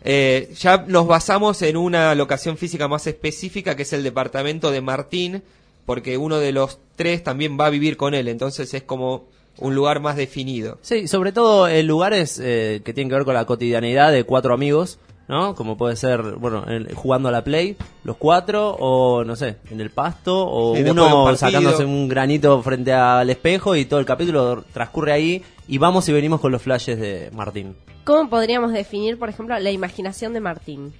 Eh, 0.02 0.52
ya 0.58 0.84
nos 0.88 1.06
basamos 1.06 1.62
en 1.62 1.76
una 1.76 2.12
locación 2.16 2.56
física 2.56 2.88
más 2.88 3.06
específica, 3.06 3.76
que 3.76 3.82
es 3.84 3.92
el 3.92 4.02
departamento 4.02 4.72
de 4.72 4.80
Martín, 4.80 5.44
porque 5.86 6.18
uno 6.18 6.38
de 6.38 6.50
los 6.50 6.80
tres 6.96 7.22
también 7.22 7.56
va 7.56 7.66
a 7.66 7.70
vivir 7.70 7.96
con 7.96 8.14
él, 8.14 8.26
entonces 8.26 8.74
es 8.74 8.82
como 8.82 9.26
un 9.58 9.76
lugar 9.76 10.00
más 10.00 10.16
definido. 10.16 10.78
Sí, 10.82 11.06
sobre 11.06 11.30
todo 11.30 11.68
en 11.68 11.86
lugares 11.86 12.40
eh, 12.42 12.82
que 12.84 12.92
tienen 12.92 13.10
que 13.10 13.14
ver 13.14 13.24
con 13.24 13.34
la 13.34 13.44
cotidianidad 13.46 14.10
de 14.10 14.24
cuatro 14.24 14.54
amigos, 14.54 14.98
¿no? 15.28 15.54
Como 15.54 15.76
puede 15.76 15.96
ser, 15.96 16.22
bueno, 16.36 16.64
en- 16.68 16.94
jugando 16.94 17.28
a 17.28 17.32
la 17.32 17.42
Play, 17.44 17.76
los 18.04 18.16
cuatro, 18.16 18.76
o 18.78 19.24
no 19.24 19.36
sé, 19.36 19.56
en 19.70 19.80
el 19.80 19.90
pasto, 19.90 20.46
o 20.48 20.74
Sí, 20.76 20.82
un 20.82 20.90
uno 20.90 21.34
sacándose 21.36 21.84
un 21.84 22.08
granito 22.08 22.62
frente 22.62 22.92
al 22.92 23.30
espejo 23.30 23.74
y 23.76 23.84
todo 23.84 24.00
el 24.00 24.06
capítulo 24.06 24.64
transcurre 24.72 25.12
ahí 25.12 25.42
y 25.68 25.78
vamos 25.78 26.08
y 26.08 26.12
venimos 26.12 26.40
con 26.40 26.52
los 26.52 26.62
flashes 26.62 26.98
de 27.00 27.30
Martín. 27.32 27.74
¿Cómo 28.04 28.28
podríamos 28.28 28.72
definir, 28.72 29.18
por 29.18 29.28
ejemplo, 29.30 29.58
la 29.58 29.70
imaginación 29.70 30.34
de 30.34 30.40
Martín? 30.40 30.92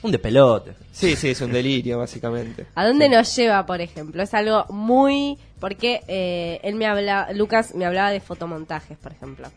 Un 0.00 0.12
de 0.12 0.18
pelote. 0.20 0.74
Sí, 0.92 1.16
sí, 1.16 1.30
es 1.30 1.40
un 1.40 1.50
delirio, 1.52 1.98
básicamente. 1.98 2.66
¿A 2.76 2.86
dónde 2.86 3.08
nos 3.08 3.34
lleva, 3.34 3.66
por 3.66 3.80
ejemplo? 3.80 4.22
Es 4.22 4.32
algo 4.34 4.64
muy... 4.68 5.38
Porque 5.58 6.02
eh, 6.06 6.60
él 6.62 6.76
me 6.76 6.86
habla, 6.86 7.28
Lucas 7.32 7.74
me 7.74 7.84
hablaba 7.84 8.10
de 8.10 8.20
fotomontajes, 8.20 8.96
por 8.96 9.10
ejemplo. 9.10 9.48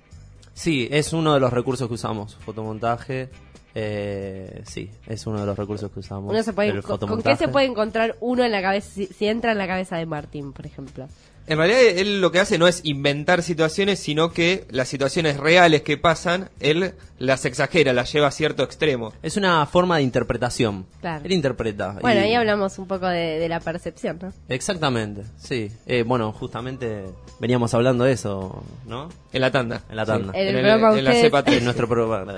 Sí, 0.54 0.88
es 0.92 1.14
uno 1.14 1.36
de 1.36 1.40
los 1.40 1.54
recursos 1.54 1.88
que 1.88 1.94
usamos, 1.94 2.36
fotomontaje. 2.44 3.30
Eh, 3.76 4.62
sí, 4.66 4.90
es 5.08 5.26
uno 5.28 5.40
de 5.40 5.46
los 5.46 5.58
recursos 5.58 5.92
que 5.92 6.00
usamos. 6.00 6.32
Uno 6.32 6.44
se 6.44 6.54
puede, 6.54 6.70
el 6.70 6.84
con, 6.84 6.98
¿Con 7.00 7.22
qué 7.22 7.36
se 7.36 7.48
puede 7.48 7.66
encontrar 7.68 8.16
uno 8.20 8.44
en 8.44 8.52
la 8.52 8.62
cabeza, 8.62 8.90
si, 8.94 9.06
si 9.08 9.28
entra 9.28 9.52
en 9.54 9.58
la 9.58 9.68
cabeza 9.68 9.98
de 9.98 10.06
Martín, 10.06 10.52
por 10.54 10.66
ejemplo? 10.66 11.08
En 11.48 11.58
realidad 11.58 11.82
él 11.98 12.22
lo 12.22 12.32
que 12.32 12.40
hace 12.40 12.60
no 12.60 12.68
es 12.68 12.82
inventar 12.84 13.42
situaciones, 13.42 14.00
sino 14.00 14.32
que 14.32 14.66
las 14.70 14.88
situaciones 14.88 15.38
reales 15.38 15.82
que 15.82 15.98
pasan, 15.98 16.50
él 16.60 16.94
las 17.18 17.46
exagera, 17.46 17.94
las 17.94 18.14
lleva 18.14 18.28
a 18.28 18.32
cierto 18.32 18.64
extremo. 18.64 19.12
Es 19.24 19.38
una 19.38 19.66
forma 19.66 19.98
de 19.98 20.04
interpretación. 20.04 20.86
Claro. 21.02 21.26
Él 21.26 21.32
interpreta. 21.32 21.98
Bueno, 22.00 22.22
y- 22.22 22.26
ahí 22.26 22.36
hablamos 22.36 22.78
un 22.78 22.88
poco 22.88 23.08
de, 23.08 23.40
de 23.40 23.50
la 23.50 23.60
percepción, 23.60 24.20
¿no? 24.22 24.32
Exactamente, 24.50 25.24
sí. 25.40 25.72
Eh, 25.88 26.04
bueno, 26.06 26.32
justamente 26.32 27.06
veníamos 27.40 27.74
hablando 27.74 28.04
de 28.04 28.12
eso, 28.14 28.64
¿no? 28.86 29.10
En 29.34 29.42
la 29.42 29.50
tanda. 29.52 29.82
En 29.90 29.96
la 29.96 30.06
tanda. 30.06 30.34
Sí. 30.34 30.40
En 30.40 30.48
el 30.50 30.58
En 30.58 30.66
el- 30.66 30.98
en 31.00 31.04
la 31.06 31.14
cepa 31.14 31.44
tres. 31.44 31.58
En 31.58 31.64
nuestro 31.64 31.88
programa. 31.90 32.36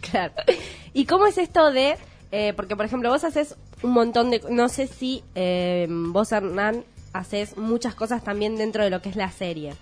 Claro. 0.10 0.32
¿Y 0.92 1.04
cómo 1.06 1.26
es 1.26 1.38
esto 1.38 1.70
de.? 1.72 1.96
eh, 2.32 2.52
porque, 2.54 2.76
por 2.76 2.84
ejemplo, 2.86 3.10
vos 3.10 3.24
haces 3.24 3.56
un 3.82 3.92
montón 3.92 4.30
de. 4.30 4.40
No 4.50 4.68
sé 4.68 4.86
si 4.86 5.22
eh, 5.34 5.86
vos, 5.90 6.32
Hernán, 6.32 6.84
haces 7.12 7.56
muchas 7.56 7.94
cosas 7.94 8.22
también 8.24 8.56
dentro 8.56 8.84
de 8.84 8.90
lo 8.90 9.02
que 9.02 9.08
es 9.08 9.16
la 9.16 9.30
serie. 9.30 9.74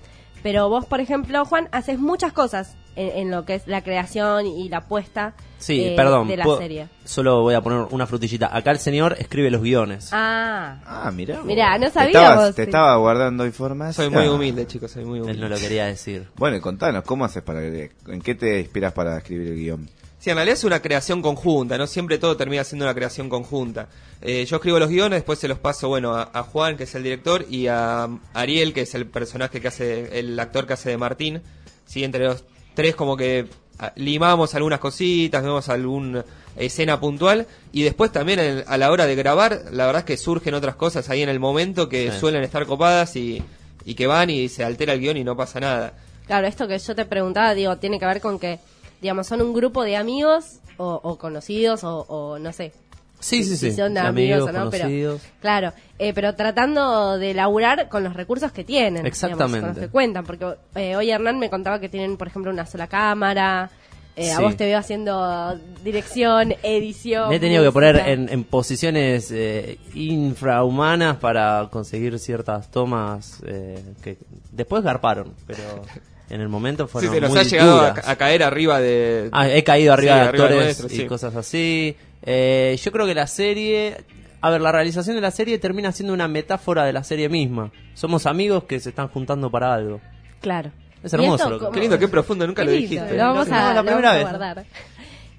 Pero 0.43 0.69
vos, 0.69 0.87
por 0.87 1.01
ejemplo, 1.01 1.45
Juan, 1.45 1.69
haces 1.73 1.99
muchas 1.99 2.33
cosas 2.33 2.77
en, 2.95 3.09
en 3.19 3.31
lo 3.33 3.45
que 3.45 3.57
es 3.57 3.67
la 3.67 3.83
creación 3.83 4.47
y 4.47 4.69
la 4.69 4.83
puesta 4.83 5.35
Sí, 5.59 5.83
eh, 5.85 5.95
perdón. 5.97 6.29
de 6.29 6.37
la 6.37 6.45
puedo- 6.45 6.59
serie. 6.59 6.89
Solo 7.05 7.43
voy 7.43 7.55
a 7.55 7.61
poner 7.61 7.89
una 7.91 8.07
frutillita. 8.07 8.49
Acá 8.57 8.71
el 8.71 8.79
señor 8.79 9.17
escribe 9.19 9.51
los 9.51 9.61
guiones. 9.63 10.11
Ah, 10.13 10.79
Ah, 10.87 11.11
mirá. 11.11 11.43
Mirá, 11.43 11.77
no 11.79 11.91
Te 11.91 12.05
estabas- 12.07 12.55
Te 12.55 12.63
estaba 12.63 12.97
guardando 12.99 13.45
información. 13.47 14.11
Soy 14.11 14.15
muy 14.17 14.29
humilde, 14.29 14.67
chicos, 14.69 14.93
soy 14.93 15.05
muy 15.05 15.19
Él 15.19 15.25
humilde. 15.25 15.43
no 15.43 15.49
lo 15.49 15.57
quería 15.59 15.87
decir. 15.87 16.29
Bueno, 16.37 16.57
y 16.57 16.61
contanos, 16.61 17.03
¿cómo 17.03 17.25
haces 17.25 17.43
para 17.43 17.61
que- 17.61 17.91
¿En 18.07 18.23
qué 18.23 18.37
te 18.37 18.61
inspiras 18.61 18.93
para 18.93 19.19
escribir 19.19 19.49
el 19.49 19.57
guion? 19.57 19.91
Sí, 20.29 20.33
en 20.33 20.37
realidad 20.37 20.59
es 20.59 20.65
una 20.65 20.83
creación 20.83 21.23
conjunta, 21.23 21.79
no 21.79 21.87
siempre 21.87 22.19
todo 22.19 22.37
termina 22.37 22.63
siendo 22.63 22.85
una 22.85 22.95
creación 22.95 23.31
conjunta. 23.31 23.89
Eh, 24.21 24.45
yo 24.45 24.57
escribo 24.57 24.79
los 24.79 24.91
guiones, 24.91 25.17
después 25.21 25.39
se 25.39 25.49
los 25.49 25.59
paso, 25.59 25.89
bueno, 25.89 26.15
a, 26.15 26.29
a 26.35 26.43
Juan, 26.43 26.77
que 26.77 26.85
es 26.85 26.95
el 26.95 27.03
director, 27.03 27.47
y 27.49 27.67
a 27.69 28.07
Ariel, 28.35 28.75
que 28.75 28.83
es 28.83 28.95
el 28.95 29.07
personaje 29.07 29.59
que 29.63 29.69
hace, 29.69 30.19
el 30.19 30.39
actor 30.39 30.67
que 30.67 30.75
hace 30.75 30.91
de 30.91 30.99
Martín. 30.99 31.41
Sí, 31.87 32.05
entre 32.05 32.27
los 32.27 32.45
tres 32.75 32.95
como 32.95 33.17
que 33.17 33.47
ah, 33.79 33.93
limamos 33.97 34.55
algunas 34.55 34.81
cositas, 34.81 35.43
vemos 35.43 35.69
alguna 35.71 36.25
escena 36.57 37.01
puntual, 37.01 37.47
y 37.73 37.85
después 37.85 38.13
también 38.13 38.65
a 38.67 38.77
la 38.77 38.91
hora 38.93 39.07
de 39.07 39.15
grabar, 39.15 39.63
la 39.73 39.87
verdad 39.87 40.01
es 40.01 40.05
que 40.05 40.17
surgen 40.19 40.53
otras 40.53 40.75
cosas 40.75 41.09
ahí 41.09 41.23
en 41.23 41.31
el 41.31 41.41
momento 41.41 41.89
que 41.89 42.13
Sí. 42.13 42.19
suelen 42.21 42.43
estar 42.43 42.67
copadas 42.67 43.17
y, 43.17 43.43
y 43.87 43.95
que 43.95 44.07
van 44.07 44.29
y 44.29 44.51
se 44.51 44.63
altera 44.63 44.93
el 44.93 45.01
guion 45.01 45.17
y 45.17 45.25
no 45.25 45.35
pasa 45.39 45.59
nada. 45.61 45.95
claro, 46.27 46.47
esto 46.47 46.69
que 46.69 46.79
yo 46.79 46.95
te 46.95 47.07
preguntaba, 47.07 47.55
digo, 47.55 47.79
tiene 47.79 47.99
que 47.99 48.05
ver 48.05 48.21
con 48.21 48.39
que 48.39 48.59
digamos, 49.01 49.27
son 49.27 49.41
un 49.43 49.53
grupo 49.53 49.83
de 49.85 49.97
amigos 49.97 50.61
o, 50.77 51.01
o 51.03 51.19
conocidos 51.19 51.85
o, 51.85 52.01
o 52.09 52.39
no 52.39 52.53
sé. 52.53 52.73
Sí, 53.21 53.43
sí, 53.43 53.57
sí. 53.57 53.71
Si 53.73 53.77
son 53.77 53.95
De 53.95 54.01
amigos, 54.01 54.49
amigos, 54.49 54.49
o 54.49 54.65
no, 54.65 54.71
pero 54.71 55.19
claro, 55.41 55.73
eh, 55.99 56.13
pero 56.15 56.37
tratando 56.37 57.19
de 57.19 57.35
laburar 57.35 57.89
con 57.89 58.05
los 58.05 58.15
recursos 58.15 58.53
que 58.53 58.63
tienen, 58.63 59.03
digamos, 59.03 59.09
Exactamente. 59.09 59.59
con 59.61 59.69
los 59.71 59.79
que 59.79 59.89
cuentan, 59.89 60.25
porque 60.25 60.47
eh, 60.77 60.95
hoy 60.95 61.11
Hernán 61.11 61.39
me 61.41 61.51
contaba 61.51 61.81
que 61.81 61.89
tienen, 61.89 62.17
por 62.17 62.29
ejemplo, 62.29 62.53
una 62.53 62.65
sola 62.65 62.87
cámara. 62.87 63.71
eh, 64.15 64.31
A 64.31 64.39
vos 64.41 64.57
te 64.57 64.67
veo 64.67 64.79
haciendo 64.79 65.59
dirección, 65.83 66.55
edición. 66.63 67.29
Me 67.31 67.37
he 67.37 67.41
tenido 67.41 67.65
que 67.65 67.73
poner 67.73 67.97
en, 68.07 68.29
en 68.29 68.45
posiciones 68.45 69.33
eh, 69.33 69.79
infrahumanas 69.95 71.17
para 71.17 71.69
conseguir 71.73 72.19
ciertas 72.21 72.71
tomas 72.71 73.43
eh, 73.45 73.83
que 74.01 74.17
después 74.53 74.85
garparon, 74.85 75.35
pero 75.45 75.59
en 76.31 76.41
el 76.41 76.49
momento 76.49 76.87
Sí, 76.87 76.93
fueron 76.93 77.15
se 77.15 77.21
nos 77.21 77.31
muy 77.31 77.39
ha 77.39 77.43
llegado 77.43 77.81
a, 77.81 77.89
duras. 77.91 78.09
a 78.09 78.17
caer 78.17 78.43
arriba 78.43 78.81
de. 78.81 79.29
Ah, 79.33 79.49
he 79.49 79.65
caído 79.65 79.93
arriba 79.93 80.15
Sí, 80.15 80.21
de 80.21 80.27
actores 80.29 80.63
nuestro, 80.65 80.87
y 80.89 80.91
sí. 80.91 81.07
cosas 81.07 81.35
así. 81.37 81.97
Eh, 82.23 82.79
yo 82.83 82.93
creo 82.93 83.07
que 83.07 83.15
la 83.15 83.27
serie... 83.27 83.97
A 84.41 84.51
ver, 84.51 84.61
la 84.61 84.71
realización 84.71 85.17
de 85.17 85.23
la 85.23 85.31
serie 85.33 85.59
termina 85.59 85.91
siendo 85.91 86.13
una 86.15 86.29
metáfora 86.29 86.85
de 86.85 86.93
la 86.93 87.03
serie 87.03 87.29
misma. 87.29 87.73
Somos 87.95 88.25
amigos 88.27 88.65
que 88.65 88.79
se 88.79 88.91
están 88.91 89.09
juntando 89.09 89.51
para 89.51 89.75
algo. 89.75 90.01
Claro. 90.41 90.71
Es 91.03 91.13
¿Y 91.13 91.17
hermoso 91.17 91.45
esto 91.55 91.59
lo 91.67 91.71
Qué 91.73 91.81
lindo, 91.81 91.99
qué 91.99 92.07
profundo, 92.09 92.47
nunca 92.47 92.63
Qué 92.63 92.67
lo 92.67 92.73
lindo, 92.77 92.89
dijiste. 92.91 93.17
Lo 93.17 93.25
vamos 93.25 93.49
No, 93.49 93.57
a, 93.57 93.75
la 93.75 93.75
lo 93.75 93.85
primera 93.85 94.09
vamos 94.13 94.13
a 94.13 94.15
vez. 94.15 94.39
guardar. 94.39 94.65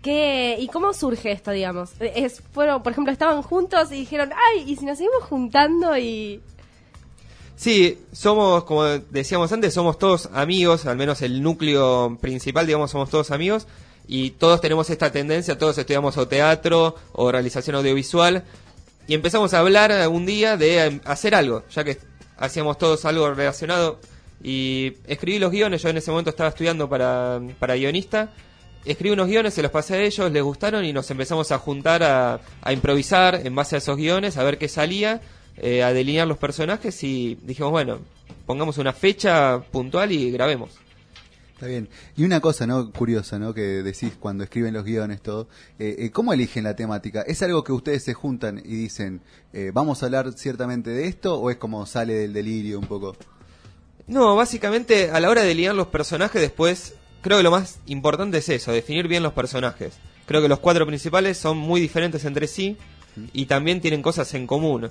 ¿Qué, 0.02 0.56
¿Y 0.60 0.68
cómo 0.68 0.94
surge 0.94 1.32
esto, 1.32 1.52
digamos? 1.52 1.92
Es, 2.00 2.42
fueron, 2.54 2.82
por 2.84 2.92
ejemplo, 2.94 3.12
estaban 3.12 3.42
juntos 3.42 3.92
y 3.92 3.96
dijeron, 3.96 4.32
ay, 4.34 4.64
¿y 4.68 4.76
si 4.78 4.86
nos 4.86 4.98
seguimos 4.98 5.24
juntando 5.24 5.98
y...? 5.98 6.42
Sí, 7.60 8.00
somos, 8.14 8.64
como 8.64 8.86
decíamos 8.86 9.52
antes, 9.52 9.74
somos 9.74 10.00
todos 10.00 10.30
amigos, 10.32 10.86
al 10.86 10.96
menos 10.96 11.22
el 11.22 11.44
núcleo 11.44 12.18
principal, 12.22 12.66
digamos, 12.66 12.90
somos 12.90 13.10
todos 13.10 13.32
amigos, 13.32 13.68
y 14.08 14.30
todos 14.32 14.62
tenemos 14.62 14.90
esta 14.90 15.12
tendencia, 15.12 15.58
todos 15.58 15.78
estudiamos 15.78 16.16
o 16.16 16.26
teatro 16.26 16.96
o 17.12 17.34
realización 17.34 17.76
audiovisual, 17.76 18.46
y 19.08 19.14
empezamos 19.14 19.54
a 19.54 19.60
hablar 19.60 20.08
un 20.08 20.26
día 20.26 20.56
de 20.56 20.86
em, 20.86 21.02
hacer 21.04 21.36
algo, 21.36 21.66
ya 21.70 21.84
que 21.84 21.98
hacíamos 22.38 22.78
todos 22.78 23.04
algo 23.04 23.30
relacionado, 23.34 24.00
y 24.42 24.94
escribí 25.06 25.38
los 25.38 25.52
guiones, 25.52 25.82
yo 25.82 25.90
en 25.90 25.98
ese 25.98 26.12
momento 26.12 26.30
estaba 26.30 26.52
estudiando 26.52 26.88
para, 26.88 27.42
para 27.60 27.76
guionista, 27.76 28.32
escribí 28.86 29.12
unos 29.12 29.28
guiones, 29.28 29.54
se 29.54 29.62
los 29.62 29.72
pasé 29.72 29.96
a 29.96 30.02
ellos, 30.02 30.32
les 30.32 30.44
gustaron 30.44 30.86
y 30.86 30.94
nos 30.94 31.12
empezamos 31.12 31.52
a 31.52 31.58
juntar 31.58 32.04
a, 32.04 32.40
a 32.62 32.72
improvisar 32.72 33.42
en 33.44 33.54
base 33.54 33.76
a 33.76 33.80
esos 33.80 33.98
guiones, 33.98 34.38
a 34.38 34.44
ver 34.46 34.58
qué 34.58 34.70
salía, 34.70 35.20
eh, 35.62 35.84
a 35.84 35.94
delinear 35.94 36.28
los 36.28 36.38
personajes 36.38 37.04
y 37.04 37.38
dijimos, 37.44 37.72
bueno, 37.72 38.00
pongamos 38.46 38.78
una 38.78 38.94
fecha 38.94 39.62
puntual 39.72 40.12
y 40.12 40.32
grabemos. 40.32 40.72
Está 41.60 41.68
bien. 41.68 41.90
Y 42.16 42.24
una 42.24 42.40
cosa, 42.40 42.66
¿no? 42.66 42.90
Curiosa, 42.90 43.38
¿no? 43.38 43.54
Que 43.54 43.84
decís 43.84 44.14
cuando 44.18 44.46
escriben 44.46 44.74
los 44.74 44.86
guiones, 44.86 45.22
todo. 45.22 45.50
Eh, 45.78 45.94
eh, 46.00 46.10
¿Cómo 46.10 46.32
eligen 46.32 46.64
la 46.64 46.74
temática? 46.74 47.22
¿Es 47.24 47.44
algo 47.44 47.66
que 47.66 47.74
ustedes 47.74 48.02
se 48.02 48.14
juntan 48.14 48.60
y 48.60 48.76
dicen, 48.76 49.20
eh, 49.52 49.72
vamos 49.74 50.02
a 50.02 50.06
hablar 50.06 50.32
ciertamente 50.32 50.90
de 50.90 51.08
esto? 51.08 51.38
¿O 51.38 51.50
es 51.50 51.58
como 51.58 51.86
sale 51.86 52.14
del 52.14 52.32
delirio 52.32 52.80
un 52.80 52.86
poco? 52.86 53.14
No, 54.08 54.38
básicamente 54.38 55.12
a 55.12 55.20
la 55.20 55.30
hora 55.30 55.42
de 55.42 55.50
delinear 55.50 55.76
los 55.76 55.88
personajes 55.88 56.42
después, 56.42 56.94
creo 57.22 57.40
que 57.40 57.44
lo 57.44 57.52
más 57.52 57.80
importante 57.88 58.38
es 58.38 58.48
eso, 58.48 58.72
definir 58.72 59.10
bien 59.10 59.22
los 59.22 59.34
personajes. 59.34 59.96
Creo 60.28 60.42
que 60.42 60.48
los 60.48 60.60
cuatro 60.60 60.88
principales 60.88 61.38
son 61.38 61.58
muy 61.58 61.82
diferentes 61.82 62.24
entre 62.24 62.48
sí 62.48 62.78
y 63.34 63.48
también 63.48 63.82
tienen 63.82 64.02
cosas 64.02 64.34
en 64.34 64.48
común. 64.48 64.90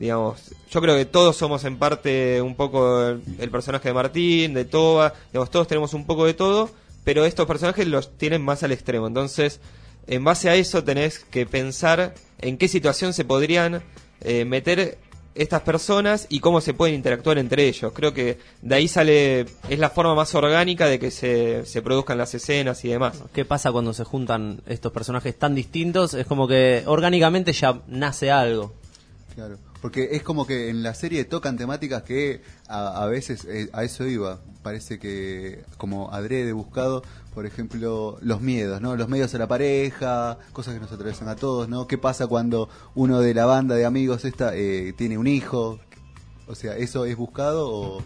Digamos, 0.00 0.40
yo 0.70 0.80
creo 0.80 0.96
que 0.96 1.04
todos 1.04 1.36
somos 1.36 1.62
en 1.64 1.76
parte 1.76 2.40
un 2.40 2.54
poco 2.54 3.02
el, 3.06 3.22
el 3.38 3.50
personaje 3.50 3.88
de 3.88 3.92
Martín, 3.92 4.54
de 4.54 4.64
Toba, 4.64 5.12
digamos, 5.30 5.50
todos 5.50 5.68
tenemos 5.68 5.92
un 5.92 6.06
poco 6.06 6.24
de 6.24 6.32
todo, 6.32 6.70
pero 7.04 7.26
estos 7.26 7.46
personajes 7.46 7.86
los 7.86 8.16
tienen 8.16 8.40
más 8.40 8.62
al 8.62 8.72
extremo. 8.72 9.06
Entonces, 9.06 9.60
en 10.06 10.24
base 10.24 10.48
a 10.48 10.54
eso 10.54 10.82
tenés 10.84 11.18
que 11.18 11.44
pensar 11.44 12.14
en 12.38 12.56
qué 12.56 12.66
situación 12.66 13.12
se 13.12 13.26
podrían 13.26 13.82
eh, 14.22 14.46
meter 14.46 14.96
estas 15.34 15.60
personas 15.60 16.26
y 16.30 16.40
cómo 16.40 16.62
se 16.62 16.72
pueden 16.72 16.94
interactuar 16.94 17.36
entre 17.36 17.68
ellos. 17.68 17.92
Creo 17.92 18.14
que 18.14 18.38
de 18.62 18.74
ahí 18.74 18.88
sale, 18.88 19.40
es 19.68 19.78
la 19.78 19.90
forma 19.90 20.14
más 20.14 20.34
orgánica 20.34 20.86
de 20.86 20.98
que 20.98 21.10
se, 21.10 21.66
se 21.66 21.82
produzcan 21.82 22.16
las 22.16 22.34
escenas 22.34 22.82
y 22.86 22.88
demás. 22.88 23.22
¿Qué 23.34 23.44
pasa 23.44 23.70
cuando 23.70 23.92
se 23.92 24.04
juntan 24.04 24.62
estos 24.66 24.92
personajes 24.92 25.38
tan 25.38 25.54
distintos? 25.54 26.14
Es 26.14 26.26
como 26.26 26.48
que 26.48 26.84
orgánicamente 26.86 27.52
ya 27.52 27.82
nace 27.86 28.30
algo. 28.30 28.72
Claro. 29.34 29.58
Porque 29.80 30.10
es 30.12 30.22
como 30.22 30.46
que 30.46 30.68
en 30.68 30.82
la 30.82 30.94
serie 30.94 31.24
tocan 31.24 31.56
temáticas 31.56 32.02
que 32.02 32.42
a, 32.68 33.02
a 33.02 33.06
veces 33.06 33.44
eh, 33.46 33.70
a 33.72 33.82
eso 33.84 34.06
iba. 34.06 34.38
Parece 34.62 34.98
que 34.98 35.64
como 35.78 36.12
adrede 36.12 36.52
buscado, 36.52 37.02
por 37.34 37.46
ejemplo, 37.46 38.18
los 38.20 38.42
miedos, 38.42 38.80
¿no? 38.82 38.94
Los 38.96 39.08
miedos 39.08 39.34
a 39.34 39.38
la 39.38 39.48
pareja, 39.48 40.36
cosas 40.52 40.74
que 40.74 40.80
nos 40.80 40.92
atraviesan 40.92 41.28
a 41.28 41.36
todos, 41.36 41.68
¿no? 41.68 41.86
¿Qué 41.86 41.96
pasa 41.96 42.26
cuando 42.26 42.68
uno 42.94 43.20
de 43.20 43.32
la 43.32 43.46
banda 43.46 43.74
de 43.74 43.86
amigos 43.86 44.24
esta 44.26 44.54
eh, 44.54 44.92
tiene 44.98 45.16
un 45.16 45.26
hijo? 45.26 45.78
O 46.46 46.54
sea, 46.54 46.76
¿eso 46.76 47.06
es 47.06 47.16
buscado 47.16 47.70
o...? 47.70 48.02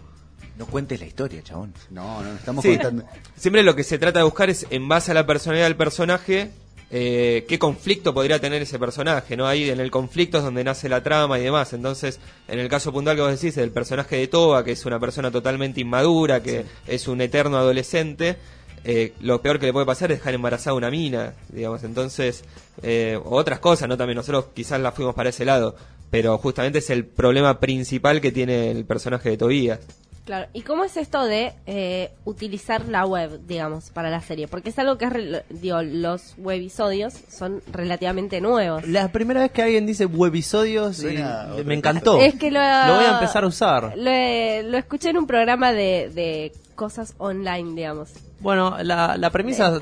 No 0.57 0.67
cuentes 0.67 1.01
la 1.01 1.07
historia, 1.07 1.43
chabón. 1.43 1.75
No, 1.91 2.23
no, 2.23 2.33
estamos 2.35 2.63
Sí, 2.63 2.75
contando... 2.75 3.05
siempre 3.37 3.65
lo 3.65 3.75
que 3.75 3.83
se 3.83 3.99
trata 3.99 4.21
de 4.21 4.25
buscar 4.25 4.51
es, 4.51 4.65
en 4.71 4.87
base 4.87 5.11
a 5.11 5.15
la 5.15 5.27
personalidad 5.27 5.67
del 5.67 5.77
personaje, 5.77 6.53
eh, 6.97 7.45
qué 7.49 7.59
conflicto 7.59 8.15
podría 8.15 8.39
tener 8.39 8.63
ese 8.63 8.79
personaje, 8.79 9.37
¿no? 9.37 9.49
Ahí 9.49 9.69
en 9.69 9.81
el 9.81 9.91
conflicto 9.91 10.39
es 10.39 10.45
donde 10.45 10.63
nace 10.63 10.89
la 10.89 11.03
trama 11.03 11.41
y 11.41 11.43
demás. 11.43 11.73
Entonces, 11.73 12.21
en 12.47 12.61
el 12.61 12.69
caso 12.69 12.93
puntual 12.93 13.17
que 13.17 13.23
vos 13.23 13.33
decís, 13.33 13.57
el 13.57 13.73
personaje 13.73 14.15
de 14.15 14.29
Toba, 14.29 14.63
que 14.63 14.71
es 14.71 14.87
una 14.87 15.01
persona 15.01 15.33
totalmente 15.33 15.81
inmadura, 15.81 16.41
que 16.41 16.65
es 16.87 17.09
un 17.09 17.21
eterno 17.21 17.57
adolescente, 17.57 18.37
eh, 18.85 19.13
lo 19.23 19.43
peor 19.43 19.59
que 19.59 19.67
le 19.67 19.73
puede 19.73 19.87
pasar 19.87 20.13
es 20.13 20.19
dejar 20.19 20.35
embarazada 20.35 20.77
una 20.77 20.89
mina, 20.89 21.35
digamos. 21.49 21.83
Entonces, 21.83 22.45
eh, 22.81 23.19
otras 23.25 23.59
cosas, 23.59 23.89
¿no? 23.89 23.97
También 23.97 24.19
nosotros 24.19 24.51
quizás 24.55 24.81
la 24.81 24.93
fuimos 24.93 25.17
para 25.17 25.31
ese 25.31 25.45
lado, 25.45 25.75
pero 26.13 26.39
justamente 26.39 26.79
es 26.79 26.91
el 26.91 27.05
problema 27.05 27.59
principal 27.59 28.21
que 28.21 28.31
tiene 28.31 28.71
el 28.71 28.85
personaje 28.85 29.31
de 29.31 29.37
Tobías. 29.37 29.81
Claro, 30.25 30.49
¿y 30.55 30.63
cómo 30.63 30.85
es 30.85 30.97
esto 30.97 31.25
de 31.25 31.53
eh, 31.67 32.11
utilizar 32.25 32.89
la 32.89 33.05
web, 33.05 33.41
digamos, 33.47 33.91
para 33.91 34.09
la 34.09 34.23
serie? 34.23 34.49
Porque 34.49 34.71
es 34.71 34.79
algo 34.79 34.97
que, 34.97 35.05
es 35.05 35.61
digo, 35.61 35.83
los 35.83 36.35
webisodios 36.39 37.13
son 37.29 37.61
relativamente 37.71 38.41
nuevos. 38.41 38.89
La 38.89 39.09
primera 39.13 39.41
vez 39.43 39.53
que 39.53 39.63
alguien 39.63 39.85
dice 39.85 40.07
webisodios 40.07 41.03
y 41.03 41.19
me 41.65 41.75
encantó. 41.75 42.19
Es 42.19 42.37
que 42.37 42.51
lo, 42.51 42.59
Lo 42.61 42.97
voy 42.97 43.05
a 43.05 43.15
empezar 43.15 43.45
a 43.45 43.49
usar. 43.49 43.93
Lo, 43.97 44.71
lo 44.71 44.79
escuché 44.79 45.11
en 45.11 45.19
un 45.19 45.27
programa 45.27 45.73
de, 45.73 46.11
de 46.15 46.53
cosas 46.75 47.15
online, 47.19 47.75
digamos. 47.75 48.13
Bueno, 48.41 48.77
la, 48.83 49.17
la 49.17 49.31
premisa, 49.31 49.79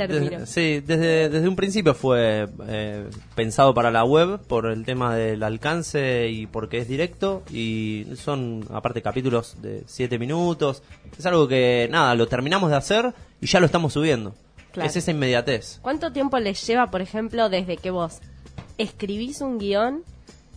sí, 0.47 0.81
desde, 0.81 1.29
desde 1.29 1.49
un 1.49 1.57
principio 1.57 1.95
fue 1.95 2.49
eh, 2.69 3.09
pensado 3.35 3.75
para 3.75 3.91
la 3.91 4.05
web 4.05 4.39
por 4.47 4.67
el 4.67 4.85
tema 4.85 5.15
del 5.17 5.43
alcance 5.43 6.29
y 6.29 6.47
porque 6.47 6.79
es 6.79 6.87
directo 6.89 7.43
y 7.51 8.07
son 8.17 8.65
aparte 8.73 9.03
capítulos 9.03 9.57
de 9.61 9.83
7 9.87 10.19
minutos. 10.19 10.83
Es 11.19 11.27
algo 11.27 11.49
que, 11.49 11.89
nada, 11.91 12.15
lo 12.15 12.29
terminamos 12.29 12.71
de 12.71 12.77
hacer 12.77 13.13
y 13.41 13.47
ya 13.47 13.59
lo 13.59 13.67
estamos 13.67 13.93
subiendo. 13.95 14.35
Claro. 14.71 14.89
Es 14.89 14.97
esa 14.97 15.11
inmediatez. 15.11 15.81
¿Cuánto 15.83 16.13
tiempo 16.13 16.39
les 16.39 16.65
lleva, 16.67 16.91
por 16.91 17.01
ejemplo, 17.03 17.49
desde 17.49 17.77
que 17.77 17.91
vos 17.91 18.21
escribís 18.79 19.41
un 19.41 19.59
guion, 19.59 20.03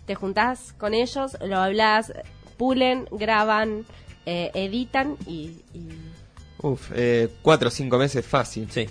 te 0.05 0.15
juntás 0.15 0.73
con 0.77 0.93
ellos, 0.93 1.37
lo 1.43 1.57
hablás, 1.57 2.13
pulen, 2.57 3.07
graban, 3.11 3.85
eh, 4.27 4.51
editan 4.53 5.17
y... 5.25 5.61
y- 5.73 5.89
Uf, 6.61 6.91
eh, 6.95 7.29
cuatro 7.41 7.67
o 7.67 7.71
cinco 7.71 7.97
meses 7.97 8.25
fácil. 8.25 8.67
Sí, 8.71 8.87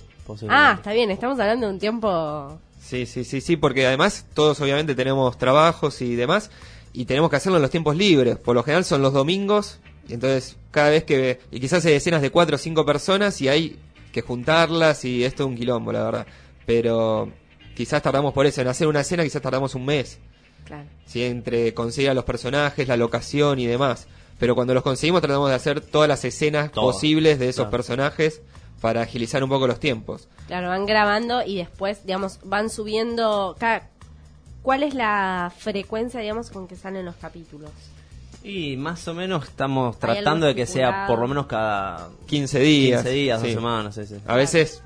Ah, 0.48 0.74
está 0.76 0.92
bien, 0.92 1.10
estamos 1.10 1.38
hablando 1.38 1.66
de 1.66 1.72
un 1.74 1.78
tiempo... 1.78 2.58
Sí, 2.80 3.06
sí, 3.06 3.24
sí, 3.24 3.40
sí, 3.40 3.56
porque 3.56 3.86
además 3.86 4.26
todos 4.34 4.60
obviamente 4.60 4.94
tenemos 4.94 5.38
trabajos 5.38 6.02
y 6.02 6.16
demás 6.16 6.50
y 6.92 7.06
tenemos 7.06 7.30
que 7.30 7.36
hacerlo 7.36 7.56
en 7.56 7.62
los 7.62 7.70
tiempos 7.70 7.96
libres. 7.96 8.36
Por 8.36 8.54
lo 8.54 8.62
general 8.62 8.84
son 8.84 9.00
los 9.00 9.12
domingos 9.12 9.80
y 10.06 10.14
entonces 10.14 10.56
cada 10.70 10.90
vez 10.90 11.04
que... 11.04 11.40
Y 11.50 11.60
quizás 11.60 11.84
hay 11.86 11.94
escenas 11.94 12.20
de 12.20 12.30
cuatro 12.30 12.56
o 12.56 12.58
cinco 12.58 12.84
personas 12.84 13.40
y 13.40 13.48
hay 13.48 13.78
que 14.12 14.20
juntarlas 14.20 15.04
y 15.04 15.24
esto 15.24 15.44
es 15.44 15.48
un 15.48 15.56
quilombo, 15.56 15.92
la 15.92 16.04
verdad. 16.04 16.26
Pero 16.66 17.32
quizás 17.74 18.02
tardamos 18.02 18.34
por 18.34 18.46
eso, 18.46 18.60
en 18.60 18.68
hacer 18.68 18.86
una 18.86 19.00
escena 19.00 19.24
quizás 19.24 19.42
tardamos 19.42 19.74
un 19.74 19.86
mes. 19.86 20.18
Claro. 20.64 20.84
¿sí? 21.04 21.22
entre 21.22 21.74
conseguir 21.74 22.10
a 22.10 22.14
los 22.14 22.24
personajes, 22.24 22.88
la 22.88 22.96
locación 22.96 23.58
y 23.58 23.66
demás. 23.66 24.06
Pero 24.38 24.54
cuando 24.54 24.74
los 24.74 24.82
conseguimos 24.82 25.20
tratamos 25.22 25.48
de 25.48 25.54
hacer 25.56 25.80
todas 25.80 26.08
las 26.08 26.24
escenas 26.24 26.72
Todo, 26.72 26.86
posibles 26.92 27.38
de 27.38 27.48
esos 27.48 27.64
claro. 27.66 27.70
personajes 27.70 28.42
para 28.80 29.02
agilizar 29.02 29.42
un 29.42 29.48
poco 29.50 29.66
los 29.66 29.80
tiempos. 29.80 30.28
Claro, 30.46 30.68
van 30.68 30.84
grabando 30.86 31.42
y 31.42 31.56
después, 31.56 32.04
digamos, 32.04 32.38
van 32.44 32.68
subiendo... 32.70 33.56
Cada, 33.58 33.88
¿Cuál 34.62 34.82
es 34.82 34.94
la 34.94 35.52
frecuencia, 35.56 36.20
digamos, 36.20 36.50
con 36.50 36.66
que 36.66 36.76
salen 36.76 37.04
los 37.04 37.16
capítulos? 37.16 37.70
Y 38.42 38.76
más 38.76 39.06
o 39.08 39.14
menos 39.14 39.44
estamos 39.44 39.94
¿Hay 39.96 40.00
tratando 40.00 40.46
de 40.46 40.54
que 40.54 40.66
sea 40.66 41.06
por 41.06 41.18
lo 41.18 41.28
menos 41.28 41.46
cada 41.46 42.08
15 42.26 42.58
días. 42.60 43.02
15 43.02 43.14
días, 43.14 43.40
sí. 43.40 43.46
dos 43.48 43.54
semanas. 43.54 43.94
sí, 43.94 44.06
sí. 44.06 44.16
A 44.26 44.36
veces 44.36 44.82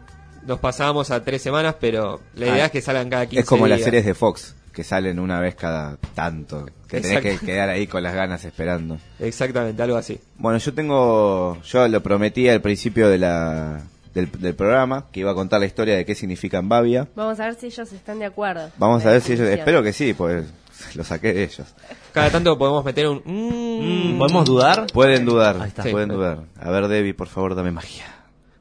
nos 0.46 0.60
pasábamos 0.60 1.10
a 1.10 1.24
tres 1.24 1.42
semanas, 1.42 1.74
pero 1.80 2.20
la 2.34 2.46
idea 2.46 2.62
Ah, 2.64 2.66
es 2.66 2.72
que 2.72 2.80
salgan 2.80 3.10
cada 3.10 3.26
15 3.26 3.40
Es 3.40 3.46
como 3.46 3.66
las 3.66 3.78
días. 3.78 3.84
series 3.86 4.04
de 4.04 4.14
Fox, 4.14 4.54
que 4.78 4.84
salen 4.84 5.18
una 5.18 5.40
vez 5.40 5.56
cada 5.56 5.96
tanto. 6.14 6.64
Que 6.86 7.00
tenés 7.00 7.20
que 7.20 7.36
quedar 7.44 7.68
ahí 7.68 7.88
con 7.88 8.00
las 8.00 8.14
ganas 8.14 8.44
esperando. 8.44 8.96
Exactamente, 9.18 9.82
algo 9.82 9.96
así. 9.96 10.20
Bueno, 10.36 10.56
yo 10.60 10.72
tengo, 10.72 11.60
yo 11.64 11.88
lo 11.88 12.00
prometí 12.00 12.48
al 12.48 12.60
principio 12.60 13.08
de 13.08 13.18
la, 13.18 13.80
del, 14.14 14.30
del 14.30 14.54
programa, 14.54 15.06
que 15.10 15.18
iba 15.18 15.32
a 15.32 15.34
contar 15.34 15.58
la 15.58 15.66
historia 15.66 15.96
de 15.96 16.04
qué 16.04 16.14
significa 16.14 16.58
Embavia. 16.58 17.08
Vamos 17.16 17.40
a 17.40 17.46
ver 17.46 17.56
si 17.56 17.66
ellos 17.66 17.92
están 17.92 18.20
de 18.20 18.26
acuerdo. 18.26 18.70
Vamos 18.78 19.04
a 19.04 19.10
ver 19.10 19.20
si 19.20 19.32
ellos, 19.32 19.48
espero 19.48 19.82
que 19.82 19.92
sí, 19.92 20.14
pues 20.14 20.46
lo 20.94 21.02
saqué 21.02 21.32
de 21.34 21.42
ellos. 21.42 21.66
Cada 22.12 22.30
tanto 22.30 22.56
podemos 22.56 22.84
meter 22.84 23.08
un... 23.08 23.20
mm, 23.24 24.16
¿Podemos 24.16 24.44
dudar? 24.44 24.86
Pueden 24.92 25.24
dudar, 25.24 25.60
Ahí 25.60 25.68
está. 25.70 25.82
pueden 25.82 26.08
Sí. 26.10 26.14
dudar. 26.14 26.44
A 26.60 26.70
ver, 26.70 26.86
Debbie, 26.86 27.14
por 27.14 27.26
favor, 27.26 27.56
dame 27.56 27.72
magia. 27.72 28.04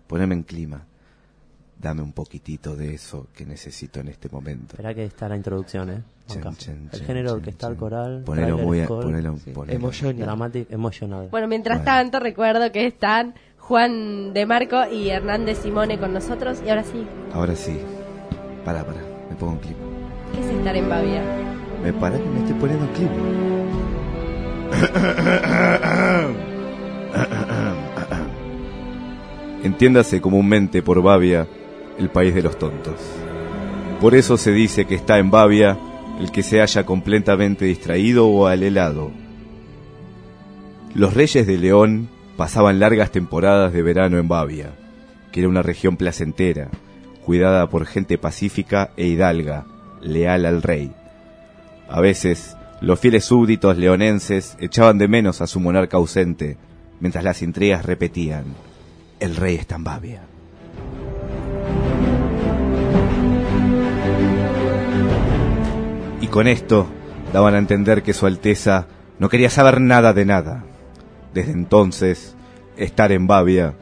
Poneme 0.08 0.34
en 0.34 0.42
clima. 0.42 0.82
Dame 1.80 2.02
un 2.02 2.12
poquitito 2.12 2.76
de 2.76 2.96
eso 2.96 3.28
que 3.36 3.46
necesito 3.46 4.00
en 4.00 4.08
este 4.08 4.30
momento. 4.30 4.72
Espera 4.74 4.96
que 4.96 5.06
está 5.06 5.30
la 5.30 5.36
introducción, 5.38 5.92
¿eh? 5.92 6.02
Chan, 6.28 6.40
Acá. 6.40 6.52
chan, 6.58 6.90
el 6.92 7.02
género 7.02 7.34
orquestal 7.34 7.76
coral. 7.78 8.24
Ponelo 8.26 8.58
muy 8.58 8.82
a- 8.82 8.88
ponelo- 8.88 9.38
ponelo. 9.54 9.76
Emotional. 9.78 10.18
Dramatic, 10.18 10.72
emotional. 10.72 11.28
Bueno, 11.30 11.48
mientras 11.48 11.78
Bueno. 11.78 11.92
tanto, 11.92 12.20
recuerdo 12.20 12.72
que 12.72 12.88
están 12.88 13.36
Juan 13.60 14.34
de 14.34 14.46
Marco 14.48 14.88
y 14.92 15.10
Hernández 15.10 15.60
Simone 15.60 16.00
con 16.00 16.14
nosotros. 16.14 16.64
Y 16.66 16.70
ahora 16.70 16.84
sí, 16.84 17.06
Ahora 17.32 17.56
sí. 17.56 17.78
Para, 18.66 18.84
para. 18.84 19.00
Me 19.30 19.36
pongo 19.36 19.54
en 19.54 19.60
clima. 19.60 19.78
¿qué 20.34 20.40
es 20.42 20.48
estar 20.58 20.76
en 20.76 20.90
Bavia? 20.90 21.22
Me 21.84 21.94
para 21.94 22.18
que 22.18 22.26
me 22.28 22.40
estoy 22.40 22.56
poniendo 22.56 22.86
en 22.86 22.94
clima. 22.94 23.14
Entiéndase 29.64 30.22
comúnmente 30.22 30.82
por 30.84 31.02
Bavia 31.02 31.48
el 31.98 32.10
país 32.10 32.34
de 32.36 32.44
los 32.44 32.58
tontos. 32.58 32.96
Por 34.00 34.16
eso 34.16 34.38
se 34.38 34.52
dice 34.52 34.86
que 34.86 34.96
está 34.96 35.18
en 35.18 35.32
Bavia 35.32 35.78
el 36.20 36.32
que 36.32 36.44
se 36.44 36.62
haya 36.62 36.86
completamente 36.86 37.66
distraído 37.66 38.28
o 38.28 38.48
alelado. 38.48 39.12
Los 40.94 41.14
reyes 41.14 41.46
de 41.46 41.58
León 41.58 42.10
pasaban 42.38 42.80
largas 42.80 43.12
temporadas 43.12 43.74
de 43.74 43.82
verano 43.82 44.18
en 44.18 44.28
Bavia, 44.28 44.72
que 45.32 45.42
era 45.42 45.50
una 45.50 45.62
región 45.62 45.98
placentera, 45.98 46.70
cuidada 47.26 47.70
por 47.70 47.86
gente 47.86 48.18
pacífica 48.18 48.92
e 48.98 49.08
hidalga, 49.08 49.66
leal 50.02 50.46
al 50.46 50.62
rey. 50.64 50.92
A 51.90 52.02
veces, 52.02 52.56
los 52.82 53.00
fieles 53.00 53.26
súbditos 53.26 53.78
leonenses 53.78 54.56
echaban 54.60 54.98
de 54.98 55.08
menos 55.08 55.42
a 55.42 55.48
su 55.48 55.60
monarca 55.60 55.98
ausente, 55.98 56.58
mientras 57.00 57.24
las 57.24 57.42
intrigas 57.42 57.86
repetían, 57.86 58.46
el 59.20 59.36
rey 59.36 59.56
está 59.56 59.76
en 59.76 59.84
Bavia. 59.84 60.37
Y 66.20 66.28
con 66.28 66.48
esto 66.48 66.88
daban 67.34 67.56
a 67.56 67.60
entender 67.60 68.04
que 68.04 68.14
su 68.14 68.26
Alteza 68.26 68.88
no 69.20 69.30
quería 69.30 69.50
saber 69.50 69.82
nada 69.82 70.14
de 70.14 70.26
nada. 70.26 70.64
Desde 71.34 71.52
entonces, 71.52 72.36
estar 72.76 73.12
en 73.12 73.28
Bavia 73.28 73.76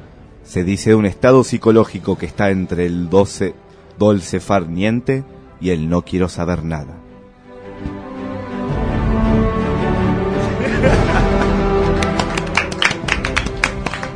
se 0.43 0.63
dice 0.63 0.91
de 0.91 0.95
un 0.95 1.05
estado 1.05 1.43
psicológico 1.43 2.17
que 2.17 2.25
está 2.25 2.49
entre 2.49 2.85
el 2.85 3.09
12 3.09 3.55
dolce 3.97 4.39
far 4.39 4.67
niente 4.67 5.23
y 5.59 5.69
el 5.69 5.89
no 5.89 6.03
quiero 6.03 6.29
saber 6.29 6.63
nada. 6.63 6.97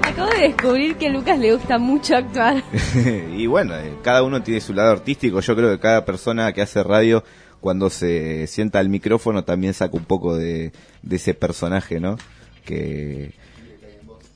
Acabo 0.03 0.29
de 0.31 0.41
descubrir 0.41 0.95
que 0.97 1.07
a 1.07 1.11
Lucas 1.11 1.39
le 1.39 1.53
gusta 1.53 1.77
mucho 1.77 2.15
actuar. 2.17 2.61
y 3.35 3.47
bueno, 3.47 3.75
eh, 3.75 3.93
cada 4.03 4.23
uno 4.23 4.43
tiene 4.43 4.59
su 4.59 4.73
lado 4.73 4.91
artístico. 4.91 5.39
Yo 5.39 5.55
creo 5.55 5.71
que 5.71 5.79
cada 5.79 6.03
persona 6.05 6.51
que 6.51 6.61
hace 6.61 6.83
radio, 6.83 7.23
cuando 7.61 7.89
se 7.89 8.47
sienta 8.47 8.79
al 8.79 8.89
micrófono, 8.89 9.43
también 9.43 9.73
saca 9.73 9.97
un 9.97 10.05
poco 10.05 10.35
de, 10.35 10.71
de 11.01 11.15
ese 11.15 11.33
personaje, 11.33 11.99
¿no? 11.99 12.17
Que. 12.65 13.33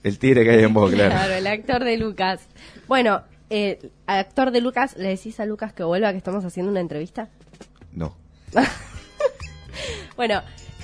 El 0.04 0.20
tigre 0.20 0.44
que 0.44 0.50
hay 0.50 0.64
en 0.64 0.74
vos, 0.74 0.92
claro. 0.92 1.34
el 1.34 1.48
actor 1.48 1.86
de 1.86 1.98
Lucas. 1.98 2.42
Bueno, 2.88 3.22
eh, 3.50 3.90
al 4.06 4.20
actor 4.20 4.52
de 4.52 4.60
Lucas, 4.60 4.98
¿le 4.98 5.10
decís 5.10 5.40
a 5.40 5.46
Lucas 5.46 5.72
que 5.72 5.84
vuelva 5.84 6.12
que 6.12 6.18
estamos 6.18 6.44
haciendo 6.44 6.72
una 6.72 6.82
entrevista? 6.82 7.30
No. 7.92 8.16
Bueno, 10.16 10.42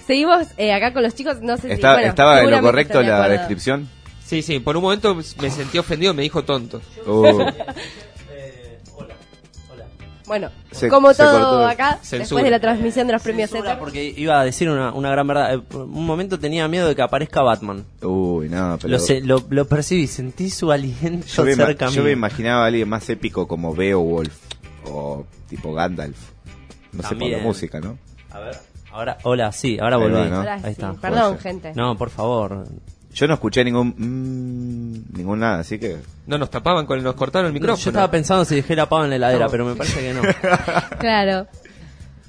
seguimos 0.08 0.48
eh, 0.58 0.74
acá 0.74 0.94
con 0.94 1.04
los 1.04 1.14
chicos. 1.14 1.42
No 1.42 1.58
sé 1.58 1.76
si. 1.76 1.82
Bueno, 1.82 2.00
¿Estaba 2.00 2.42
en 2.42 2.52
lo 2.52 2.62
correcto 2.62 3.02
la 3.02 3.30
descripción? 3.30 3.88
Sí, 4.26 4.42
sí, 4.42 4.60
por 4.60 4.78
un 4.78 4.84
momento 4.84 5.16
me 5.16 5.50
sentí 5.50 5.78
ofendido, 5.78 6.14
me 6.14 6.22
dijo 6.22 6.44
tonto. 6.44 6.82
Uh. 7.06 7.46
Bueno, 10.30 10.50
Se- 10.72 10.88
como 10.90 11.12
se 11.12 11.24
todo 11.24 11.32
cortó. 11.34 11.68
acá, 11.68 11.94
Censura. 12.04 12.20
después 12.20 12.44
de 12.46 12.52
la 12.52 12.60
transmisión 12.60 13.08
de 13.08 13.14
los 13.14 13.22
premios 13.22 13.50
Censura, 13.50 13.72
Z. 13.72 13.80
porque 13.80 14.14
iba 14.16 14.40
a 14.40 14.46
decir 14.46 14.70
una, 14.70 14.94
una 14.94 15.10
gran 15.10 15.26
verdad. 15.28 15.56
Eh, 15.56 15.62
Un 15.74 16.06
momento 16.06 16.40
tenía 16.40 16.68
miedo 16.68 16.88
de 16.88 16.96
que 16.96 17.02
aparezca 17.02 17.42
Batman. 17.42 17.84
Uy, 18.04 18.48
no, 18.48 18.78
pero. 18.80 18.92
Lo, 18.94 19.00
sé- 19.00 19.22
lo, 19.22 19.44
lo 19.50 19.66
percibí, 19.68 20.06
sentí 20.08 20.50
su 20.52 20.72
aliento 20.72 21.26
yo, 21.28 21.44
me, 21.44 21.56
cerca 21.56 21.88
yo 21.88 21.92
mío. 21.94 22.04
me 22.04 22.12
imaginaba 22.12 22.64
a 22.64 22.68
alguien 22.68 22.88
más 22.88 23.10
épico 23.10 23.48
como 23.48 23.74
Beowulf 23.74 24.38
o 24.86 25.26
tipo 25.50 25.74
Gandalf. 25.74 26.16
No 26.94 27.02
sé 27.02 27.10
por 27.10 27.10
También. 27.10 27.32
la 27.40 27.44
música, 27.44 27.80
¿no? 27.82 27.98
A 28.32 28.40
ver, 28.40 28.56
ahora, 28.92 29.18
hola, 29.24 29.52
sí, 29.52 29.80
ahora 29.80 29.98
volví. 29.98 30.14
¿no? 30.30 30.36
Ahora 30.38 30.54
Ahí 30.56 30.62
sí, 30.62 30.70
está. 30.70 30.94
Perdón, 30.94 31.40
gente. 31.40 31.74
No, 31.76 31.98
por 31.98 32.12
favor. 32.12 32.68
Yo 33.20 33.28
no 33.28 33.34
escuché 33.34 33.66
ningún. 33.66 33.94
mm, 33.98 35.18
ningún 35.18 35.40
nada, 35.40 35.60
así 35.60 35.78
que. 35.78 35.98
No 36.26 36.38
nos 36.38 36.50
tapaban, 36.50 36.86
con, 36.86 37.04
nos 37.04 37.16
cortaron 37.16 37.48
el 37.48 37.54
No, 37.54 37.60
micrófono. 37.60 37.84
yo 37.84 37.90
estaba 37.90 38.10
pensando 38.10 38.46
si 38.46 38.56
dejé 38.56 38.76
la 38.78 38.88
pava 38.88 39.04
en 39.04 39.10
la 39.10 39.16
heladera, 39.18 39.46
No. 39.46 39.52
pero 39.52 39.66
me 39.66 39.76
parece 39.76 40.00
que 40.00 40.14
no. 40.14 40.22
Claro. 41.00 41.48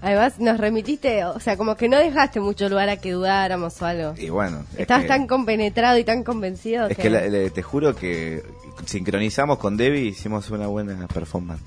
Además, 0.02 0.38
nos 0.40 0.58
remitiste, 0.58 1.24
o 1.26 1.38
sea, 1.40 1.56
como 1.58 1.76
que 1.76 1.86
no 1.88 1.98
dejaste 1.98 2.40
mucho 2.40 2.68
lugar 2.70 2.88
a 2.88 2.96
que 2.96 3.12
dudáramos 3.12 3.80
o 3.82 3.86
algo. 3.86 4.14
Y 4.16 4.30
bueno. 4.30 4.64
es 4.72 4.80
Estabas 4.80 5.02
que- 5.02 5.08
tan 5.08 5.26
compenetrado 5.26 5.98
y 5.98 6.04
tan 6.04 6.24
convencido 6.24 6.86
Es 6.86 6.96
que... 6.96 7.02
que 7.04 7.10
la- 7.10 7.28
le- 7.28 7.50
te 7.50 7.62
juro 7.62 7.94
que 7.94 8.42
sincronizamos 8.86 9.58
con 9.58 9.76
Debbie 9.76 10.04
y 10.04 10.08
hicimos 10.08 10.50
una 10.50 10.66
buena 10.68 11.06
performance. 11.06 11.62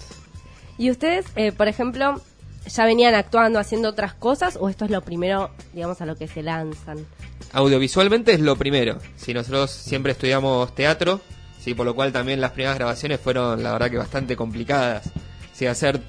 ¿Y 0.80 0.90
ustedes, 0.90 1.26
eh, 1.36 1.52
por 1.52 1.68
ejemplo, 1.68 2.20
ya 2.68 2.86
venían 2.86 3.16
actuando, 3.16 3.60
haciendo 3.60 3.90
otras 3.90 4.14
cosas 4.14 4.58
o 4.60 4.70
esto 4.70 4.86
es 4.86 4.92
lo 4.92 5.02
primero, 5.02 5.52
digamos, 5.74 6.02
a 6.02 6.06
lo 6.06 6.16
que 6.16 6.28
se 6.28 6.42
lanzan? 6.44 7.06
Audiovisualmente 7.52 8.34
es 8.34 8.40
lo 8.40 8.56
primero. 8.56 8.98
Si 9.16 9.34
nosotros 9.34 9.70
siempre 9.72 10.14
estudiamos 10.14 10.74
teatro, 10.74 11.22
sí, 11.60 11.74
por 11.74 11.86
lo 11.86 11.94
cual 11.96 12.12
también 12.12 12.42
las 12.42 12.52
primeras 12.52 12.78
grabaciones 12.78 13.20
fueron, 13.20 13.62
la 13.62 13.74
verdad, 13.74 13.92
que 13.92 13.98
bastante 13.98 14.36
complicadas. 14.36 15.10
Si 15.54 15.68
hacer 15.68 16.02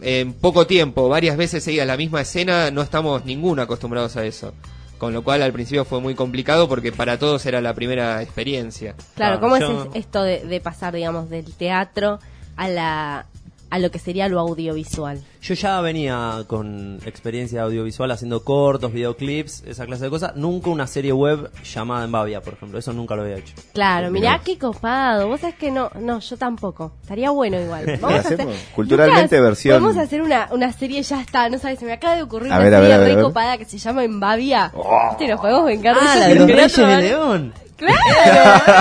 en 0.00 0.32
poco 0.32 0.66
tiempo, 0.66 1.08
varias 1.08 1.36
veces 1.36 1.62
seguidas 1.62 1.86
la 1.86 1.96
misma 1.98 2.22
escena, 2.22 2.70
no 2.70 2.80
estamos 2.82 3.24
ninguno 3.26 3.60
acostumbrados 3.62 4.16
a 4.16 4.24
eso. 4.24 4.54
Con 4.96 5.12
lo 5.14 5.22
cual 5.22 5.42
al 5.42 5.52
principio 5.52 5.84
fue 5.84 6.00
muy 6.00 6.14
complicado 6.14 6.68
porque 6.68 6.92
para 6.92 7.18
todos 7.18 7.44
era 7.46 7.60
la 7.60 7.74
primera 7.74 8.22
experiencia. 8.22 8.94
Claro, 9.16 9.40
¿cómo 9.40 9.58
yo- 9.58 9.82
es 9.82 9.88
es- 9.88 9.96
esto 10.06 10.22
de, 10.22 10.44
de 10.44 10.60
pasar, 10.60 10.94
digamos, 10.94 11.28
del 11.30 11.52
teatro 11.54 12.18
a 12.56 12.68
la 12.68 13.26
a 13.70 13.78
lo 13.78 13.90
que 13.90 13.98
sería 13.98 14.28
lo 14.28 14.40
audiovisual? 14.40 15.22
Yo 15.42 15.54
ya 15.54 15.80
venía 15.80 16.44
con 16.46 16.98
experiencia 17.06 17.62
audiovisual 17.62 18.10
haciendo 18.10 18.44
cortos, 18.44 18.92
videoclips, 18.92 19.62
esa 19.66 19.86
clase 19.86 20.04
de 20.04 20.10
cosas. 20.10 20.36
Nunca 20.36 20.68
una 20.70 20.86
serie 20.86 21.12
web 21.12 21.50
llamada 21.64 22.04
en 22.04 22.12
Bavia, 22.12 22.42
por 22.42 22.52
ejemplo. 22.54 22.78
Eso 22.78 22.92
nunca 22.92 23.16
lo 23.16 23.22
había 23.22 23.36
hecho. 23.36 23.54
Claro, 23.72 24.10
mirá 24.10 24.32
Mirá. 24.32 24.42
qué 24.44 24.58
copado. 24.58 25.28
Vos 25.28 25.40
sabés 25.40 25.54
que 25.56 25.70
no, 25.70 25.90
no, 25.98 26.20
yo 26.20 26.36
tampoco. 26.36 26.92
Estaría 27.02 27.30
bueno 27.30 27.58
igual. 27.60 27.86
Vamos 28.00 28.18
a 28.18 28.20
hacer, 28.20 28.34
hacemos? 28.34 28.56
Culturalmente 28.74 29.36
Lucas, 29.38 29.50
versión- 29.50 29.80
Podemos 29.82 29.96
hacer 29.96 30.20
una, 30.22 30.48
una 30.52 30.72
serie, 30.72 31.02
ya 31.02 31.20
está, 31.22 31.48
no 31.48 31.58
sabes, 31.58 31.78
se 31.78 31.86
me 31.86 31.92
acaba 31.92 32.16
de 32.16 32.22
ocurrir 32.22 32.52
A 32.52 32.56
una 32.56 32.64
ver, 32.64 32.74
a 32.74 32.80
serie 32.80 32.94
a 32.94 32.98
ver, 32.98 33.06
re 33.06 33.12
a 33.12 33.16
ver. 33.16 33.24
copada 33.24 33.56
que 33.58 33.64
se 33.64 33.78
llama 33.78 34.04
En 34.04 34.20
Bavia. 34.20 34.72
Viste, 35.10 35.28
nos 35.28 35.40
podemos 35.40 35.64
vengar 35.64 35.96
Ah, 35.98 36.16
la 36.16 36.28
de 36.28 36.34
los 36.34 36.46
Reyes 36.48 36.76
de. 36.76 36.96
León. 37.00 37.54
Claro. 37.80 38.74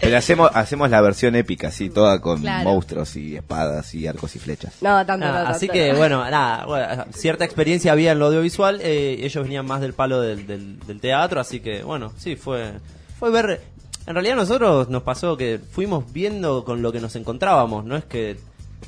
Pero 0.00 0.16
hacemos, 0.18 0.50
hacemos 0.54 0.90
la 0.90 1.00
versión 1.00 1.34
épica, 1.36 1.68
así, 1.68 1.90
toda 1.90 2.20
con 2.20 2.40
Claro. 2.40 2.64
monstruos 2.70 3.16
y 3.16 3.36
espadas 3.36 3.94
y 3.94 4.06
arcos 4.06 4.34
y 4.36 4.38
flechas. 4.38 4.74
no, 4.82 5.04
tanto, 5.06 5.26
Ah, 5.26 5.28
no, 5.28 5.34
tanto 5.34 5.50
así 5.52 5.66
no. 5.68 5.72
que 5.72 5.92
bueno, 5.94 6.28
nada, 6.30 6.66
bueno, 6.66 7.04
cierta 7.12 7.44
experiencia 7.44 7.92
había 7.92 8.12
en 8.12 8.18
lo 8.18 8.26
audiovisual, 8.26 8.80
eh, 8.82 9.18
ellos 9.22 9.42
venían 9.44 9.66
más 9.66 9.80
del 9.80 9.92
palo 9.94 10.20
del, 10.20 10.46
del- 10.46 10.78
del 10.80 11.00
teatro, 11.00 11.40
así 11.40 11.60
que 11.60 11.82
bueno, 11.82 12.12
sí, 12.18 12.36
fue, 12.36 12.72
fue 13.18 13.30
ver... 13.30 13.60
En 14.06 14.14
realidad 14.14 14.36
nosotros 14.36 14.88
nos 14.88 15.02
pasó 15.02 15.36
que 15.36 15.58
fuimos 15.58 16.12
viendo 16.12 16.64
con 16.64 16.80
lo 16.80 16.92
que 16.92 17.00
nos 17.00 17.16
encontrábamos, 17.16 17.84
no 17.84 17.96
es 17.96 18.04
que 18.04 18.36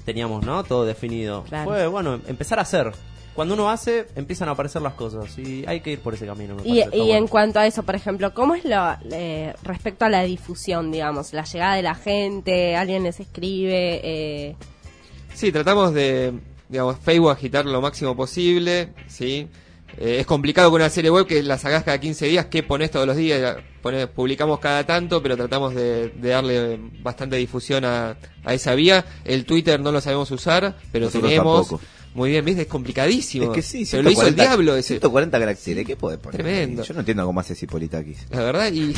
teníamos 0.04 0.46
¿no? 0.46 0.62
todo 0.62 0.84
definido. 0.86 1.42
Claro. 1.48 1.68
Fue 1.70 1.86
bueno, 1.88 2.20
empezar 2.28 2.60
a 2.60 2.62
hacer. 2.62 2.92
Cuando 3.38 3.54
uno 3.54 3.70
hace, 3.70 4.08
empiezan 4.16 4.48
a 4.48 4.50
aparecer 4.50 4.82
las 4.82 4.94
cosas 4.94 5.38
y 5.38 5.64
hay 5.64 5.78
que 5.78 5.92
ir 5.92 6.00
por 6.00 6.12
ese 6.12 6.26
camino. 6.26 6.56
me 6.56 6.62
Y, 6.64 6.80
parece, 6.80 6.96
y 6.96 7.00
bueno. 7.02 7.14
en 7.18 7.28
cuanto 7.28 7.60
a 7.60 7.68
eso, 7.68 7.84
por 7.84 7.94
ejemplo, 7.94 8.34
¿cómo 8.34 8.56
es 8.56 8.64
lo 8.64 8.96
eh, 9.12 9.54
respecto 9.62 10.04
a 10.04 10.08
la 10.08 10.24
difusión, 10.24 10.90
digamos? 10.90 11.32
La 11.32 11.44
llegada 11.44 11.76
de 11.76 11.82
la 11.82 11.94
gente, 11.94 12.74
alguien 12.74 13.04
les 13.04 13.20
escribe, 13.20 14.00
eh, 14.02 14.56
Sí, 15.34 15.52
tratamos 15.52 15.94
de, 15.94 16.32
digamos, 16.68 16.96
Facebook 16.98 17.30
agitar 17.30 17.64
lo 17.64 17.80
máximo 17.80 18.16
posible, 18.16 18.88
¿sí? 19.06 19.46
Eh, 19.98 20.16
es 20.18 20.26
complicado 20.26 20.68
con 20.72 20.80
una 20.80 20.90
serie 20.90 21.12
web 21.12 21.24
que 21.24 21.40
la 21.44 21.58
sacás 21.58 21.84
cada 21.84 22.00
15 22.00 22.26
días, 22.26 22.46
que 22.46 22.64
pones 22.64 22.90
todos 22.90 23.06
los 23.06 23.14
días, 23.16 23.56
publicamos 24.16 24.58
cada 24.58 24.84
tanto, 24.84 25.22
pero 25.22 25.36
tratamos 25.36 25.76
de, 25.76 26.08
de 26.08 26.28
darle 26.28 26.80
bastante 27.02 27.36
difusión 27.36 27.84
a, 27.84 28.16
a 28.44 28.52
esa 28.54 28.74
vía. 28.74 29.04
El 29.24 29.44
Twitter 29.44 29.78
no 29.78 29.92
lo 29.92 30.00
sabemos 30.00 30.28
usar, 30.32 30.76
pero 30.90 31.04
Nosotros 31.04 31.30
tenemos 31.30 31.68
tampoco. 31.68 31.97
Muy 32.18 32.30
bien, 32.30 32.44
¿viste? 32.44 32.62
Es 32.62 32.68
complicadísimo. 32.68 33.46
Es 33.46 33.50
que 33.52 33.62
sí, 33.62 33.86
Pero 33.90 34.02
lo 34.02 34.10
hizo 34.10 34.22
el 34.26 34.34
140 34.34 34.42
diablo 34.42 34.76
ese. 34.76 34.88
140 34.94 35.38
caracteres, 35.38 35.86
¿qué 35.86 35.96
puede 35.96 36.18
poner? 36.18 36.42
Tremendo. 36.42 36.82
Yo 36.82 36.92
no 36.94 37.00
entiendo 37.00 37.24
cómo 37.24 37.38
hace 37.40 37.54
Cipolitakis. 37.54 38.18
La 38.30 38.42
verdad, 38.42 38.72
y, 38.72 38.92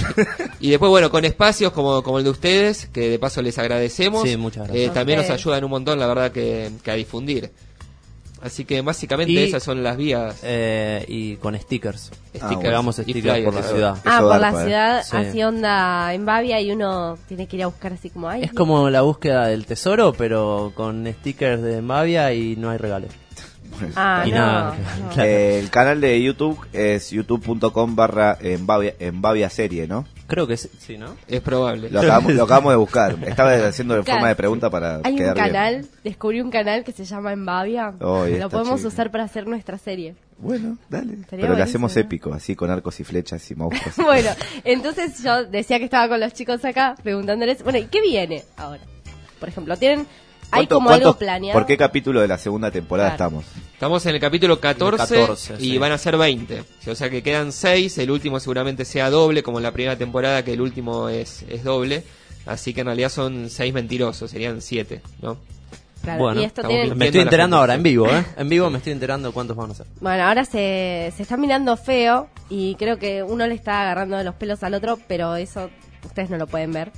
y 0.61 0.71
después, 0.71 0.89
bueno, 0.89 1.11
con 1.11 1.25
espacios 1.25 1.73
como, 1.73 2.03
como 2.03 2.19
el 2.19 2.25
de 2.25 2.31
ustedes, 2.31 2.87
que 2.93 3.11
de 3.11 3.19
paso 3.19 3.43
les 3.43 3.59
agradecemos. 3.59 4.29
Sí, 4.29 4.37
muchas 4.37 4.67
gracias. 4.69 4.89
eh, 4.89 4.91
también 4.95 5.19
nos 5.19 5.25
Ustedes. 5.27 5.41
ayudan 5.43 5.65
un 5.65 5.71
montón, 5.71 5.99
la 5.99 6.07
verdad, 6.07 6.33
que, 6.33 6.71
que 6.83 6.91
a 6.91 6.95
difundir. 6.95 7.51
Así 8.43 8.65
que 8.65 8.81
básicamente 8.81 9.33
Y- 9.33 9.39
esas 9.39 9.63
son 9.63 9.83
las 9.83 9.97
vías. 9.99 10.39
Eh, 10.43 11.05
y 11.09 11.37
con 11.37 11.55
stickers. 11.59 12.11
Stickers. 12.35 12.57
Pegamos 12.63 12.99
Y 13.01 13.03
stickers 13.03 13.45
por 13.45 13.55
la 13.55 13.63
ciudad. 13.63 13.97
Ah, 14.07 14.21
por 14.21 14.41
la 14.41 14.51
ciudad, 14.51 15.03
Sí. 15.05 15.17
así 15.17 15.43
onda 15.43 16.15
en 16.15 16.25
Bavia 16.25 16.61
y 16.61 16.73
uno 16.73 17.19
tiene 17.29 17.47
que 17.47 17.57
ir 17.57 17.65
a 17.65 17.67
buscar 17.67 17.93
así 17.93 18.09
como, 18.09 18.29
ay, 18.31 18.45
Es 18.45 18.53
como 18.53 18.89
la 18.89 19.03
búsqueda 19.03 19.47
del 19.49 19.67
tesoro, 19.67 20.15
pero 20.15 20.73
con 20.75 21.07
stickers 21.07 21.61
de 21.63 21.83
Mavia 21.83 22.33
y 22.33 22.57
no 22.57 22.71
hay 22.71 22.79
regalo. 22.79 23.09
Ah, 23.95 24.25
y 24.27 24.31
no, 24.31 24.37
nada. 24.37 24.77
no. 25.03 25.09
Claro. 25.11 25.29
Eh, 25.29 25.59
el 25.59 25.71
canal 25.71 26.01
de 26.01 26.21
YouTube 26.23 26.59
es 26.73 27.11
youtube.com 27.11 27.95
barra 27.97 28.37
en 28.41 28.67
Bavia, 28.67 28.95
en 28.99 29.23
Bavia 29.23 29.49
serie, 29.51 29.87
¿no? 29.87 30.07
Creo 30.31 30.47
que 30.47 30.57
sí, 30.57 30.71
sí, 30.79 30.97
¿no? 30.97 31.17
Es 31.27 31.41
probable. 31.41 31.91
Lo 31.91 32.01
acabamos, 32.01 32.33
lo 32.35 32.45
acabamos 32.45 32.73
de 32.73 32.77
buscar. 32.77 33.17
Estaba 33.27 33.53
haciendo 33.67 33.95
de 33.97 34.03
Claro. 34.05 34.19
forma 34.19 34.29
de 34.29 34.37
pregunta 34.37 34.71
para 34.71 35.01
Hay 35.03 35.13
un 35.15 35.19
bien. 35.19 35.35
canal, 35.35 35.87
descubrí 36.05 36.41
un 36.41 36.51
canal 36.53 36.85
que 36.85 36.93
se 36.93 37.05
llama 37.05 37.33
En 37.33 37.45
Bavia. 37.45 37.95
Oh, 38.01 38.27
y 38.29 38.39
Lo 38.39 38.49
podemos 38.49 38.85
usar 38.85 39.11
para 39.11 39.25
hacer 39.25 39.49
nuestra 39.49 39.77
serie. 39.77 40.15
Bueno, 40.39 40.79
dale. 40.89 41.15
Estaría 41.15 41.43
Pero 41.47 41.55
buenísimo, 41.55 41.87
hacemos 41.87 41.97
épico, 41.97 42.33
así 42.33 42.55
con 42.55 42.71
arcos 42.71 42.99
y 43.01 43.05
flechas 43.05 43.51
y 43.51 43.57
monstruos. 43.57 43.97
bueno, 44.07 44.31
entonces 44.65 45.23
yo 45.23 45.45
decía 45.45 45.79
que 45.79 45.85
estaba 45.85 46.09
con 46.09 46.21
los 46.21 46.33
chicos 46.33 46.65
acá 46.65 46.95
preguntándoles, 47.03 47.63
bueno, 47.65 47.79
¿y 47.81 47.87
qué 47.87 48.01
viene 48.01 48.45
ahora? 48.57 48.81
Por 49.41 49.49
ejemplo, 49.49 49.77
tienen, 49.77 50.07
hay 50.53 50.67
¿Cuánto- 50.67 50.75
como 50.77 50.91
algo 50.91 51.03
cuántos- 51.05 51.17
planeado. 51.19 51.59
¿Por 51.59 51.67
qué 51.67 51.77
capítulo 51.77 52.21
de 52.21 52.29
la 52.29 52.39
segunda 52.39 52.71
temporada 52.71 53.17
Claro. 53.17 53.39
estamos? 53.41 53.45
Estamos 53.73 54.05
en 54.07 54.15
el 54.15 54.21
capítulo 54.21 54.61
14, 54.61 55.15
El 55.15 55.21
14, 55.21 55.55
y 55.59 55.71
sí. 55.73 55.79
van 55.79 55.93
a 55.93 55.99
ser 55.99 56.17
20. 56.17 56.63
O 56.87 56.95
sea 56.95 57.09
que 57.11 57.23
quedan 57.23 57.53
6. 57.53 57.97
El 57.99 58.11
último 58.11 58.39
seguramente 58.41 58.85
sea 58.85 59.11
doble, 59.11 59.43
como 59.43 59.59
en 59.59 59.63
la 59.65 59.73
primera 59.73 59.97
temporada, 59.97 60.45
que 60.45 60.53
el 60.53 60.61
último 60.61 61.09
es, 61.09 61.45
es 61.49 61.65
doble. 61.65 62.05
Así 62.47 62.73
que 62.75 62.81
en 62.81 62.87
realidad 62.87 63.11
son 63.11 63.49
6 63.51 63.73
mentirosos, 63.73 64.31
serían 64.31 64.61
7, 64.61 65.01
¿no? 65.23 65.39
Claro, 66.03 66.19
Bueno, 66.23 66.41
y 66.41 66.45
esto 66.45 66.63
mintiendo 66.63 66.97
me 66.97 67.05
estoy 67.07 67.21
enterando 67.21 67.57
ahora, 67.59 67.75
en 67.75 67.83
vivo, 67.83 68.07
¿eh? 68.09 68.25
En 68.39 68.49
vivo 68.49 68.71
me 68.71 68.79
estoy 68.79 68.95
enterando 68.95 69.33
cuántos 69.33 69.55
van 69.55 69.71
a 69.71 69.75
ser. 69.75 69.87
Bueno, 70.01 70.25
ahora 70.25 70.47
se, 70.47 71.13
se 71.15 71.23
está 71.23 71.37
mirando 71.37 71.77
feo 71.77 72.29
y 72.49 72.75
creo 72.77 72.99
que 72.99 73.23
uno 73.23 73.47
le 73.47 73.55
está 73.55 73.83
agarrando 73.83 74.17
de 74.17 74.25
los 74.25 74.35
pelos 74.35 74.63
al 74.63 74.73
otro, 74.73 74.99
pero 75.07 75.37
eso 75.37 75.69
ustedes 76.07 76.31
no 76.31 76.39
lo 76.39 76.47
pueden 76.47 76.73
ver. 76.73 76.91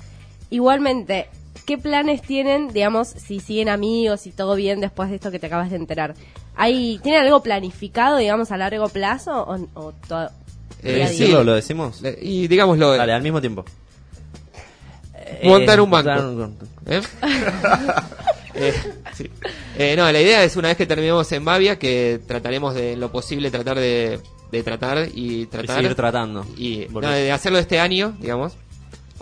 Igualmente, 0.50 1.28
¿qué 1.66 1.78
planes 1.78 2.22
tienen, 2.22 2.68
digamos, 2.72 3.08
si 3.08 3.40
siguen 3.40 3.68
amigos 3.68 4.26
y 4.26 4.30
todo 4.32 4.54
bien 4.56 4.80
después 4.80 5.08
de 5.10 5.16
esto 5.16 5.30
que 5.30 5.38
te 5.38 5.46
acabas 5.46 5.70
de 5.70 5.76
enterar? 5.76 6.14
¿Hay, 6.56 6.98
¿Tienen 7.02 7.22
algo 7.22 7.42
planificado, 7.42 8.16
digamos, 8.18 8.50
a 8.52 8.56
largo 8.56 8.88
plazo 8.88 9.42
o, 9.42 9.68
o 9.74 9.92
todo? 10.06 10.30
Eh, 10.82 11.06
sí. 11.08 11.28
¿Lo, 11.28 11.44
lo 11.44 11.54
decimos? 11.54 12.02
Le- 12.02 12.18
Y 12.20 12.48
digámoslo, 12.48 12.92
Dale, 12.96 13.12
al 13.12 13.22
mismo 13.22 13.40
tiempo. 13.40 13.64
montar 15.44 15.78
Eh, 15.78 15.82
un 15.82 15.90
banco. 15.90 16.10
montar 16.10 16.24
un- 16.26 16.58
¿Eh? 16.86 17.02
Eh, 18.54 18.74
sí. 19.14 19.30
Eh, 19.78 19.94
no, 19.96 20.12
la 20.12 20.20
idea 20.20 20.44
es 20.44 20.56
una 20.56 20.68
vez 20.68 20.76
que 20.76 20.84
terminemos 20.84 21.32
en 21.32 21.42
Bavia 21.42 21.78
que 21.78 22.20
trataremos 22.26 22.74
de 22.74 22.96
lo 22.96 23.10
posible 23.10 23.50
tratar 23.50 23.78
de, 23.78 24.20
de 24.50 24.62
tratar 24.62 25.08
y 25.14 25.46
tratar 25.46 25.76
seguir 25.76 25.94
tratando. 25.94 26.44
y 26.58 26.86
no, 26.90 27.00
de 27.00 27.32
hacerlo 27.32 27.58
este 27.58 27.80
año, 27.80 28.14
digamos, 28.20 28.52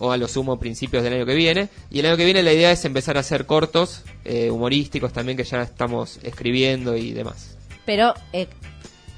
o 0.01 0.11
a 0.11 0.17
lo 0.17 0.27
sumo 0.27 0.59
principios 0.59 1.03
del 1.05 1.13
año 1.13 1.27
que 1.27 1.35
viene. 1.35 1.69
Y 1.91 2.01
el 2.01 2.07
año 2.07 2.17
que 2.17 2.25
viene 2.25 2.43
la 2.43 2.53
idea 2.53 2.73
es 2.73 2.85
empezar 2.85 3.17
a 3.17 3.21
hacer 3.21 3.47
cortos, 3.47 4.03
eh, 4.25 4.51
humorísticos 4.51 5.13
también 5.13 5.37
que 5.37 5.45
ya 5.45 5.63
estamos 5.63 6.19
escribiendo 6.23 6.97
y 6.97 7.13
demás. 7.13 7.57
Pero 7.87 8.15
eh, 8.33 8.49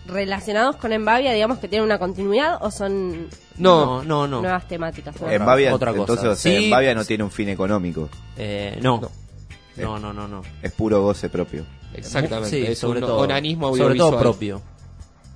relacionados 0.07 0.76
con 0.76 0.93
Embavia, 0.93 1.33
digamos 1.33 1.59
que 1.59 1.68
tienen 1.68 1.85
una 1.87 1.99
continuidad 1.99 2.59
o 2.61 2.70
son 2.70 3.28
No, 3.57 4.03
no, 4.05 4.26
no. 4.26 4.41
nuevas 4.43 4.66
temáticas. 4.68 5.18
¿no? 5.20 5.30
En 5.30 5.45
Bavia, 5.45 5.74
otra 5.74 5.93
cosa. 5.93 6.01
entonces, 6.03 6.24
o 6.26 6.37
sea, 6.37 6.80
Sí. 6.80 6.95
no 6.95 7.05
tiene 7.05 7.24
un 7.24 7.30
fin 7.30 7.49
económico. 7.49 8.09
Eh, 8.37 8.78
no. 8.83 9.01
No. 9.01 9.11
No, 9.74 9.99
no, 9.99 10.12
no, 10.12 10.28
no. 10.28 10.43
Es 10.62 10.72
puro 10.72 11.01
goce 11.03 11.30
propio. 11.30 11.64
Exactamente, 11.95 12.51
Sí, 12.51 12.66
es 12.72 12.78
sobre 12.78 13.01
un 13.01 13.07
todo. 13.07 13.18
onanismo 13.18 13.74
Sobre 13.74 13.95
todo 13.97 14.18
propio. 14.18 14.61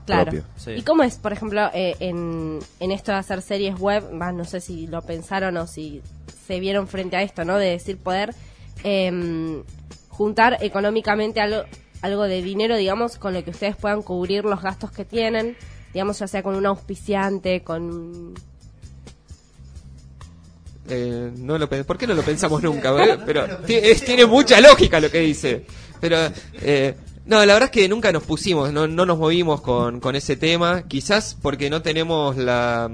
Claro. 0.06 0.30
propio. 0.30 0.44
Sí. 0.56 0.70
¿Y 0.70 0.82
cómo 0.82 1.02
es, 1.02 1.16
por 1.16 1.32
ejemplo, 1.32 1.68
eh, 1.74 1.96
en, 2.00 2.60
en 2.80 2.92
esto 2.92 3.12
de 3.12 3.18
hacer 3.18 3.42
series 3.42 3.78
web? 3.78 4.04
no 4.12 4.44
sé 4.44 4.60
si 4.60 4.86
lo 4.86 5.02
pensaron 5.02 5.56
o 5.58 5.66
si 5.66 6.00
se 6.46 6.60
vieron 6.60 6.86
frente 6.88 7.16
a 7.16 7.22
esto, 7.22 7.44
¿no? 7.44 7.58
De 7.58 7.66
decir 7.70 7.98
poder 7.98 8.34
em, 8.84 9.62
juntar 10.08 10.58
económicamente 10.60 11.40
algo, 11.40 11.64
algo 12.02 12.22
de 12.24 12.40
dinero, 12.42 12.76
digamos, 12.76 13.18
con 13.18 13.34
lo 13.34 13.42
que 13.44 13.50
ustedes 13.50 13.76
puedan 13.76 14.02
cubrir 14.02 14.44
los 14.44 14.62
gastos 14.62 14.90
que 14.92 15.04
tienen, 15.04 15.56
digamos, 15.92 16.18
ya 16.18 16.28
sea 16.28 16.42
con 16.42 16.54
un 16.54 16.66
auspiciante, 16.66 17.62
con... 17.62 18.34
Eh, 20.88 21.32
no 21.36 21.58
lo, 21.58 21.68
¿Por 21.68 21.98
qué 21.98 22.06
no 22.06 22.14
lo 22.14 22.22
pensamos 22.22 22.62
nunca? 22.62 23.04
eh? 23.04 23.18
Pero 23.26 23.46
tiene 23.66 24.24
mucha 24.26 24.60
lógica 24.60 25.00
lo 25.00 25.10
que 25.10 25.18
dice. 25.20 25.64
Pero, 26.00 26.16
eh, 26.60 26.94
no, 27.26 27.44
la 27.44 27.54
verdad 27.54 27.64
es 27.64 27.70
que 27.70 27.88
nunca 27.88 28.12
nos 28.12 28.22
pusimos, 28.22 28.72
no, 28.72 28.86
no 28.86 29.04
nos 29.04 29.18
movimos 29.18 29.60
con, 29.60 30.00
con 30.00 30.14
ese 30.14 30.36
tema. 30.36 30.84
Quizás 30.86 31.36
porque 31.42 31.70
no 31.70 31.82
tenemos 31.82 32.36
la, 32.36 32.88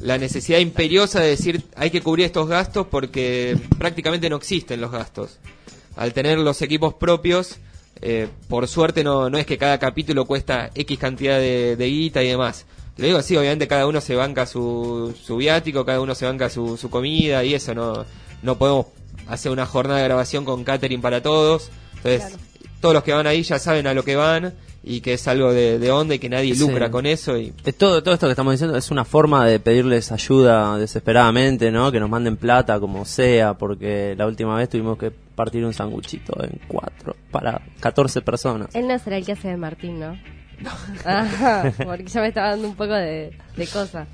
la 0.00 0.18
necesidad 0.18 0.58
imperiosa 0.58 1.20
de 1.20 1.28
decir 1.28 1.62
hay 1.76 1.90
que 1.90 2.00
cubrir 2.00 2.26
estos 2.26 2.48
gastos 2.48 2.86
porque 2.90 3.58
prácticamente 3.78 4.30
no 4.30 4.36
existen 4.36 4.80
los 4.80 4.90
gastos. 4.90 5.38
Al 5.94 6.14
tener 6.14 6.38
los 6.38 6.62
equipos 6.62 6.94
propios, 6.94 7.58
eh, 8.00 8.28
por 8.48 8.66
suerte 8.66 9.04
no, 9.04 9.28
no 9.28 9.38
es 9.38 9.46
que 9.46 9.58
cada 9.58 9.78
capítulo 9.78 10.24
cuesta 10.24 10.70
X 10.74 10.98
cantidad 10.98 11.38
de, 11.38 11.76
de 11.76 11.86
guita 11.86 12.22
y 12.22 12.28
demás. 12.28 12.66
Lo 12.96 13.04
digo 13.06 13.18
así, 13.18 13.36
obviamente 13.36 13.68
cada 13.68 13.86
uno 13.86 14.00
se 14.00 14.14
banca 14.14 14.46
su, 14.46 15.14
su 15.22 15.36
viático, 15.36 15.84
cada 15.84 16.00
uno 16.00 16.14
se 16.14 16.24
banca 16.24 16.48
su, 16.48 16.78
su 16.78 16.88
comida 16.88 17.44
y 17.44 17.52
eso, 17.52 17.74
no, 17.74 18.06
no 18.42 18.56
podemos 18.56 18.86
hacer 19.28 19.52
una 19.52 19.66
jornada 19.66 20.00
de 20.00 20.06
grabación 20.06 20.46
con 20.46 20.64
catering 20.64 21.02
para 21.02 21.22
todos. 21.22 21.70
Entonces, 21.96 22.38
todos 22.80 22.94
los 22.94 23.02
que 23.02 23.12
van 23.12 23.26
ahí 23.26 23.42
ya 23.42 23.58
saben 23.58 23.86
a 23.86 23.94
lo 23.94 24.04
que 24.04 24.16
van 24.16 24.54
y 24.82 25.00
que 25.00 25.14
es 25.14 25.26
algo 25.26 25.52
de, 25.52 25.78
de 25.80 25.90
onda 25.90 26.14
y 26.14 26.18
que 26.20 26.28
nadie 26.28 26.54
Sí. 26.54 26.60
lucra 26.60 26.90
con 26.90 27.06
eso. 27.06 27.36
Y, 27.36 27.52
Es 27.64 27.76
todo, 27.76 28.02
todo 28.02 28.14
esto 28.14 28.26
que 28.26 28.32
estamos 28.32 28.52
diciendo 28.52 28.76
es 28.76 28.90
una 28.90 29.04
forma 29.04 29.44
de 29.46 29.58
pedirles 29.58 30.12
ayuda 30.12 30.78
desesperadamente, 30.78 31.70
¿no? 31.72 31.90
Que 31.90 31.98
nos 31.98 32.08
manden 32.08 32.36
plata 32.36 32.78
como 32.78 33.04
sea, 33.04 33.54
porque 33.54 34.14
la 34.16 34.26
última 34.26 34.56
vez 34.56 34.68
tuvimos 34.68 34.96
que 34.98 35.10
partir 35.10 35.64
un 35.64 35.72
sanguchito 35.74 36.40
en 36.42 36.60
cuatro 36.68 37.16
para 37.32 37.60
14 37.80 38.22
personas. 38.22 38.74
Él 38.74 38.86
no 38.86 38.98
será 38.98 39.16
el 39.16 39.26
que 39.26 39.32
hace 39.32 39.48
de 39.48 39.56
Martín, 39.56 39.98
¿no? 39.98 40.16
Ajá, 41.04 41.72
porque 41.84 42.04
ya 42.06 42.20
me 42.20 42.28
estaba 42.28 42.50
dando 42.50 42.68
un 42.68 42.76
poco 42.76 42.94
de, 42.94 43.36
de 43.56 43.66
cosa. 43.66 44.06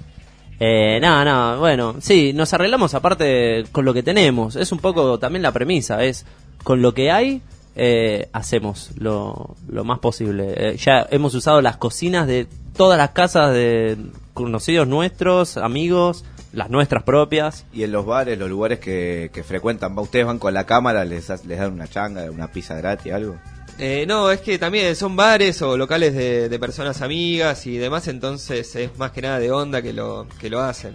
Eh, 0.59 0.99
no, 1.01 1.25
no, 1.25 1.59
bueno, 1.59 1.97
sí, 2.01 2.33
nos 2.33 2.53
arreglamos 2.55 2.95
aparte 2.95 3.65
con 3.73 3.85
lo 3.85 3.93
que 3.95 4.03
tenemos. 4.03 4.57
Es 4.57 4.73
un 4.73 4.79
poco 4.79 5.19
también 5.19 5.43
la 5.43 5.53
premisa, 5.53 6.03
es 6.05 6.25
con 6.65 6.81
lo 6.83 6.95
que 6.95 7.11
hay, 7.11 7.43
eh, 7.75 8.29
hacemos 8.33 8.91
lo, 8.99 9.57
lo 9.69 9.85
más 9.85 9.99
posible. 9.99 10.55
Eh, 10.57 10.77
ya 10.77 11.07
hemos 11.11 11.35
usado 11.35 11.61
las 11.63 11.77
cocinas 11.77 12.27
de 12.27 12.47
todas 12.77 12.99
las 12.99 13.11
casas 13.11 13.53
de 13.53 13.97
conocidos 14.35 14.87
nuestros, 14.89 15.57
amigos, 15.57 16.25
las 16.53 16.71
nuestras 16.71 17.03
propias. 17.03 17.65
Y 17.73 17.83
en 17.83 17.93
los 17.93 18.05
bares, 18.07 18.39
los 18.39 18.49
lugares 18.51 18.79
que, 18.79 19.31
que 19.33 19.43
frecuentan, 19.43 19.97
¿va- 19.97 20.03
ustedes 20.03 20.27
van 20.27 20.39
con 20.39 20.53
la 20.55 20.65
cámara, 20.67 21.05
les, 21.05 21.29
les 21.47 21.59
dan 21.59 21.73
una 21.73 21.89
changa, 21.89 22.31
una 22.31 22.51
pizza 22.51 22.75
gratis, 22.75 23.13
algo. 23.13 23.37
Eh, 23.79 24.05
no, 24.07 24.31
es 24.31 24.41
que 24.43 24.59
también 24.59 24.95
son 24.95 25.17
bares 25.17 25.63
o 25.63 25.79
locales 25.79 26.15
de, 26.15 26.51
de 26.51 26.59
personas 26.59 27.01
amigas 27.01 27.67
y 27.67 27.79
demás, 27.79 28.07
entonces 28.07 28.77
es 28.77 28.99
más 28.99 29.13
que 29.13 29.23
nada 29.23 29.39
de 29.39 29.51
onda 29.51 29.81
que 29.81 29.95
lo, 29.95 30.27
que 30.39 30.51
lo 30.51 30.61
hacen. 30.61 30.95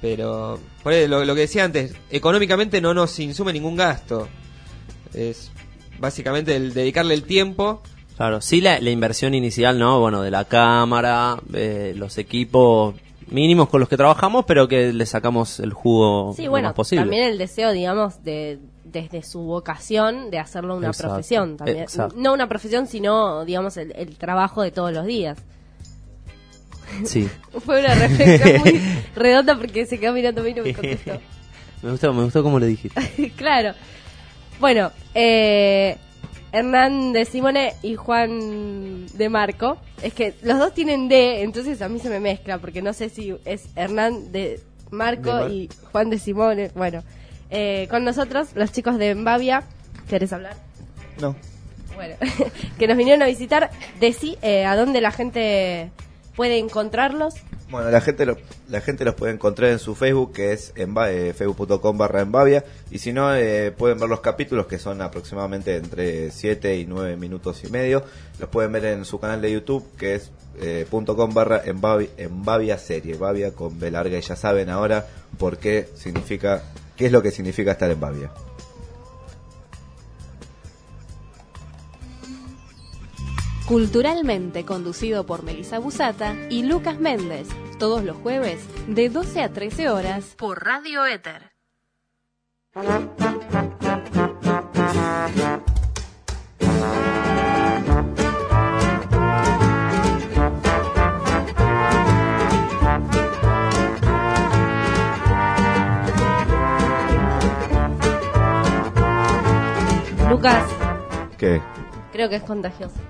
Pero, 0.00 0.60
por 0.82 0.92
lo, 1.08 1.24
lo 1.24 1.34
que 1.34 1.40
decía 1.42 1.64
antes, 1.64 1.92
económicamente 2.10 2.80
no 2.80 2.94
nos 2.94 3.18
insume 3.18 3.52
ningún 3.52 3.74
gasto. 3.76 4.28
Es 5.12 5.50
básicamente 6.04 6.54
el 6.56 6.72
dedicarle 6.74 7.14
el 7.14 7.24
tiempo. 7.24 7.82
Claro, 8.16 8.40
sí 8.40 8.60
la, 8.60 8.78
la 8.80 8.90
inversión 8.90 9.34
inicial, 9.34 9.78
¿no? 9.78 9.98
Bueno, 10.00 10.22
de 10.22 10.30
la 10.30 10.44
cámara, 10.44 11.36
eh, 11.52 11.94
los 11.96 12.16
equipos 12.18 12.94
mínimos 13.26 13.68
con 13.68 13.80
los 13.80 13.88
que 13.88 13.96
trabajamos, 13.96 14.44
pero 14.46 14.68
que 14.68 14.92
le 14.92 15.06
sacamos 15.06 15.58
el 15.58 15.72
jugo 15.72 16.32
Sí, 16.36 16.44
lo 16.44 16.50
bueno, 16.50 16.68
más 16.68 16.74
posible. 16.74 17.02
también 17.02 17.24
el 17.24 17.38
deseo, 17.38 17.72
digamos, 17.72 18.22
de 18.22 18.58
desde 18.84 19.22
su 19.24 19.40
vocación 19.40 20.30
de 20.30 20.38
hacerlo 20.38 20.76
una 20.76 20.88
Exacto, 20.88 21.14
profesión 21.14 21.56
también. 21.56 21.78
exacto. 21.80 22.14
No 22.16 22.32
una 22.32 22.48
profesión, 22.48 22.86
sino, 22.86 23.44
digamos, 23.44 23.76
el, 23.78 23.92
el 23.96 24.16
trabajo 24.16 24.62
de 24.62 24.70
todos 24.70 24.92
los 24.92 25.04
días. 25.06 25.36
Sí. 27.04 27.28
Fue 27.64 27.80
una 27.80 27.94
reflexión 27.94 28.60
muy 28.62 28.80
redonda 29.16 29.56
porque 29.56 29.86
se 29.86 29.98
quedó 29.98 30.12
mirando 30.12 30.42
a 30.42 30.44
mí 30.44 30.50
y 30.50 30.54
no 30.54 30.62
me 30.62 30.72
contestó. 30.74 31.12
me 31.82 31.90
gustó, 31.90 32.12
me 32.12 32.22
gustó 32.24 32.42
como 32.44 32.60
lo 32.60 32.66
dijiste. 32.66 33.32
claro. 33.36 33.74
Bueno, 34.60 34.90
eh, 35.14 35.96
Hernán 36.52 37.12
de 37.12 37.24
Simone 37.24 37.74
y 37.82 37.96
Juan 37.96 39.06
de 39.08 39.28
Marco. 39.28 39.76
Es 40.02 40.14
que 40.14 40.34
los 40.42 40.58
dos 40.58 40.74
tienen 40.74 41.08
D, 41.08 41.42
entonces 41.42 41.82
a 41.82 41.88
mí 41.88 41.98
se 41.98 42.08
me 42.10 42.20
mezcla, 42.20 42.58
porque 42.58 42.82
no 42.82 42.92
sé 42.92 43.08
si 43.08 43.34
es 43.44 43.66
Hernán 43.76 44.32
de 44.32 44.60
Marco 44.90 45.34
De 45.34 45.40
Mar- 45.42 45.50
y 45.50 45.68
Juan 45.92 46.10
de 46.10 46.18
Simone. 46.18 46.70
Bueno, 46.74 47.02
eh, 47.50 47.86
con 47.90 48.04
nosotros, 48.04 48.48
los 48.54 48.72
chicos 48.72 48.98
de 48.98 49.10
Embavia. 49.10 49.64
¿Querés 50.08 50.32
hablar? 50.32 50.56
No. 51.20 51.34
Bueno, 51.94 52.14
que 52.78 52.86
nos 52.86 52.96
vinieron 52.96 53.22
a 53.22 53.26
visitar. 53.26 53.70
Decí 54.00 54.36
eh, 54.42 54.64
a 54.64 54.76
dónde 54.76 55.00
la 55.00 55.10
gente 55.10 55.90
puede 56.36 56.58
encontrarlos. 56.58 57.34
Bueno, 57.70 57.90
la 57.90 58.00
gente, 58.00 58.26
lo- 58.26 58.36
la 58.68 58.80
gente 58.80 59.04
los 59.04 59.14
puede 59.14 59.32
encontrar 59.32 59.70
en 59.70 59.78
su 59.78 59.94
Facebook, 59.94 60.32
que 60.34 60.52
es 60.52 60.72
en 60.76 60.94
facebook.com 61.34 61.96
barra 61.96 62.20
Embavia. 62.20 62.64
Y 62.90 62.98
si 62.98 63.12
no, 63.12 63.34
eh, 63.34 63.72
pueden 63.72 63.98
ver 63.98 64.08
los 64.08 64.20
capítulos, 64.20 64.66
que 64.66 64.78
son 64.78 65.00
aproximadamente 65.02 65.76
entre 65.76 66.30
7 66.30 66.76
y 66.76 66.84
9 66.86 67.16
minutos 67.16 67.64
y 67.64 67.68
medio. 67.70 68.04
Los 68.38 68.48
pueden 68.50 68.70
ver 68.72 68.84
en 68.84 69.04
su 69.04 69.18
canal 69.18 69.40
de 69.40 69.50
YouTube, 69.52 69.84
que 69.96 70.14
es 70.16 70.30
eh, 70.60 70.86
.com 70.90 71.34
barra 71.34 71.62
Embavia 71.64 72.78
serie. 72.78 73.16
Bavia 73.16 73.52
con 73.52 73.78
B 73.80 73.90
larga. 73.90 74.18
Y 74.18 74.20
ya 74.20 74.36
saben 74.36 74.68
ahora 74.70 75.06
por 75.38 75.56
qué 75.58 75.88
significa, 75.94 76.62
qué 76.96 77.06
es 77.06 77.12
lo 77.12 77.22
que 77.22 77.30
significa 77.30 77.72
estar 77.72 77.90
en 77.90 77.98
Bavia. 77.98 78.30
Culturalmente 83.66 84.66
conducido 84.66 85.24
por 85.24 85.42
Melissa 85.42 85.78
Busata 85.78 86.36
y 86.50 86.64
Lucas 86.64 87.00
Méndez, 87.00 87.48
todos 87.78 88.04
los 88.04 88.16
jueves 88.18 88.60
de 88.88 89.08
12 89.08 89.42
a 89.42 89.52
13 89.54 89.88
horas 89.88 90.34
por 90.36 90.62
Radio 90.62 91.06
Éter. 91.06 91.50
Lucas, 110.28 110.64
¿Qué? 111.38 111.60
creo 112.12 112.28
que 112.28 112.36
es 112.36 112.42
contagioso. 112.42 113.00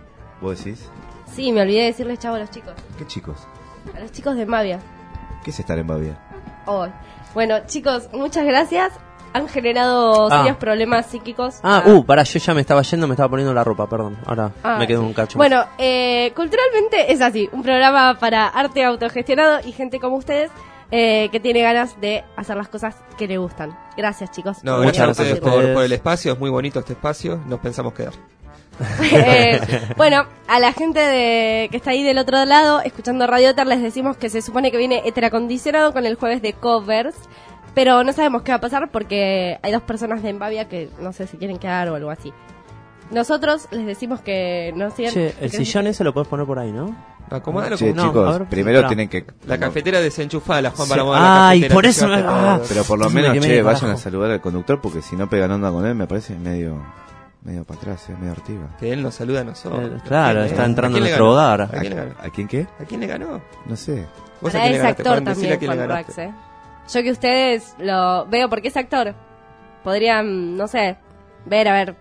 ¿Vos 0.45 0.63
decís? 0.63 0.91
Sí, 1.35 1.51
me 1.53 1.63
olvidé 1.63 1.81
de 1.81 1.87
decirles 1.87 2.19
chavo 2.19 2.37
a 2.37 2.41
los 2.41 2.51
chicos. 2.51 2.75
¿Qué 2.99 3.07
chicos? 3.07 3.39
A 3.97 4.01
los 4.01 4.13
chicos 4.13 4.37
de 4.37 4.45
Mavia. 4.45 4.79
¿Qué 5.43 5.51
es 5.51 5.59
estar 5.59 5.79
en 5.79 5.87
Bavia? 5.87 6.19
Hoy. 6.67 6.91
Bueno, 7.33 7.61
chicos, 7.67 8.11
muchas 8.13 8.45
gracias. 8.45 8.93
Han 9.33 9.49
generado 9.49 10.29
Ah. 10.31 10.39
serios 10.43 10.59
problemas 10.59 11.07
psíquicos. 11.07 11.61
Ah, 11.63 11.83
uh, 11.87 12.05
pará, 12.05 12.23
yo 12.25 12.39
ya 12.39 12.53
me 12.53 12.61
estaba 12.61 12.83
yendo, 12.83 13.07
me 13.09 13.15
estaba 13.15 13.31
poniendo 13.31 13.55
la 13.55 13.65
ropa, 13.65 13.89
perdón. 13.89 14.19
Ahora 14.27 14.53
Ah, 14.63 14.77
me 14.79 14.87
quedo 14.87 15.01
sí. 15.01 15.07
un 15.07 15.13
cacho. 15.15 15.39
más. 15.39 15.49
Bueno, 15.49 15.65
eh, 15.79 16.31
culturalmente 16.37 17.11
es 17.11 17.23
así, 17.23 17.49
un 17.51 17.63
programa 17.63 18.19
para 18.21 18.47
arte 18.47 18.85
autogestionado 18.85 19.61
y 19.67 19.73
gente 19.73 19.99
como 19.99 20.17
ustedes 20.17 20.51
eh, 20.91 21.31
que 21.33 21.41
tiene 21.41 21.63
ganas 21.63 21.99
de 22.03 22.23
hacer 22.37 22.57
las 22.57 22.69
cosas 22.69 22.95
que 23.17 23.27
le 23.27 23.39
gustan. 23.39 23.77
Gracias, 23.97 24.31
chicos. 24.31 24.59
No, 24.63 24.77
por 24.77 24.83
gracias 24.85 25.09
a 25.09 25.11
ustedes 25.11 25.41
compartir. 25.41 25.65
por, 25.69 25.75
por 25.75 25.85
el 25.85 25.93
espacio, 25.93 26.33
es 26.35 26.39
muy 26.39 26.51
bonito 26.51 26.79
este 26.81 26.93
espacio, 26.93 27.41
nos 27.47 27.59
pensamos 27.61 27.95
quedar. 27.95 28.13
Eh, 29.03 29.61
bueno, 29.97 30.27
a 30.49 30.59
la 30.59 30.73
gente 30.73 30.99
de, 31.01 31.69
que 31.71 31.77
está 31.77 31.91
ahí 31.91 32.03
del 32.03 32.19
otro 32.19 32.45
lado, 32.45 32.81
escuchando 32.81 33.27
Radio 33.27 33.51
Eter, 33.51 33.67
les 33.67 33.83
decimos 33.83 34.17
que 34.17 34.29
se 34.31 34.43
supone 34.43 34.71
que 34.71 34.79
viene 34.79 35.03
heteracondicionado 35.05 35.93
con 35.93 36.07
el 36.07 36.17
jueves 36.17 36.43
de 36.43 36.53
covers, 36.55 37.15
pero 37.75 38.03
no 38.05 38.13
sabemos 38.13 38.43
qué 38.43 38.53
va 38.53 38.57
a 38.57 38.61
pasar 38.61 38.91
porque 38.91 39.59
hay 39.63 39.73
dos 39.73 39.83
personas 39.83 40.23
de 40.23 40.31
Embavia 40.31 40.69
que 40.69 40.89
no 41.01 41.13
sé 41.13 41.27
si 41.27 41.37
quieren 41.37 41.59
quedar 41.59 41.89
o 41.89 41.95
algo 41.95 42.11
así. 42.11 42.33
Nosotros 43.11 43.69
les 43.71 43.87
decimos 43.87 44.21
que 44.21 44.73
no 44.77 44.91
sigan... 44.91 45.13
Che, 45.13 45.35
el 45.41 45.51
sillón 45.51 45.87
ese 45.87 46.03
lo 46.05 46.15
podés 46.15 46.27
poner 46.29 46.47
por 46.47 46.59
ahí, 46.59 46.73
¿no? 46.73 46.97
Acomódalo 47.31 47.77
Che, 47.77 47.91
como- 47.91 48.03
No, 48.03 48.09
chicos, 48.09 48.35
a 48.35 48.39
ver, 48.39 48.49
primero 48.49 48.87
tienen 48.87 49.09
que... 49.09 49.25
La 49.47 49.59
cafetera 49.59 50.01
desenchufada, 50.01 50.71
Juan, 50.71 50.89
Sí. 50.89 50.95
para 50.95 51.49
Ay, 51.49 51.59
cafetera, 51.61 51.75
por 51.75 51.87
eso 51.87 52.09
me- 52.09 52.23
ah. 52.27 52.61
Pero 52.67 52.85
por 52.85 52.99
lo 52.99 53.09
Me 53.11 53.17
menos, 53.23 53.35
quemé 53.35 53.47
che, 53.47 53.63
vayan 53.63 53.91
a 53.91 53.97
saludar 53.99 54.31
al 54.31 54.41
conductor 54.41 54.81
porque 54.81 55.03
si 55.03 55.17
no 55.17 55.29
pegan 55.29 55.51
onda 55.53 55.71
con 55.71 55.85
él 55.87 55.95
me 55.95 56.07
parece 56.07 56.35
medio 56.35 56.83
medio 57.45 57.65
para 57.65 57.79
atrás, 57.81 58.09
medio 58.19 58.33
artiga. 58.33 58.77
Que 58.81 58.93
él 58.93 59.03
nos 59.03 59.15
saluda 59.15 59.43
a 59.43 59.45
nosotros. 59.45 59.93
Eh, 59.93 60.03
claro, 60.07 60.41
¿A 60.41 60.43
quién 60.45 60.55
está 60.55 60.65
entrando 60.65 60.99
le 60.99 61.05
nuestro 61.05 61.25
ganó? 61.27 61.35
hogar. 61.35 61.63
¿A 61.63 61.69
quién 61.69 61.91
le 61.91 61.97
ganó? 61.97 62.15
¿A 62.19 62.31
quién 62.31 62.49
qué? 62.49 62.67
¿A 62.81 62.85
quién 62.85 63.01
le 63.01 63.07
ganó? 63.07 63.41
No 63.67 63.77
sé. 63.77 64.07
¿Vos 64.41 64.55
a 64.55 64.61
quién 64.61 64.75
es 64.75 64.85
actor 64.85 65.21
también, 65.23 65.59
Juan. 65.61 65.89
Rax, 65.89 66.19
¿eh? 66.19 66.33
Yo 66.93 67.03
que 67.03 67.11
ustedes 67.13 67.75
lo 67.79 68.27
veo 68.27 68.49
porque 68.49 68.69
es 68.69 68.77
actor. 68.77 69.15
Podrían, 69.83 70.57
no 70.57 70.67
sé, 70.67 70.97
ver, 71.47 71.69
a 71.69 71.73
ver. 71.73 71.97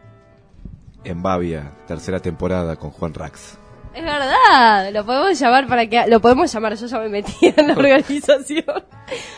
En 1.03 1.21
Bavia, 1.21 1.71
tercera 1.87 2.19
temporada 2.19 2.75
con 2.77 2.91
Juan 2.91 3.13
Rax. 3.13 3.57
Es 3.93 4.03
verdad, 4.03 4.89
lo 4.91 5.05
podemos 5.05 5.37
llamar 5.37 5.67
para 5.67 5.85
que... 5.85 6.07
Lo 6.07 6.19
podemos 6.19 6.51
llamar, 6.51 6.75
yo 6.75 6.87
ya 6.87 6.99
me 6.99 7.09
metí 7.09 7.33
en 7.55 7.67
la 7.67 7.73
organización. 7.77 8.65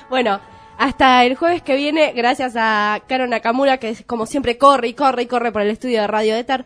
bueno, 0.09 0.39
hasta 0.77 1.23
el 1.25 1.35
jueves 1.35 1.61
que 1.61 1.75
viene, 1.75 2.13
gracias 2.13 2.53
a 2.57 3.01
Caro 3.07 3.27
Nakamura, 3.27 3.77
que 3.77 3.95
como 4.05 4.25
siempre 4.25 4.57
corre 4.57 4.89
y 4.89 4.93
corre 4.93 5.23
y 5.23 5.25
corre 5.27 5.51
por 5.51 5.61
el 5.61 5.69
estudio 5.69 6.01
de 6.01 6.07
Radio 6.07 6.35
Eter. 6.35 6.65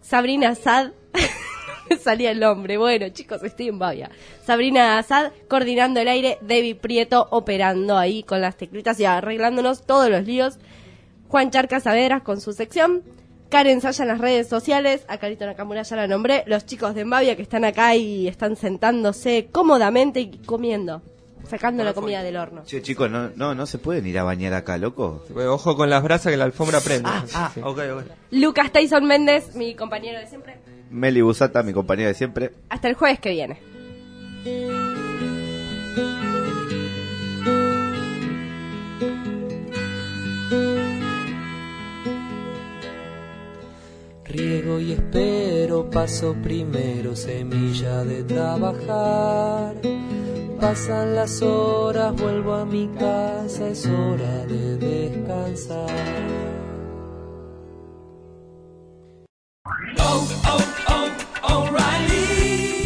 Sabrina 0.00 0.54
Sad, 0.54 0.92
salía 2.00 2.30
el 2.30 2.40
nombre. 2.40 2.78
Bueno, 2.78 3.08
chicos, 3.10 3.42
estoy 3.42 3.68
en 3.68 3.78
Bavia. 3.78 4.10
Sabrina 4.44 5.02
Sad 5.02 5.32
coordinando 5.48 6.00
el 6.00 6.08
aire, 6.08 6.38
David 6.42 6.76
Prieto 6.76 7.28
operando 7.30 7.96
ahí 7.96 8.22
con 8.22 8.40
las 8.40 8.56
teclitas 8.56 8.98
y 9.00 9.04
arreglándonos 9.04 9.86
todos 9.86 10.08
los 10.10 10.24
líos. 10.24 10.58
Juan 11.28 11.50
Charca 11.50 11.80
Saavedra 11.80 12.20
con 12.20 12.40
su 12.40 12.52
sección. 12.52 13.02
Karen 13.48 13.80
Saya 13.80 14.02
en 14.02 14.08
las 14.08 14.20
redes 14.20 14.48
sociales. 14.48 15.04
A 15.08 15.18
Carito 15.18 15.46
Nakamura 15.46 15.82
ya 15.82 15.96
la 15.96 16.06
nombré. 16.08 16.44
Los 16.46 16.66
chicos 16.66 16.94
de 16.94 17.02
Embavia 17.02 17.36
que 17.36 17.42
están 17.42 17.64
acá 17.64 17.94
y 17.94 18.26
están 18.28 18.56
sentándose 18.56 19.48
cómodamente 19.52 20.20
y 20.20 20.38
comiendo. 20.38 21.02
Sacando 21.48 21.84
la 21.84 21.94
comida 21.94 22.22
del 22.22 22.36
horno. 22.36 22.62
Che, 22.64 22.82
chicos, 22.82 23.10
no, 23.10 23.30
no, 23.36 23.54
no 23.54 23.66
se 23.66 23.78
pueden 23.78 24.06
ir 24.06 24.18
a 24.18 24.24
bañar 24.24 24.52
acá, 24.54 24.78
loco. 24.78 25.24
Ojo 25.48 25.76
con 25.76 25.88
las 25.90 26.02
brasas 26.02 26.30
que 26.32 26.36
la 26.36 26.44
alfombra 26.44 26.80
prende. 26.80 27.08
Ah, 27.34 27.50
Sí. 27.54 27.60
ok. 27.62 27.80
Lucas 28.32 28.72
Tyson 28.72 29.04
Méndez, 29.06 29.54
mi 29.54 29.74
compañero 29.74 30.18
de 30.18 30.26
siempre. 30.26 30.56
Meli 30.90 31.20
Busata, 31.20 31.62
mi 31.62 31.72
compañera 31.72 32.08
de 32.08 32.14
siempre. 32.14 32.50
Hasta 32.68 32.88
el 32.88 32.94
jueves 32.94 33.20
que 33.20 33.30
viene. 33.30 33.60
Riego 44.24 44.80
y 44.80 44.92
espero, 44.92 45.88
paso 45.90 46.34
primero, 46.42 47.14
semilla 47.14 48.04
de 48.04 48.24
trabajar. 48.24 49.76
Pasan 50.60 51.14
las 51.14 51.42
horas, 51.42 52.14
vuelvo 52.16 52.54
a 52.54 52.64
mi 52.64 52.88
casa, 52.88 53.68
es 53.68 53.86
hora 53.86 54.46
de 54.46 54.78
descansar. 54.78 56.36